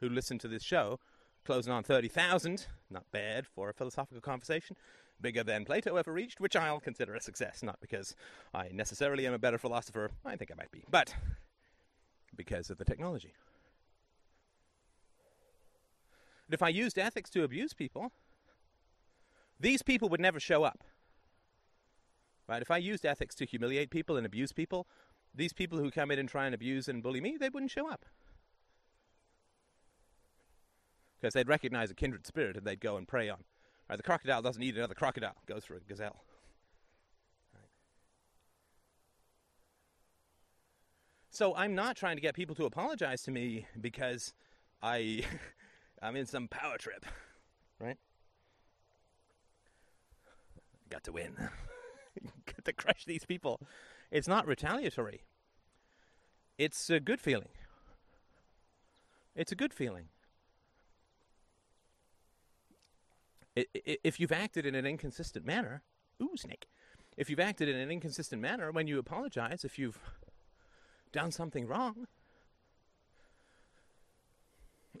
who 0.00 0.08
listen 0.08 0.38
to 0.38 0.48
this 0.48 0.62
show 0.62 0.98
closing 1.44 1.72
on 1.72 1.82
30,000. 1.82 2.66
Not 2.90 3.04
bad 3.12 3.46
for 3.46 3.70
a 3.70 3.74
philosophical 3.74 4.20
conversation. 4.20 4.76
Bigger 5.20 5.44
than 5.44 5.64
Plato 5.64 5.96
ever 5.96 6.12
reached, 6.12 6.40
which 6.40 6.56
I'll 6.56 6.80
consider 6.80 7.14
a 7.14 7.20
success. 7.20 7.62
Not 7.62 7.80
because 7.80 8.14
I 8.52 8.68
necessarily 8.72 9.26
am 9.26 9.32
a 9.32 9.38
better 9.38 9.58
philosopher. 9.58 10.10
I 10.24 10.36
think 10.36 10.50
I 10.50 10.54
might 10.56 10.72
be. 10.72 10.84
But 10.90 11.14
because 12.34 12.70
of 12.70 12.78
the 12.78 12.84
technology. 12.84 13.32
And 16.46 16.54
if 16.54 16.62
I 16.62 16.68
used 16.68 16.98
ethics 16.98 17.30
to 17.30 17.44
abuse 17.44 17.72
people, 17.72 18.12
these 19.60 19.82
people 19.82 20.08
would 20.08 20.20
never 20.20 20.40
show 20.40 20.64
up. 20.64 20.84
Right? 22.48 22.60
If 22.60 22.70
I 22.70 22.78
used 22.78 23.06
ethics 23.06 23.34
to 23.36 23.46
humiliate 23.46 23.90
people 23.90 24.16
and 24.16 24.26
abuse 24.26 24.52
people, 24.52 24.86
these 25.34 25.52
people 25.52 25.78
who 25.78 25.90
come 25.90 26.10
in 26.10 26.18
and 26.18 26.28
try 26.28 26.46
and 26.46 26.54
abuse 26.54 26.88
and 26.88 27.02
bully 27.02 27.20
me, 27.20 27.36
they 27.38 27.48
wouldn't 27.48 27.70
show 27.70 27.88
up. 27.90 28.04
Because 31.20 31.34
they'd 31.34 31.48
recognize 31.48 31.90
a 31.90 31.94
kindred 31.94 32.26
spirit 32.26 32.56
and 32.56 32.66
they'd 32.66 32.80
go 32.80 32.96
and 32.96 33.06
prey 33.06 33.28
on. 33.28 33.44
Right? 33.88 33.96
The 33.96 34.02
crocodile 34.02 34.42
doesn't 34.42 34.62
eat 34.62 34.76
another 34.76 34.94
crocodile, 34.94 35.36
it 35.46 35.52
goes 35.52 35.64
for 35.64 35.76
a 35.76 35.80
gazelle. 35.80 36.24
So 41.30 41.54
I'm 41.56 41.74
not 41.74 41.96
trying 41.96 42.16
to 42.16 42.20
get 42.20 42.34
people 42.34 42.54
to 42.56 42.66
apologize 42.66 43.22
to 43.22 43.30
me 43.30 43.66
because 43.80 44.34
I 44.82 45.24
I'm 46.02 46.14
in 46.14 46.26
some 46.26 46.46
power 46.46 46.76
trip, 46.76 47.06
right? 47.80 47.96
Got 50.90 51.04
to 51.04 51.12
win. 51.12 51.34
Got 52.46 52.64
to 52.66 52.72
crush 52.74 53.06
these 53.06 53.24
people. 53.24 53.60
It's 54.12 54.28
not 54.28 54.46
retaliatory. 54.46 55.22
It's 56.58 56.90
a 56.90 57.00
good 57.00 57.18
feeling. 57.18 57.48
It's 59.34 59.50
a 59.50 59.54
good 59.56 59.72
feeling. 59.72 60.08
If 63.56 64.20
you've 64.20 64.32
acted 64.32 64.66
in 64.66 64.74
an 64.74 64.86
inconsistent 64.86 65.46
manner, 65.46 65.82
ooh, 66.22 66.36
snake. 66.36 66.66
If 67.16 67.30
you've 67.30 67.40
acted 67.40 67.68
in 67.68 67.76
an 67.76 67.90
inconsistent 67.90 68.40
manner 68.40 68.70
when 68.70 68.86
you 68.86 68.98
apologize, 68.98 69.64
if 69.64 69.78
you've 69.78 69.98
done 71.10 71.32
something 71.32 71.66
wrong, 71.66 72.06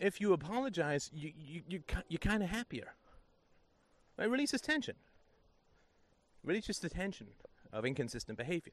if 0.00 0.20
you 0.22 0.32
apologize, 0.32 1.10
you 1.12 1.32
you 1.36 1.62
you 1.68 1.82
you're 2.08 2.18
kind 2.18 2.42
of 2.42 2.48
happier. 2.48 2.94
It 4.18 4.28
releases 4.28 4.60
tension. 4.60 4.96
Releases 6.42 6.78
the 6.78 6.88
tension 6.88 7.28
of 7.72 7.84
inconsistent 7.84 8.38
behavior. 8.38 8.72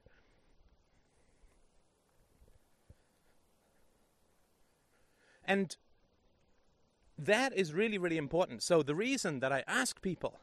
And 5.50 5.76
that 7.18 7.52
is 7.56 7.72
really, 7.72 7.98
really 7.98 8.18
important. 8.18 8.62
So, 8.62 8.84
the 8.84 8.94
reason 8.94 9.40
that 9.40 9.50
I 9.50 9.64
ask 9.66 10.00
people, 10.00 10.38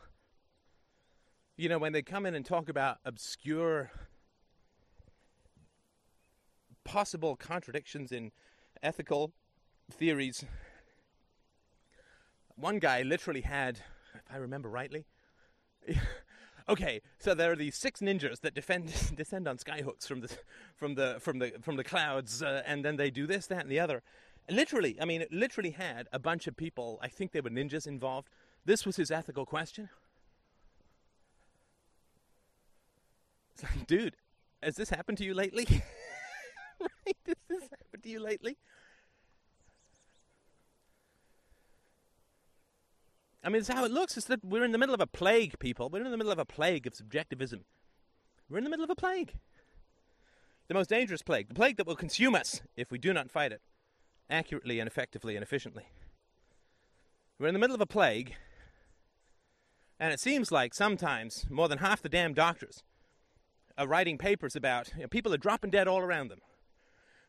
you 1.55 1.70
know, 1.70 1.78
when 1.78 1.93
they 1.93 2.01
come 2.01 2.26
in 2.26 2.36
and 2.36 2.45
talk 2.45 2.68
about 2.68 2.97
obscure 3.05 3.89
possible 6.84 7.38
contradictions 7.38 8.12
in 8.12 8.34
ethical 8.84 9.32
theories, 9.89 10.43
one 12.58 12.78
guy 12.78 13.01
literally 13.01 13.41
had, 13.41 13.80
if 14.14 14.30
I 14.30 14.36
remember 14.36 14.68
rightly, 14.68 15.05
okay, 16.68 16.99
so 17.18 17.34
there 17.34 17.53
are 17.53 17.55
these 17.55 17.78
six 17.78 18.01
ninjas 18.01 18.41
that 18.41 18.53
defend, 18.53 18.91
descend 19.16 19.47
on 19.47 19.58
skyhooks 19.58 20.05
from 20.05 20.20
the 20.20 20.38
from 20.76 20.95
the 20.95 21.16
from 21.22 21.39
the 21.39 21.53
from 21.62 21.78
the 21.78 21.86
clouds, 21.86 22.43
uh, 22.43 22.62
and 22.66 22.84
then 22.84 22.97
they 22.97 23.10
do 23.10 23.26
this, 23.26 23.47
that, 23.47 23.62
and 23.62 23.72
the 23.72 23.80
other. 23.80 24.03
Literally, 24.50 24.98
I 25.02 25.06
mean, 25.06 25.26
literally 25.30 25.72
had 25.72 26.08
a 26.14 26.20
bunch 26.20 26.48
of 26.48 26.56
people. 26.56 27.00
I 27.02 27.10
think 27.10 27.32
they 27.32 27.41
were 27.41 27.50
ninjas 27.50 27.86
involved. 27.86 28.30
This 28.66 28.86
was 28.86 28.95
his 28.95 29.12
ethical 29.12 29.45
question. 29.45 29.89
It's 33.54 33.64
like, 33.64 33.88
dude, 33.88 34.16
has 34.64 34.76
this 34.76 34.89
happened 34.89 35.18
to 35.18 35.26
you 35.26 35.34
lately? 35.34 35.66
right? 36.80 37.18
Has 37.26 37.36
this 37.50 37.64
happened 37.64 38.04
to 38.04 38.10
you 38.10 38.20
lately? 38.20 38.58
I 43.43 43.50
mean, 43.50 43.60
it's 43.60 43.68
how 43.68 43.84
it 43.84 43.91
looks. 43.91 44.16
It's 44.16 44.28
that 44.28 44.43
we're 44.45 44.64
in 44.64 44.72
the 44.72 44.78
middle 44.78 44.95
of 44.95 45.02
a 45.02 45.08
plague, 45.08 45.60
people. 45.60 45.89
We're 45.89 46.04
in 46.04 46.12
the 46.12 46.18
middle 46.18 46.34
of 46.34 46.39
a 46.39 46.45
plague 46.45 46.88
of 46.88 46.95
subjectivism. 46.95 47.66
We're 48.50 48.60
in 48.60 48.64
the 48.64 48.70
middle 48.70 48.84
of 48.84 48.89
a 48.89 48.95
plague. 48.95 49.34
The 50.68 50.74
most 50.74 50.89
dangerous 50.89 51.22
plague. 51.22 51.50
The 51.50 51.54
plague 51.54 51.78
that 51.78 51.88
will 51.88 51.95
consume 51.95 52.36
us 52.36 52.62
if 52.76 52.91
we 52.91 52.98
do 52.98 53.14
not 53.14 53.30
fight 53.30 53.52
it 53.52 53.62
accurately 54.30 54.80
and 54.80 54.88
effectively 54.88 55.36
and 55.36 55.43
efficiently. 55.43 55.89
We're 57.39 57.47
in 57.47 57.53
the 57.53 57.59
middle 57.59 57.75
of 57.75 57.82
a 57.82 57.86
plague, 57.86 58.36
and 59.99 60.13
it 60.13 60.19
seems 60.19 60.51
like 60.51 60.73
sometimes 60.73 61.45
more 61.49 61.67
than 61.67 61.80
half 61.80 62.01
the 62.01 62.09
damn 62.09 62.34
doctors 62.34 62.84
are 63.78 63.88
writing 63.88 64.17
papers 64.17 64.55
about 64.55 64.91
you 64.95 65.03
know, 65.03 65.07
people 65.07 65.34
are 65.34 65.38
dropping 65.38 65.69
dead 65.69 65.88
all 65.88 65.99
around 65.99 66.30
them. 66.30 66.39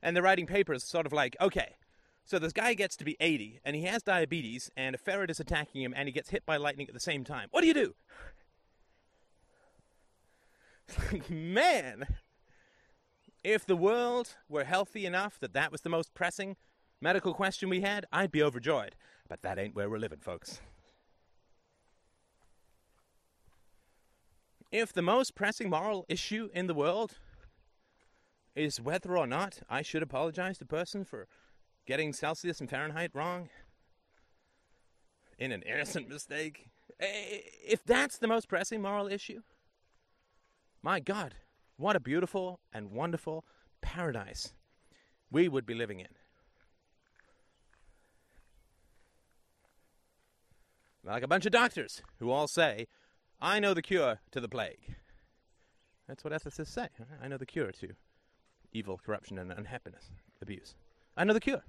And 0.03 0.15
they're 0.15 0.23
writing 0.23 0.47
papers 0.47 0.85
sort 0.85 1.07
of 1.07 1.13
like, 1.13 1.37
okay, 1.41 1.75
so 2.25 2.39
this 2.39 2.53
guy 2.53 2.75
gets 2.75 2.97
to 2.97 3.05
be 3.05 3.17
80 3.21 3.61
and 3.65 3.75
he 3.75 3.83
has 3.83 4.03
diabetes 4.03 4.71
and 4.77 4.95
a 4.95 4.99
ferret 4.99 5.31
is 5.31 5.41
attacking 5.41 5.83
him 5.83 5.93
and 5.97 6.09
he 6.09 6.13
gets 6.13 6.31
hit 6.31 6.47
by 6.47 6.57
lightning 6.57 6.87
at 6.87 6.95
the 6.95 7.01
same 7.01 7.25
time. 7.25 7.49
What 7.51 7.63
do 7.63 7.67
you 7.67 7.75
do? 7.75 7.95
Man, 11.29 12.07
if 13.43 13.67
the 13.67 13.77
world 13.77 14.37
were 14.49 14.65
healthy 14.65 15.05
enough 15.07 15.39
that 15.41 15.53
that 15.55 15.73
was 15.73 15.81
the 15.81 15.89
most 15.89 16.15
pressing 16.15 16.57
medical 17.01 17.35
question 17.35 17.69
we 17.69 17.81
had, 17.81 18.07
I'd 18.13 18.33
be 18.33 18.43
overjoyed. 18.43 18.95
But 19.29 19.43
that 19.43 19.59
ain't 19.59 19.75
where 19.75 19.91
we're 19.91 19.99
living, 19.99 20.21
folks. 20.21 20.61
If 24.71 24.93
the 24.93 25.03
most 25.03 25.35
pressing 25.35 25.71
moral 25.71 26.05
issue 26.09 26.51
in 26.53 26.67
the 26.67 26.75
world 26.75 27.19
is 28.55 28.81
whether 28.81 29.17
or 29.17 29.27
not 29.27 29.61
I 29.69 29.83
should 29.83 30.03
apologize 30.03 30.59
to 30.59 30.65
a 30.65 30.67
person 30.67 31.05
for 31.05 31.27
getting 31.87 32.13
Celsius 32.13 32.61
and 32.61 32.69
Fahrenheit 32.69 33.11
wrong 33.15 33.49
in 35.39 35.53
an 35.53 35.63
innocent 35.63 36.09
mistake, 36.09 36.69
if 37.01 37.85
that's 37.85 38.19
the 38.19 38.27
most 38.27 38.49
pressing 38.49 38.83
moral 38.83 39.09
issue, 39.09 39.41
my 40.83 41.01
God, 41.01 41.35
what 41.77 41.97
a 41.97 42.01
beautiful 42.01 42.61
and 42.73 42.91
wonderful 42.91 43.45
paradise 43.81 44.53
we 45.31 45.49
would 45.49 45.65
be 45.65 45.75
living 45.75 46.01
in. 46.01 46.18
Like 51.09 51.23
a 51.23 51.29
bunch 51.29 51.47
of 51.47 51.53
doctors 51.53 52.03
who 52.19 52.31
all 52.31 52.47
say, 52.47 52.87
I 53.41 53.61
know 53.61 53.73
the 53.73 53.81
cure 53.81 54.21
to 54.31 54.41
the 54.41 54.49
plague. 54.49 54.97
That's 56.07 56.23
what 56.23 56.35
ethicists 56.35 56.69
say. 56.69 56.89
I 57.23 57.29
know 57.29 57.39
the 57.39 57.47
cure 57.47 57.73
to 57.73 57.91
evil, 58.73 59.01
corruption, 59.03 59.39
and 59.39 59.51
unhappiness, 59.51 60.11
abuse. 60.43 60.75
I 61.17 61.25
know 61.25 61.33
the 61.33 61.41
cure. 61.41 61.63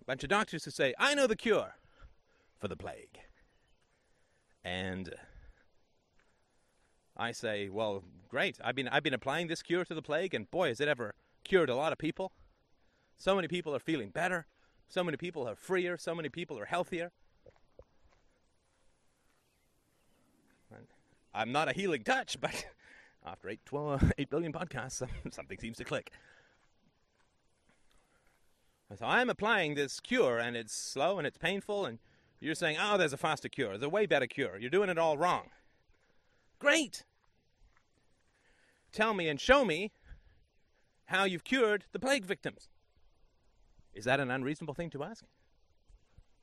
A 0.00 0.04
bunch 0.06 0.22
of 0.22 0.30
doctors 0.30 0.64
who 0.64 0.70
say, 0.70 0.94
I 0.98 1.14
know 1.14 1.26
the 1.26 1.36
cure 1.36 1.74
for 2.58 2.68
the 2.68 2.76
plague. 2.76 3.18
And 4.64 5.14
I 7.14 7.32
say, 7.32 7.68
well, 7.68 8.04
great. 8.28 8.58
I've 8.64 8.74
been 8.74 8.88
I've 8.88 9.02
been 9.02 9.14
applying 9.14 9.48
this 9.48 9.62
cure 9.62 9.84
to 9.84 9.94
the 9.94 10.02
plague, 10.02 10.32
and 10.32 10.50
boy, 10.50 10.68
has 10.68 10.80
it 10.80 10.88
ever 10.88 11.14
cured 11.44 11.68
a 11.68 11.76
lot 11.76 11.92
of 11.92 11.98
people. 11.98 12.32
So 13.18 13.34
many 13.34 13.48
people 13.48 13.74
are 13.74 13.80
feeling 13.80 14.10
better. 14.10 14.46
So 14.88 15.02
many 15.02 15.16
people 15.16 15.48
are 15.48 15.54
freer. 15.56 15.96
So 15.98 16.14
many 16.14 16.28
people 16.28 16.58
are 16.58 16.64
healthier. 16.64 17.12
I'm 21.36 21.52
not 21.52 21.68
a 21.68 21.72
healing 21.72 22.02
touch, 22.02 22.40
but 22.40 22.66
after 23.26 23.50
8, 23.50 23.60
12, 23.66 24.12
8 24.18 24.30
billion 24.30 24.52
podcasts, 24.52 25.06
something 25.30 25.58
seems 25.58 25.76
to 25.76 25.84
click. 25.84 26.10
So 28.98 29.04
I'm 29.04 29.28
applying 29.28 29.74
this 29.74 30.00
cure, 30.00 30.38
and 30.38 30.56
it's 30.56 30.72
slow 30.72 31.18
and 31.18 31.26
it's 31.26 31.36
painful, 31.36 31.84
and 31.84 31.98
you're 32.40 32.54
saying, 32.54 32.78
oh, 32.80 32.96
there's 32.96 33.12
a 33.12 33.18
faster 33.18 33.48
cure. 33.48 33.70
There's 33.70 33.82
a 33.82 33.88
way 33.88 34.06
better 34.06 34.26
cure. 34.26 34.56
You're 34.58 34.70
doing 34.70 34.88
it 34.88 34.96
all 34.96 35.18
wrong. 35.18 35.50
Great. 36.58 37.04
Tell 38.92 39.12
me 39.12 39.28
and 39.28 39.38
show 39.38 39.64
me 39.64 39.92
how 41.06 41.24
you've 41.24 41.44
cured 41.44 41.84
the 41.92 41.98
plague 41.98 42.24
victims. 42.24 42.68
Is 43.96 44.04
that 44.04 44.20
an 44.20 44.30
unreasonable 44.30 44.74
thing 44.74 44.90
to 44.90 45.02
ask? 45.02 45.24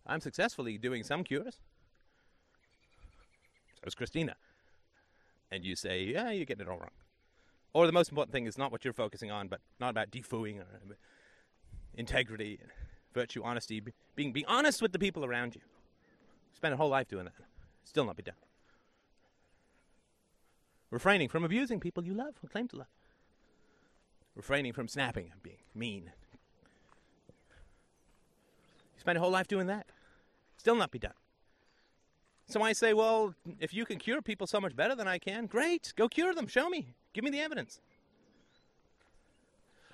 I'm 0.07 0.19
successfully 0.19 0.77
doing 0.79 1.03
some 1.03 1.23
cures. 1.23 1.59
So 3.75 3.83
is 3.85 3.95
Christina. 3.95 4.35
And 5.51 5.63
you 5.63 5.75
say, 5.75 6.03
yeah, 6.03 6.31
you're 6.31 6.45
getting 6.45 6.65
it 6.65 6.69
all 6.69 6.79
wrong. 6.79 6.89
Or 7.73 7.85
the 7.85 7.91
most 7.91 8.09
important 8.09 8.33
thing 8.33 8.47
is 8.47 8.57
not 8.57 8.71
what 8.71 8.83
you're 8.83 8.93
focusing 8.93 9.29
on, 9.29 9.47
but 9.47 9.61
not 9.79 9.91
about 9.91 10.09
defooing 10.09 10.57
or 10.57 10.63
uh, 10.63 10.95
integrity, 11.93 12.59
virtue, 13.13 13.43
honesty, 13.43 13.83
being, 14.15 14.33
being 14.33 14.47
honest 14.47 14.81
with 14.81 14.91
the 14.91 14.99
people 14.99 15.23
around 15.23 15.55
you. 15.55 15.61
Spend 16.53 16.73
a 16.73 16.77
whole 16.77 16.89
life 16.89 17.07
doing 17.07 17.25
that. 17.25 17.33
Still 17.83 18.05
not 18.05 18.17
be 18.17 18.23
done. 18.23 18.35
Refraining 20.89 21.29
from 21.29 21.43
abusing 21.43 21.79
people 21.79 22.03
you 22.03 22.15
love 22.15 22.33
or 22.43 22.49
claim 22.49 22.67
to 22.69 22.77
love. 22.77 22.87
Refraining 24.35 24.73
from 24.73 24.87
snapping 24.87 25.29
and 25.31 25.43
being 25.43 25.57
mean. 25.75 26.11
Spend 29.03 29.17
a 29.17 29.21
whole 29.21 29.31
life 29.31 29.49
doing 29.49 29.67
that. 29.67 29.85
Still 30.55 30.77
not 30.77 30.89
be 30.89 30.97
done. 30.97 31.11
So 32.47 32.61
I 32.61 32.71
say, 32.71 32.93
well, 32.93 33.35
if 33.59 33.73
you 33.73 33.83
can 33.83 33.99
cure 33.99 34.21
people 34.21 34.47
so 34.47 34.61
much 34.61 34.77
better 34.77 34.95
than 34.95 35.09
I 35.09 35.17
can, 35.17 35.45
great. 35.45 35.91
Go 35.97 36.07
cure 36.07 36.33
them. 36.33 36.47
Show 36.47 36.69
me. 36.69 36.93
Give 37.11 37.21
me 37.21 37.29
the 37.29 37.41
evidence. 37.41 37.81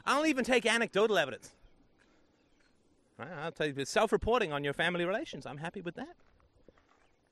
I'll 0.05 0.27
even 0.27 0.45
take 0.45 0.67
anecdotal 0.67 1.17
evidence. 1.17 1.49
I'll 3.19 3.51
tell 3.51 3.65
you, 3.65 3.83
self 3.83 4.11
reporting 4.11 4.53
on 4.53 4.63
your 4.63 4.73
family 4.73 5.05
relations. 5.05 5.47
I'm 5.47 5.57
happy 5.57 5.81
with 5.81 5.95
that. 5.95 6.15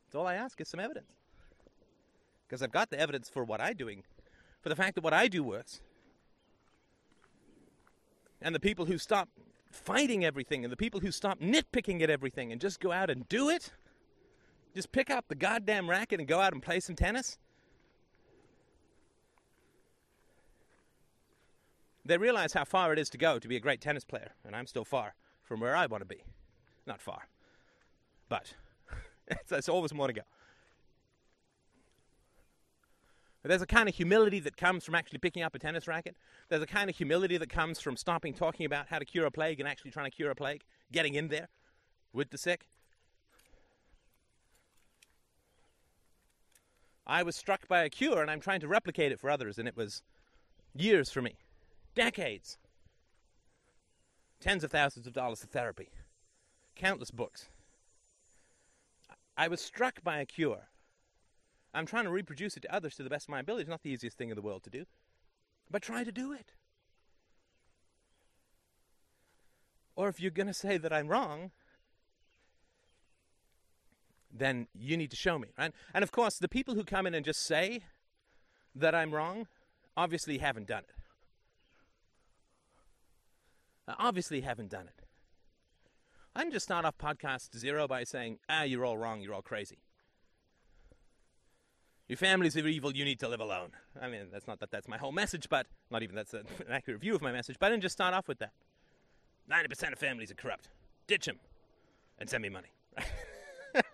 That's 0.07 0.15
all 0.15 0.25
I 0.25 0.33
ask 0.33 0.59
is 0.59 0.67
some 0.67 0.79
evidence. 0.79 1.11
Because 2.47 2.63
I've 2.63 2.71
got 2.71 2.89
the 2.89 2.99
evidence 2.99 3.29
for 3.29 3.43
what 3.43 3.61
I'm 3.61 3.75
doing, 3.75 4.01
for 4.61 4.69
the 4.69 4.75
fact 4.75 4.95
that 4.95 5.03
what 5.03 5.13
I 5.13 5.27
do 5.27 5.43
works. 5.43 5.79
And 8.41 8.55
the 8.55 8.59
people 8.59 8.85
who 8.85 8.97
stop 8.97 9.29
fighting 9.77 10.25
everything 10.25 10.63
and 10.63 10.71
the 10.71 10.77
people 10.77 10.99
who 10.99 11.11
stop 11.11 11.39
nitpicking 11.39 12.01
at 12.01 12.09
everything 12.09 12.51
and 12.51 12.59
just 12.59 12.79
go 12.79 12.91
out 12.91 13.09
and 13.09 13.27
do 13.29 13.49
it, 13.49 13.71
just 14.75 14.91
pick 14.91 15.09
up 15.09 15.25
the 15.27 15.35
goddamn 15.35 15.89
racket 15.89 16.19
and 16.19 16.27
go 16.27 16.39
out 16.39 16.53
and 16.53 16.61
play 16.61 16.79
some 16.79 16.95
tennis. 16.95 17.37
They 22.05 22.17
realize 22.17 22.53
how 22.53 22.63
far 22.63 22.93
it 22.93 22.99
is 22.99 23.09
to 23.09 23.17
go 23.17 23.37
to 23.37 23.47
be 23.47 23.57
a 23.57 23.59
great 23.59 23.81
tennis 23.81 24.05
player, 24.05 24.31
and 24.45 24.55
I'm 24.55 24.65
still 24.65 24.85
far 24.85 25.13
from 25.43 25.59
where 25.59 25.75
I 25.75 25.87
want 25.87 26.01
to 26.01 26.05
be. 26.05 26.23
Not 26.85 27.01
far, 27.01 27.27
but 28.29 28.53
there's 29.49 29.67
always 29.67 29.93
more 29.93 30.07
to 30.07 30.13
go. 30.13 30.21
But 33.36 33.36
there's 33.47 33.61
a 33.61 33.67
kind 33.67 33.87
of 33.87 33.95
humility 33.95 34.39
that 34.41 34.57
comes 34.57 34.83
from 34.83 34.95
actually 34.95 35.19
picking 35.19 35.43
up 35.43 35.55
a 35.55 35.59
tennis 35.59 35.87
racket. 35.87 36.15
There's 36.49 36.61
a 36.61 36.67
kind 36.67 36.89
of 36.89 36.95
humility 36.95 37.37
that 37.37 37.49
comes 37.49 37.79
from 37.79 37.97
stopping 37.97 38.33
talking 38.33 38.65
about 38.65 38.87
how 38.87 38.99
to 38.99 39.05
cure 39.05 39.25
a 39.25 39.31
plague 39.31 39.59
and 39.59 39.67
actually 39.67 39.91
trying 39.91 40.09
to 40.09 40.15
cure 40.15 40.31
a 40.31 40.35
plague, 40.35 40.63
getting 40.91 41.15
in 41.15 41.27
there 41.27 41.49
with 42.13 42.29
the 42.29 42.37
sick. 42.37 42.67
I 47.05 47.23
was 47.23 47.35
struck 47.35 47.67
by 47.67 47.83
a 47.83 47.89
cure 47.89 48.21
and 48.21 48.29
I'm 48.29 48.41
trying 48.41 48.59
to 48.59 48.67
replicate 48.67 49.11
it 49.11 49.19
for 49.19 49.29
others, 49.29 49.57
and 49.57 49.67
it 49.67 49.77
was 49.77 50.01
years 50.75 51.09
for 51.09 51.21
me, 51.21 51.35
decades 51.95 52.57
tens 54.39 54.63
of 54.63 54.71
thousands 54.71 55.07
of 55.07 55.13
dollars 55.13 55.43
of 55.43 55.49
therapy, 55.49 55.89
countless 56.75 57.11
books. 57.11 57.49
I 59.35 59.47
was 59.47 59.61
struck 59.61 60.03
by 60.03 60.19
a 60.19 60.25
cure. 60.25 60.69
I'm 61.77 61.85
trying 61.85 62.05
to 62.05 62.09
reproduce 62.09 62.57
it 62.57 62.61
to 62.61 62.75
others 62.75 62.95
to 62.95 63.03
the 63.03 63.09
best 63.09 63.25
of 63.25 63.29
my 63.29 63.39
ability. 63.39 63.61
It's 63.61 63.69
not 63.69 63.83
the 63.83 63.91
easiest 63.91 64.17
thing 64.17 64.29
in 64.29 64.35
the 64.35 64.41
world 64.41 64.63
to 64.63 64.69
do, 64.71 64.85
but 65.69 65.83
try 65.83 66.03
to 66.03 66.11
do 66.11 66.33
it. 66.33 66.53
Or 69.95 70.09
if 70.09 70.19
you're 70.19 70.31
going 70.31 70.47
to 70.47 70.53
say 70.53 70.77
that 70.77 70.91
I'm 70.91 71.07
wrong, 71.07 71.51
then 74.33 74.67
you 74.73 74.97
need 74.97 75.11
to 75.11 75.15
show 75.15 75.37
me, 75.37 75.49
right? 75.57 75.71
And 75.93 76.03
of 76.03 76.11
course, 76.11 76.39
the 76.39 76.47
people 76.47 76.73
who 76.73 76.83
come 76.83 77.05
in 77.05 77.13
and 77.13 77.23
just 77.23 77.45
say 77.45 77.83
that 78.75 78.95
I'm 78.95 79.13
wrong 79.13 79.47
obviously 79.95 80.39
haven't 80.39 80.67
done 80.67 80.83
it. 80.83 80.95
I 83.87 83.95
obviously 83.99 84.41
haven't 84.41 84.71
done 84.71 84.87
it. 84.87 85.05
I 86.35 86.41
can 86.41 86.51
just 86.51 86.65
start 86.65 86.85
off 86.85 86.97
podcast 86.97 87.55
zero 87.55 87.87
by 87.87 88.03
saying, 88.03 88.39
ah, 88.49 88.63
you're 88.63 88.85
all 88.85 88.97
wrong, 88.97 89.21
you're 89.21 89.33
all 89.33 89.41
crazy. 89.43 89.77
Your 92.07 92.17
families 92.17 92.55
are 92.55 92.65
evil, 92.67 92.95
you 92.95 93.03
need 93.03 93.19
to 93.19 93.27
live 93.27 93.41
alone. 93.41 93.71
I 94.01 94.07
mean, 94.07 94.27
that's 94.31 94.47
not 94.47 94.59
that 94.61 94.71
that's 94.71 94.87
my 94.87 94.97
whole 94.97 95.11
message, 95.11 95.49
but 95.49 95.67
not 95.91 96.03
even 96.03 96.15
that's 96.15 96.33
an 96.33 96.45
accurate 96.71 97.01
view 97.01 97.15
of 97.15 97.21
my 97.21 97.31
message, 97.31 97.57
but 97.59 97.67
I 97.67 97.69
didn't 97.69 97.83
just 97.83 97.93
start 97.93 98.13
off 98.13 98.27
with 98.27 98.39
that. 98.39 98.51
90% 99.51 99.93
of 99.93 99.99
families 99.99 100.31
are 100.31 100.35
corrupt. 100.35 100.69
Ditch 101.07 101.25
them 101.25 101.39
and 102.19 102.29
send 102.29 102.41
me 102.41 102.49
money. 102.49 102.69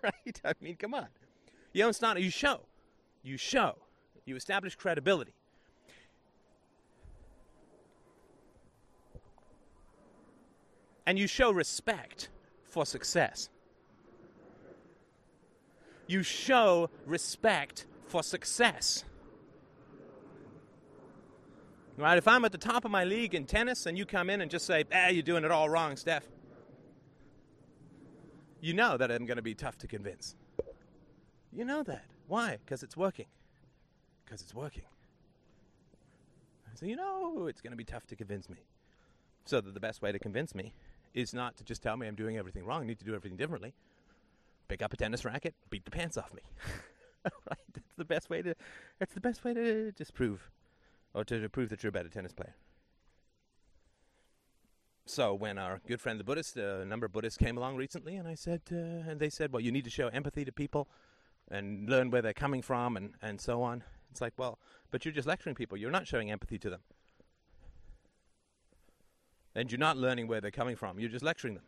right? 0.02 0.40
I 0.44 0.52
mean, 0.60 0.76
come 0.76 0.94
on. 0.94 1.06
You 1.72 1.82
don't 1.82 1.94
start, 1.94 2.18
you 2.20 2.30
show. 2.30 2.60
You 3.22 3.36
show. 3.36 3.76
You 4.24 4.36
establish 4.36 4.74
credibility. 4.76 5.34
and 11.06 11.18
you 11.18 11.26
show 11.26 11.50
respect 11.50 12.28
for 12.64 12.86
success. 12.86 13.48
You 16.06 16.22
show 16.22 16.90
respect 17.06 17.86
for 18.14 18.22
success. 18.22 19.02
Right? 21.96 22.16
If 22.16 22.28
I'm 22.28 22.44
at 22.44 22.52
the 22.52 22.58
top 22.58 22.84
of 22.84 22.92
my 22.92 23.02
league 23.02 23.34
in 23.34 23.44
tennis 23.44 23.86
and 23.86 23.98
you 23.98 24.06
come 24.06 24.30
in 24.30 24.40
and 24.40 24.48
just 24.48 24.66
say, 24.66 24.84
ah, 24.94 25.08
you're 25.08 25.24
doing 25.24 25.42
it 25.42 25.50
all 25.50 25.68
wrong, 25.68 25.96
Steph, 25.96 26.22
you 28.60 28.72
know 28.72 28.96
that 28.96 29.10
I'm 29.10 29.26
going 29.26 29.38
to 29.38 29.42
be 29.42 29.56
tough 29.56 29.78
to 29.78 29.88
convince. 29.88 30.36
You 31.52 31.64
know 31.64 31.82
that. 31.82 32.04
Why? 32.28 32.58
Because 32.64 32.84
it's 32.84 32.96
working. 32.96 33.26
Because 34.24 34.42
it's 34.42 34.54
working. 34.54 34.84
So 36.76 36.86
you 36.86 36.94
know 36.94 37.48
it's 37.48 37.60
going 37.60 37.72
to 37.72 37.76
be 37.76 37.82
tough 37.82 38.06
to 38.06 38.14
convince 38.14 38.48
me. 38.48 38.58
So 39.44 39.60
that 39.60 39.74
the 39.74 39.80
best 39.80 40.02
way 40.02 40.12
to 40.12 40.20
convince 40.20 40.54
me 40.54 40.72
is 41.14 41.34
not 41.34 41.56
to 41.56 41.64
just 41.64 41.82
tell 41.82 41.96
me 41.96 42.06
I'm 42.06 42.14
doing 42.14 42.36
everything 42.36 42.64
wrong. 42.64 42.82
I 42.82 42.86
need 42.86 43.00
to 43.00 43.04
do 43.04 43.16
everything 43.16 43.36
differently. 43.36 43.74
Pick 44.68 44.82
up 44.82 44.92
a 44.92 44.96
tennis 44.96 45.24
racket, 45.24 45.56
beat 45.68 45.84
the 45.84 45.90
pants 45.90 46.16
off 46.16 46.32
me. 46.32 46.42
right? 47.50 47.58
That's 47.72 47.94
the 47.96 48.04
best 48.04 48.30
way 48.30 48.42
to. 48.42 48.54
That's 48.98 49.14
the 49.14 49.20
best 49.20 49.44
way 49.44 49.54
to 49.54 49.92
disprove, 49.92 50.50
or 51.14 51.24
to, 51.24 51.48
prove 51.48 51.68
that 51.70 51.82
you're 51.82 51.88
a 51.88 51.92
better 51.92 52.08
tennis 52.08 52.32
player. 52.32 52.54
So 55.06 55.34
when 55.34 55.58
our 55.58 55.80
good 55.86 56.00
friend 56.00 56.18
the 56.18 56.24
Buddhist, 56.24 56.56
uh, 56.56 56.78
a 56.78 56.84
number 56.84 57.06
of 57.06 57.12
Buddhists 57.12 57.36
came 57.36 57.58
along 57.58 57.76
recently, 57.76 58.16
and 58.16 58.26
I 58.26 58.34
said, 58.34 58.62
uh, 58.72 59.10
and 59.10 59.20
they 59.20 59.28
said, 59.28 59.52
well, 59.52 59.60
you 59.60 59.70
need 59.70 59.84
to 59.84 59.90
show 59.90 60.08
empathy 60.08 60.44
to 60.44 60.52
people, 60.52 60.88
and 61.50 61.88
learn 61.88 62.10
where 62.10 62.22
they're 62.22 62.32
coming 62.32 62.62
from, 62.62 62.96
and 62.96 63.14
and 63.22 63.40
so 63.40 63.62
on. 63.62 63.84
It's 64.10 64.20
like, 64.20 64.34
well, 64.36 64.58
but 64.90 65.04
you're 65.04 65.14
just 65.14 65.26
lecturing 65.26 65.56
people. 65.56 65.76
You're 65.76 65.90
not 65.90 66.06
showing 66.06 66.30
empathy 66.30 66.58
to 66.58 66.70
them 66.70 66.80
and 69.54 69.70
you're 69.70 69.78
not 69.78 69.96
learning 69.96 70.26
where 70.26 70.40
they're 70.40 70.50
coming 70.50 70.76
from. 70.76 70.98
You're 70.98 71.10
just 71.10 71.24
lecturing 71.24 71.54
them. 71.54 71.64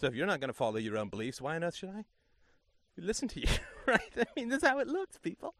So 0.00 0.06
if 0.06 0.14
you're 0.14 0.26
not 0.26 0.40
going 0.40 0.48
to 0.48 0.54
follow 0.54 0.76
your 0.76 0.98
own 0.98 1.08
beliefs, 1.08 1.40
why 1.40 1.56
on 1.56 1.64
earth 1.64 1.76
should 1.76 1.90
I 1.90 2.04
listen 2.96 3.28
to 3.28 3.40
you? 3.40 3.46
right? 3.86 4.00
I 4.16 4.24
mean, 4.36 4.48
that's 4.48 4.64
how 4.64 4.78
it 4.78 4.88
looks, 4.88 5.18
people. 5.18 5.54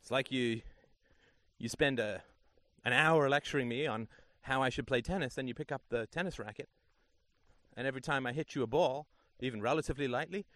It's 0.00 0.10
like 0.10 0.32
you 0.32 0.62
you 1.58 1.68
spend 1.68 1.98
a 1.98 2.22
an 2.84 2.92
hour 2.92 3.28
lecturing 3.28 3.68
me 3.68 3.86
on 3.86 4.08
how 4.42 4.62
I 4.62 4.70
should 4.70 4.86
play 4.86 5.02
tennis, 5.02 5.34
then 5.34 5.46
you 5.46 5.54
pick 5.54 5.70
up 5.72 5.82
the 5.90 6.06
tennis 6.06 6.38
racket, 6.38 6.68
and 7.76 7.86
every 7.86 8.00
time 8.00 8.26
I 8.26 8.32
hit 8.32 8.54
you 8.54 8.62
a 8.62 8.66
ball, 8.66 9.06
even 9.40 9.60
relatively 9.60 10.08
lightly, 10.08 10.46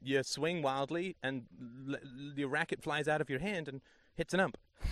you 0.00 0.22
swing 0.22 0.62
wildly, 0.62 1.16
and 1.22 1.44
l- 1.88 1.98
your 2.34 2.48
racket 2.48 2.82
flies 2.82 3.08
out 3.08 3.20
of 3.20 3.28
your 3.28 3.40
hand 3.40 3.68
and 3.68 3.82
hits 4.14 4.32
an 4.32 4.40
ump. 4.40 4.56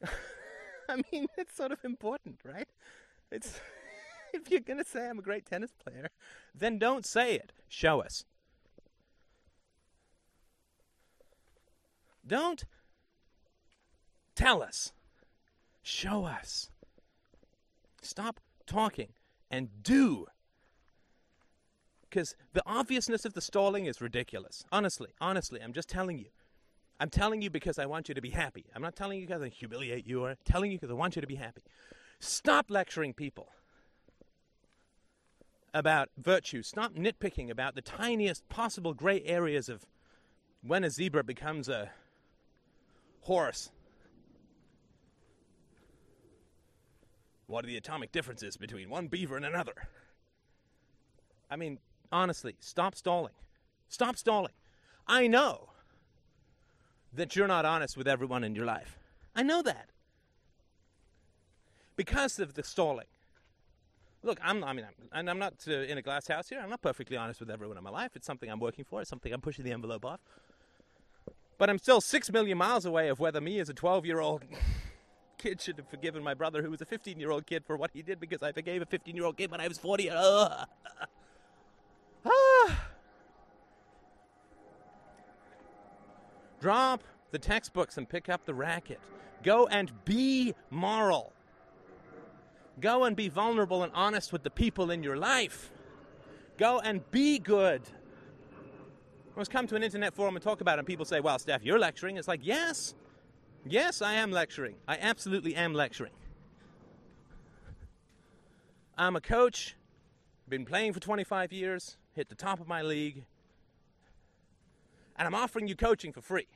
I 0.88 1.02
mean, 1.10 1.26
it's 1.36 1.56
sort 1.56 1.72
of 1.72 1.84
important, 1.84 2.40
right? 2.44 2.68
It's 3.30 3.60
if 4.34 4.50
you're 4.50 4.60
going 4.60 4.78
to 4.78 4.84
say 4.84 5.08
I'm 5.08 5.18
a 5.18 5.22
great 5.22 5.46
tennis 5.46 5.72
player, 5.72 6.08
then 6.54 6.78
don't 6.78 7.06
say 7.06 7.34
it. 7.34 7.52
Show 7.68 8.00
us. 8.00 8.24
Don't 12.26 12.64
tell 14.34 14.62
us. 14.62 14.92
Show 15.82 16.24
us. 16.24 16.70
Stop 18.02 18.40
talking 18.66 19.08
and 19.50 19.68
do. 19.82 20.26
Because 22.08 22.34
the 22.52 22.62
obviousness 22.66 23.24
of 23.24 23.34
the 23.34 23.40
stalling 23.40 23.86
is 23.86 24.00
ridiculous. 24.00 24.64
Honestly, 24.72 25.10
honestly, 25.20 25.60
I'm 25.62 25.72
just 25.72 25.88
telling 25.88 26.18
you. 26.18 26.26
I'm 26.98 27.10
telling 27.10 27.42
you 27.42 27.50
because 27.50 27.78
I 27.78 27.86
want 27.86 28.08
you 28.08 28.14
to 28.14 28.22
be 28.22 28.30
happy. 28.30 28.64
I'm 28.74 28.80
not 28.80 28.96
telling 28.96 29.20
you 29.20 29.26
because 29.26 29.42
I 29.42 29.48
humiliate 29.48 30.06
you 30.06 30.24
or 30.24 30.36
telling 30.44 30.72
you 30.72 30.78
because 30.78 30.90
I 30.90 30.94
want 30.94 31.14
you 31.14 31.20
to 31.20 31.28
be 31.28 31.34
happy. 31.34 31.62
Stop 32.20 32.70
lecturing 32.70 33.12
people 33.12 33.48
about 35.76 36.08
virtue. 36.16 36.62
Stop 36.62 36.94
nitpicking 36.94 37.50
about 37.50 37.74
the 37.74 37.82
tiniest 37.82 38.48
possible 38.48 38.94
gray 38.94 39.22
areas 39.24 39.68
of 39.68 39.84
when 40.62 40.82
a 40.82 40.90
zebra 40.90 41.22
becomes 41.22 41.68
a 41.68 41.90
horse. 43.20 43.70
What 47.46 47.62
are 47.62 47.68
the 47.68 47.76
atomic 47.76 48.10
differences 48.10 48.56
between 48.56 48.88
one 48.88 49.08
beaver 49.08 49.36
and 49.36 49.44
another? 49.44 49.74
I 51.50 51.56
mean, 51.56 51.78
honestly, 52.10 52.56
stop 52.58 52.94
stalling. 52.94 53.34
Stop 53.90 54.16
stalling. 54.16 54.54
I 55.06 55.26
know 55.26 55.68
that 57.12 57.36
you're 57.36 57.46
not 57.46 57.66
honest 57.66 57.98
with 57.98 58.08
everyone 58.08 58.44
in 58.44 58.54
your 58.54 58.64
life. 58.64 58.98
I 59.34 59.42
know 59.42 59.60
that. 59.60 59.90
Because 61.96 62.38
of 62.38 62.54
the 62.54 62.64
stalling. 62.64 63.06
Look, 64.22 64.38
I'm, 64.42 64.64
I 64.64 64.72
mean, 64.72 64.84
I'm, 64.86 64.94
and 65.12 65.30
I'm 65.30 65.38
not 65.38 65.54
uh, 65.68 65.72
in 65.72 65.98
a 65.98 66.02
glass 66.02 66.26
house 66.26 66.48
here. 66.48 66.60
I'm 66.60 66.70
not 66.70 66.82
perfectly 66.82 67.16
honest 67.16 67.40
with 67.40 67.50
everyone 67.50 67.78
in 67.78 67.84
my 67.84 67.90
life. 67.90 68.12
It's 68.14 68.26
something 68.26 68.50
I'm 68.50 68.58
working 68.58 68.84
for. 68.84 69.00
It's 69.00 69.10
something 69.10 69.32
I'm 69.32 69.40
pushing 69.40 69.64
the 69.64 69.72
envelope 69.72 70.04
off. 70.04 70.20
But 71.58 71.70
I'm 71.70 71.78
still 71.78 72.00
six 72.00 72.30
million 72.30 72.58
miles 72.58 72.84
away 72.84 73.08
of 73.08 73.18
whether 73.20 73.40
me 73.40 73.60
as 73.60 73.68
a 73.68 73.74
12 73.74 74.04
year 74.04 74.20
old 74.20 74.42
kid 75.38 75.60
should 75.60 75.78
have 75.78 75.88
forgiven 75.88 76.22
my 76.22 76.34
brother 76.34 76.62
who 76.62 76.70
was 76.70 76.80
a 76.80 76.86
15 76.86 77.18
year 77.20 77.30
old 77.30 77.46
kid 77.46 77.64
for 77.64 77.76
what 77.76 77.90
he 77.92 78.02
did 78.02 78.20
because 78.20 78.42
I 78.42 78.52
forgave 78.52 78.82
a 78.82 78.86
15 78.86 79.14
year 79.14 79.24
old 79.24 79.36
kid 79.36 79.50
when 79.50 79.60
I 79.60 79.68
was 79.68 79.78
40. 79.78 80.10
ah. 80.12 80.66
Drop 86.60 87.02
the 87.30 87.38
textbooks 87.38 87.96
and 87.96 88.08
pick 88.08 88.28
up 88.28 88.44
the 88.44 88.54
racket. 88.54 89.00
Go 89.42 89.66
and 89.66 89.92
be 90.04 90.54
moral. 90.70 91.32
Go 92.80 93.04
and 93.04 93.16
be 93.16 93.28
vulnerable 93.28 93.82
and 93.82 93.92
honest 93.94 94.32
with 94.32 94.42
the 94.42 94.50
people 94.50 94.90
in 94.90 95.02
your 95.02 95.16
life. 95.16 95.70
Go 96.58 96.80
and 96.80 97.08
be 97.10 97.38
good. 97.38 97.82
I 99.34 99.38
was 99.38 99.48
come 99.48 99.66
to 99.66 99.76
an 99.76 99.82
internet 99.82 100.14
forum 100.14 100.36
and 100.36 100.42
talk 100.42 100.60
about 100.60 100.78
it, 100.78 100.80
and 100.80 100.86
people 100.86 101.04
say, 101.04 101.20
Well, 101.20 101.38
Steph, 101.38 101.62
you're 101.62 101.78
lecturing. 101.78 102.16
It's 102.16 102.28
like, 102.28 102.40
Yes, 102.42 102.94
yes, 103.66 104.02
I 104.02 104.14
am 104.14 104.30
lecturing. 104.30 104.76
I 104.88 104.96
absolutely 104.98 105.54
am 105.54 105.74
lecturing. 105.74 106.12
I'm 108.98 109.14
a 109.14 109.20
coach, 109.20 109.76
been 110.48 110.64
playing 110.64 110.94
for 110.94 111.00
25 111.00 111.52
years, 111.52 111.98
hit 112.14 112.30
the 112.30 112.34
top 112.34 112.60
of 112.60 112.68
my 112.68 112.80
league, 112.80 113.24
and 115.16 115.26
I'm 115.26 115.34
offering 115.34 115.68
you 115.68 115.76
coaching 115.76 116.12
for 116.12 116.22
free. 116.22 116.46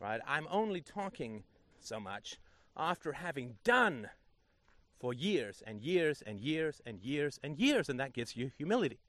Right? 0.00 0.20
I'm 0.26 0.46
only 0.50 0.80
talking 0.80 1.44
so 1.80 1.98
much 1.98 2.38
after 2.76 3.12
having 3.12 3.54
done 3.64 4.08
for 5.02 5.12
years 5.12 5.64
and 5.66 5.82
years 5.82 6.22
and 6.24 6.40
years 6.40 6.80
and 6.86 7.00
years 7.00 7.40
and 7.42 7.58
years, 7.58 7.88
and 7.88 7.98
that 7.98 8.12
gives 8.12 8.36
you 8.36 8.52
humility. 8.56 9.00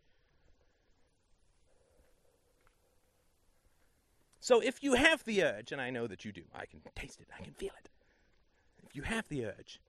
So 4.39 4.59
if 4.59 4.81
you 4.81 4.95
have 4.95 5.23
the 5.23 5.43
urge, 5.43 5.71
and 5.71 5.79
I 5.79 5.91
know 5.91 6.07
that 6.07 6.25
you 6.25 6.31
do, 6.31 6.41
I 6.53 6.65
can 6.65 6.81
taste 6.95 7.21
it, 7.21 7.27
I 7.39 7.43
can 7.43 7.53
feel 7.53 7.73
it. 7.79 7.89
If 8.83 8.95
you 8.95 9.03
have 9.03 9.29
the 9.29 9.45
urge 9.45 9.79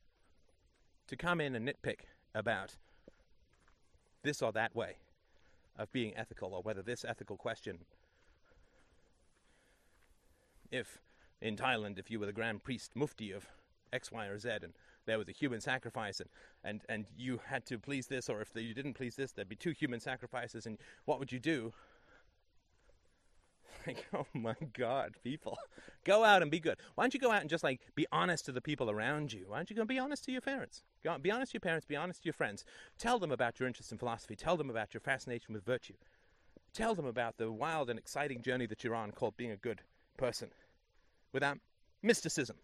to 1.08 1.16
come 1.16 1.40
in 1.40 1.54
and 1.54 1.66
nitpick 1.66 2.00
about 2.34 2.76
this 4.22 4.42
or 4.42 4.52
that 4.52 4.76
way 4.76 4.96
of 5.78 5.90
being 5.90 6.14
ethical, 6.16 6.52
or 6.52 6.60
whether 6.60 6.82
this 6.82 7.04
ethical 7.08 7.38
question, 7.38 7.78
if 10.70 10.98
in 11.40 11.56
Thailand, 11.56 11.98
if 11.98 12.10
you 12.10 12.20
were 12.20 12.26
the 12.26 12.32
grand 12.32 12.62
priest 12.62 12.90
mufti 12.94 13.32
of 13.32 13.46
X, 13.90 14.12
Y, 14.12 14.26
or 14.26 14.38
Z, 14.38 14.50
and 14.62 14.74
there 15.06 15.18
was 15.18 15.28
a 15.28 15.32
human 15.32 15.60
sacrifice, 15.60 16.20
and, 16.20 16.28
and, 16.64 16.80
and 16.88 17.06
you 17.16 17.40
had 17.46 17.64
to 17.66 17.78
please 17.78 18.06
this, 18.06 18.28
or 18.28 18.40
if 18.40 18.50
you 18.54 18.74
didn't 18.74 18.94
please 18.94 19.16
this, 19.16 19.32
there'd 19.32 19.48
be 19.48 19.56
two 19.56 19.72
human 19.72 20.00
sacrifices, 20.00 20.66
and 20.66 20.78
what 21.04 21.18
would 21.18 21.32
you 21.32 21.40
do? 21.40 21.72
Like, 23.86 24.06
oh 24.14 24.26
my 24.32 24.54
God, 24.72 25.12
people, 25.22 25.58
go 26.04 26.24
out 26.24 26.40
and 26.40 26.50
be 26.50 26.58
good. 26.58 26.78
Why 26.94 27.04
don't 27.04 27.12
you 27.12 27.20
go 27.20 27.30
out 27.30 27.42
and 27.42 27.50
just 27.50 27.62
like 27.62 27.80
be 27.94 28.06
honest 28.10 28.46
to 28.46 28.52
the 28.52 28.62
people 28.62 28.90
around 28.90 29.30
you? 29.30 29.44
Why 29.48 29.58
don't 29.58 29.68
you 29.68 29.76
go 29.76 29.84
be 29.84 29.98
honest 29.98 30.24
to 30.24 30.32
your 30.32 30.40
parents? 30.40 30.82
Go 31.02 31.18
be 31.18 31.30
honest 31.30 31.52
to 31.52 31.56
your 31.56 31.60
parents. 31.60 31.84
Be 31.84 31.96
honest 31.96 32.22
to 32.22 32.26
your 32.26 32.32
friends. 32.32 32.64
Tell 32.98 33.18
them 33.18 33.30
about 33.30 33.60
your 33.60 33.66
interest 33.66 33.92
in 33.92 33.98
philosophy. 33.98 34.36
Tell 34.36 34.56
them 34.56 34.70
about 34.70 34.94
your 34.94 35.02
fascination 35.02 35.52
with 35.52 35.66
virtue. 35.66 35.92
Tell 36.72 36.94
them 36.94 37.04
about 37.04 37.36
the 37.36 37.52
wild 37.52 37.90
and 37.90 37.98
exciting 37.98 38.42
journey 38.42 38.66
that 38.66 38.82
you're 38.82 38.94
on 38.94 39.12
called 39.12 39.36
being 39.36 39.52
a 39.52 39.56
good 39.56 39.82
person, 40.16 40.48
without 41.32 41.58
mysticism. 42.02 42.56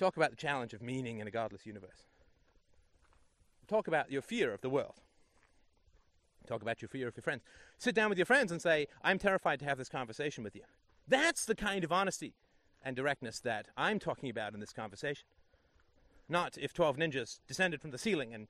Talk 0.00 0.16
about 0.16 0.30
the 0.30 0.36
challenge 0.36 0.72
of 0.72 0.80
meaning 0.80 1.18
in 1.18 1.28
a 1.28 1.30
godless 1.30 1.66
universe. 1.66 2.06
Talk 3.68 3.86
about 3.86 4.10
your 4.10 4.22
fear 4.22 4.50
of 4.54 4.62
the 4.62 4.70
world. 4.70 4.94
Talk 6.46 6.62
about 6.62 6.80
your 6.80 6.88
fear 6.88 7.06
of 7.06 7.14
your 7.14 7.22
friends. 7.22 7.42
Sit 7.76 7.94
down 7.94 8.08
with 8.08 8.16
your 8.16 8.24
friends 8.24 8.50
and 8.50 8.62
say, 8.62 8.86
I'm 9.04 9.18
terrified 9.18 9.58
to 9.58 9.66
have 9.66 9.76
this 9.76 9.90
conversation 9.90 10.42
with 10.42 10.56
you. 10.56 10.62
That's 11.06 11.44
the 11.44 11.54
kind 11.54 11.84
of 11.84 11.92
honesty 11.92 12.32
and 12.82 12.96
directness 12.96 13.40
that 13.40 13.66
I'm 13.76 13.98
talking 13.98 14.30
about 14.30 14.54
in 14.54 14.60
this 14.60 14.72
conversation. 14.72 15.26
Not 16.30 16.56
if 16.56 16.72
12 16.72 16.96
ninjas 16.96 17.40
descended 17.46 17.82
from 17.82 17.90
the 17.90 17.98
ceiling 17.98 18.32
and, 18.32 18.46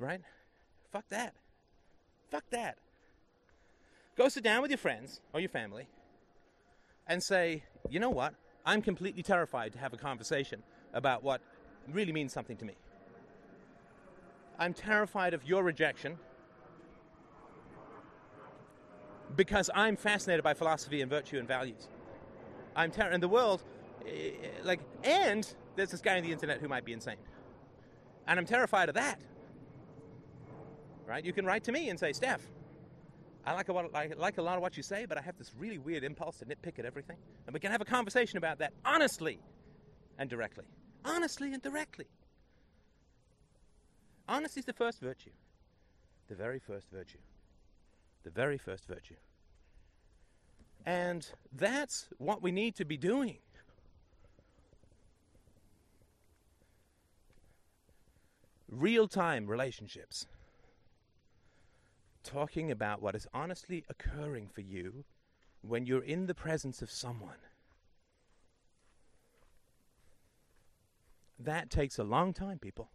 right? 0.00 0.22
Fuck 0.90 1.06
that. 1.10 1.34
Fuck 2.32 2.50
that. 2.50 2.78
Go 4.16 4.28
sit 4.28 4.42
down 4.42 4.60
with 4.60 4.72
your 4.72 4.78
friends 4.78 5.20
or 5.32 5.38
your 5.38 5.50
family 5.50 5.86
and 7.06 7.22
say, 7.22 7.62
you 7.88 8.00
know 8.00 8.10
what? 8.10 8.34
I'm 8.66 8.80
completely 8.80 9.22
terrified 9.22 9.72
to 9.72 9.78
have 9.78 9.92
a 9.92 9.96
conversation 9.96 10.62
about 10.92 11.22
what 11.22 11.40
really 11.92 12.12
means 12.12 12.32
something 12.32 12.56
to 12.56 12.64
me. 12.64 12.74
I'm 14.58 14.72
terrified 14.72 15.34
of 15.34 15.44
your 15.44 15.62
rejection 15.62 16.18
because 19.36 19.68
I'm 19.74 19.96
fascinated 19.96 20.44
by 20.44 20.54
philosophy 20.54 21.00
and 21.00 21.10
virtue 21.10 21.38
and 21.38 21.48
values. 21.48 21.88
I'm 22.76 22.90
ter- 22.90 23.10
in 23.10 23.20
the 23.20 23.28
world, 23.28 23.64
eh, 24.06 24.30
like, 24.62 24.80
and 25.02 25.52
there's 25.76 25.90
this 25.90 26.00
guy 26.00 26.16
on 26.16 26.22
the 26.22 26.32
internet 26.32 26.60
who 26.60 26.68
might 26.68 26.84
be 26.84 26.92
insane, 26.92 27.16
and 28.26 28.38
I'm 28.38 28.46
terrified 28.46 28.88
of 28.88 28.94
that. 28.94 29.20
Right? 31.06 31.24
You 31.24 31.32
can 31.32 31.44
write 31.44 31.64
to 31.64 31.72
me 31.72 31.90
and 31.90 32.00
say, 32.00 32.12
Steph, 32.12 32.40
I 33.46 33.52
like 33.52 33.68
a 33.68 33.72
lot, 33.72 33.90
I 33.94 34.10
like 34.16 34.38
a 34.38 34.42
lot 34.42 34.56
of 34.56 34.62
what 34.62 34.76
you 34.76 34.82
say, 34.82 35.04
but 35.06 35.18
I 35.18 35.22
have 35.22 35.36
this 35.36 35.52
really 35.56 35.78
weird 35.78 36.02
impulse 36.02 36.38
to 36.38 36.46
nitpick 36.46 36.78
at 36.78 36.84
everything, 36.84 37.16
and 37.46 37.52
we 37.52 37.60
can 37.60 37.70
have 37.70 37.80
a 37.80 37.84
conversation 37.84 38.38
about 38.38 38.58
that 38.58 38.72
honestly 38.84 39.38
and 40.18 40.30
directly. 40.30 40.64
Honestly 41.04 41.52
and 41.52 41.62
directly. 41.62 42.06
Honesty 44.26 44.60
is 44.60 44.66
the 44.66 44.72
first 44.72 45.00
virtue. 45.00 45.30
The 46.28 46.34
very 46.34 46.58
first 46.58 46.88
virtue 46.90 47.18
the 48.24 48.30
very 48.30 48.58
first 48.58 48.86
virtue. 48.88 49.14
And 50.84 51.26
that's 51.52 52.08
what 52.18 52.42
we 52.42 52.50
need 52.50 52.74
to 52.76 52.84
be 52.84 52.96
doing. 52.96 53.38
Real 58.68 59.06
time 59.06 59.46
relationships. 59.46 60.26
Talking 62.24 62.70
about 62.70 63.02
what 63.02 63.14
is 63.14 63.28
honestly 63.32 63.84
occurring 63.88 64.48
for 64.48 64.62
you 64.62 65.04
when 65.60 65.86
you're 65.86 66.02
in 66.02 66.26
the 66.26 66.34
presence 66.34 66.82
of 66.82 66.90
someone. 66.90 67.36
That 71.38 71.68
takes 71.70 71.98
a 71.98 72.04
long 72.04 72.32
time, 72.32 72.58
people. 72.58 72.90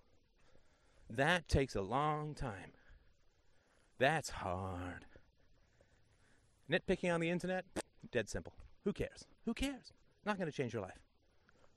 That 1.09 1.47
takes 1.47 1.75
a 1.75 1.81
long 1.81 2.33
time. 2.33 2.73
That's 3.99 4.29
hard. 4.29 5.05
Nitpicking 6.69 7.13
on 7.13 7.19
the 7.19 7.29
internet, 7.29 7.65
dead 8.11 8.29
simple. 8.29 8.53
Who 8.83 8.93
cares? 8.93 9.25
Who 9.45 9.53
cares? 9.53 9.93
Not 10.25 10.37
going 10.37 10.49
to 10.49 10.55
change 10.55 10.73
your 10.73 10.81
life. 10.81 10.99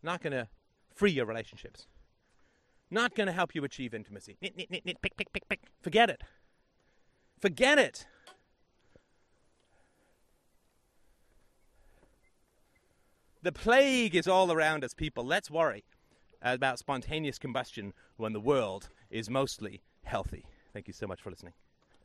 Not 0.02 0.22
going 0.22 0.32
to 0.32 0.48
free 0.94 1.10
your 1.10 1.26
relationships. 1.26 1.86
Not 2.90 3.14
going 3.14 3.26
to 3.26 3.32
help 3.32 3.54
you 3.54 3.64
achieve 3.64 3.94
intimacy. 3.94 4.36
Nit, 4.40 4.56
nit, 4.56 4.70
nit, 4.70 4.84
nit, 4.84 5.00
pick, 5.00 5.16
pick, 5.16 5.32
pick, 5.32 5.48
pick. 5.48 5.60
Forget 5.80 6.10
it. 6.10 6.22
Forget 7.42 7.76
it. 7.76 8.06
The 13.42 13.50
plague 13.50 14.14
is 14.14 14.28
all 14.28 14.52
around 14.52 14.84
us, 14.84 14.94
people. 14.94 15.26
Let's 15.26 15.50
worry. 15.50 15.82
about 16.40 16.78
spontaneous 16.78 17.38
combustion 17.38 17.92
when 18.16 18.32
the 18.32 18.40
world 18.40 18.88
is 19.10 19.28
mostly 19.28 19.82
healthy. 20.04 20.44
Thank 20.72 20.86
you 20.86 20.94
so 20.94 21.08
much 21.08 21.20
for 21.20 21.30
listening. 21.30 21.54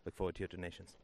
Look 0.05 0.15
forward 0.15 0.35
to 0.35 0.39
your 0.39 0.47
donations. 0.47 0.97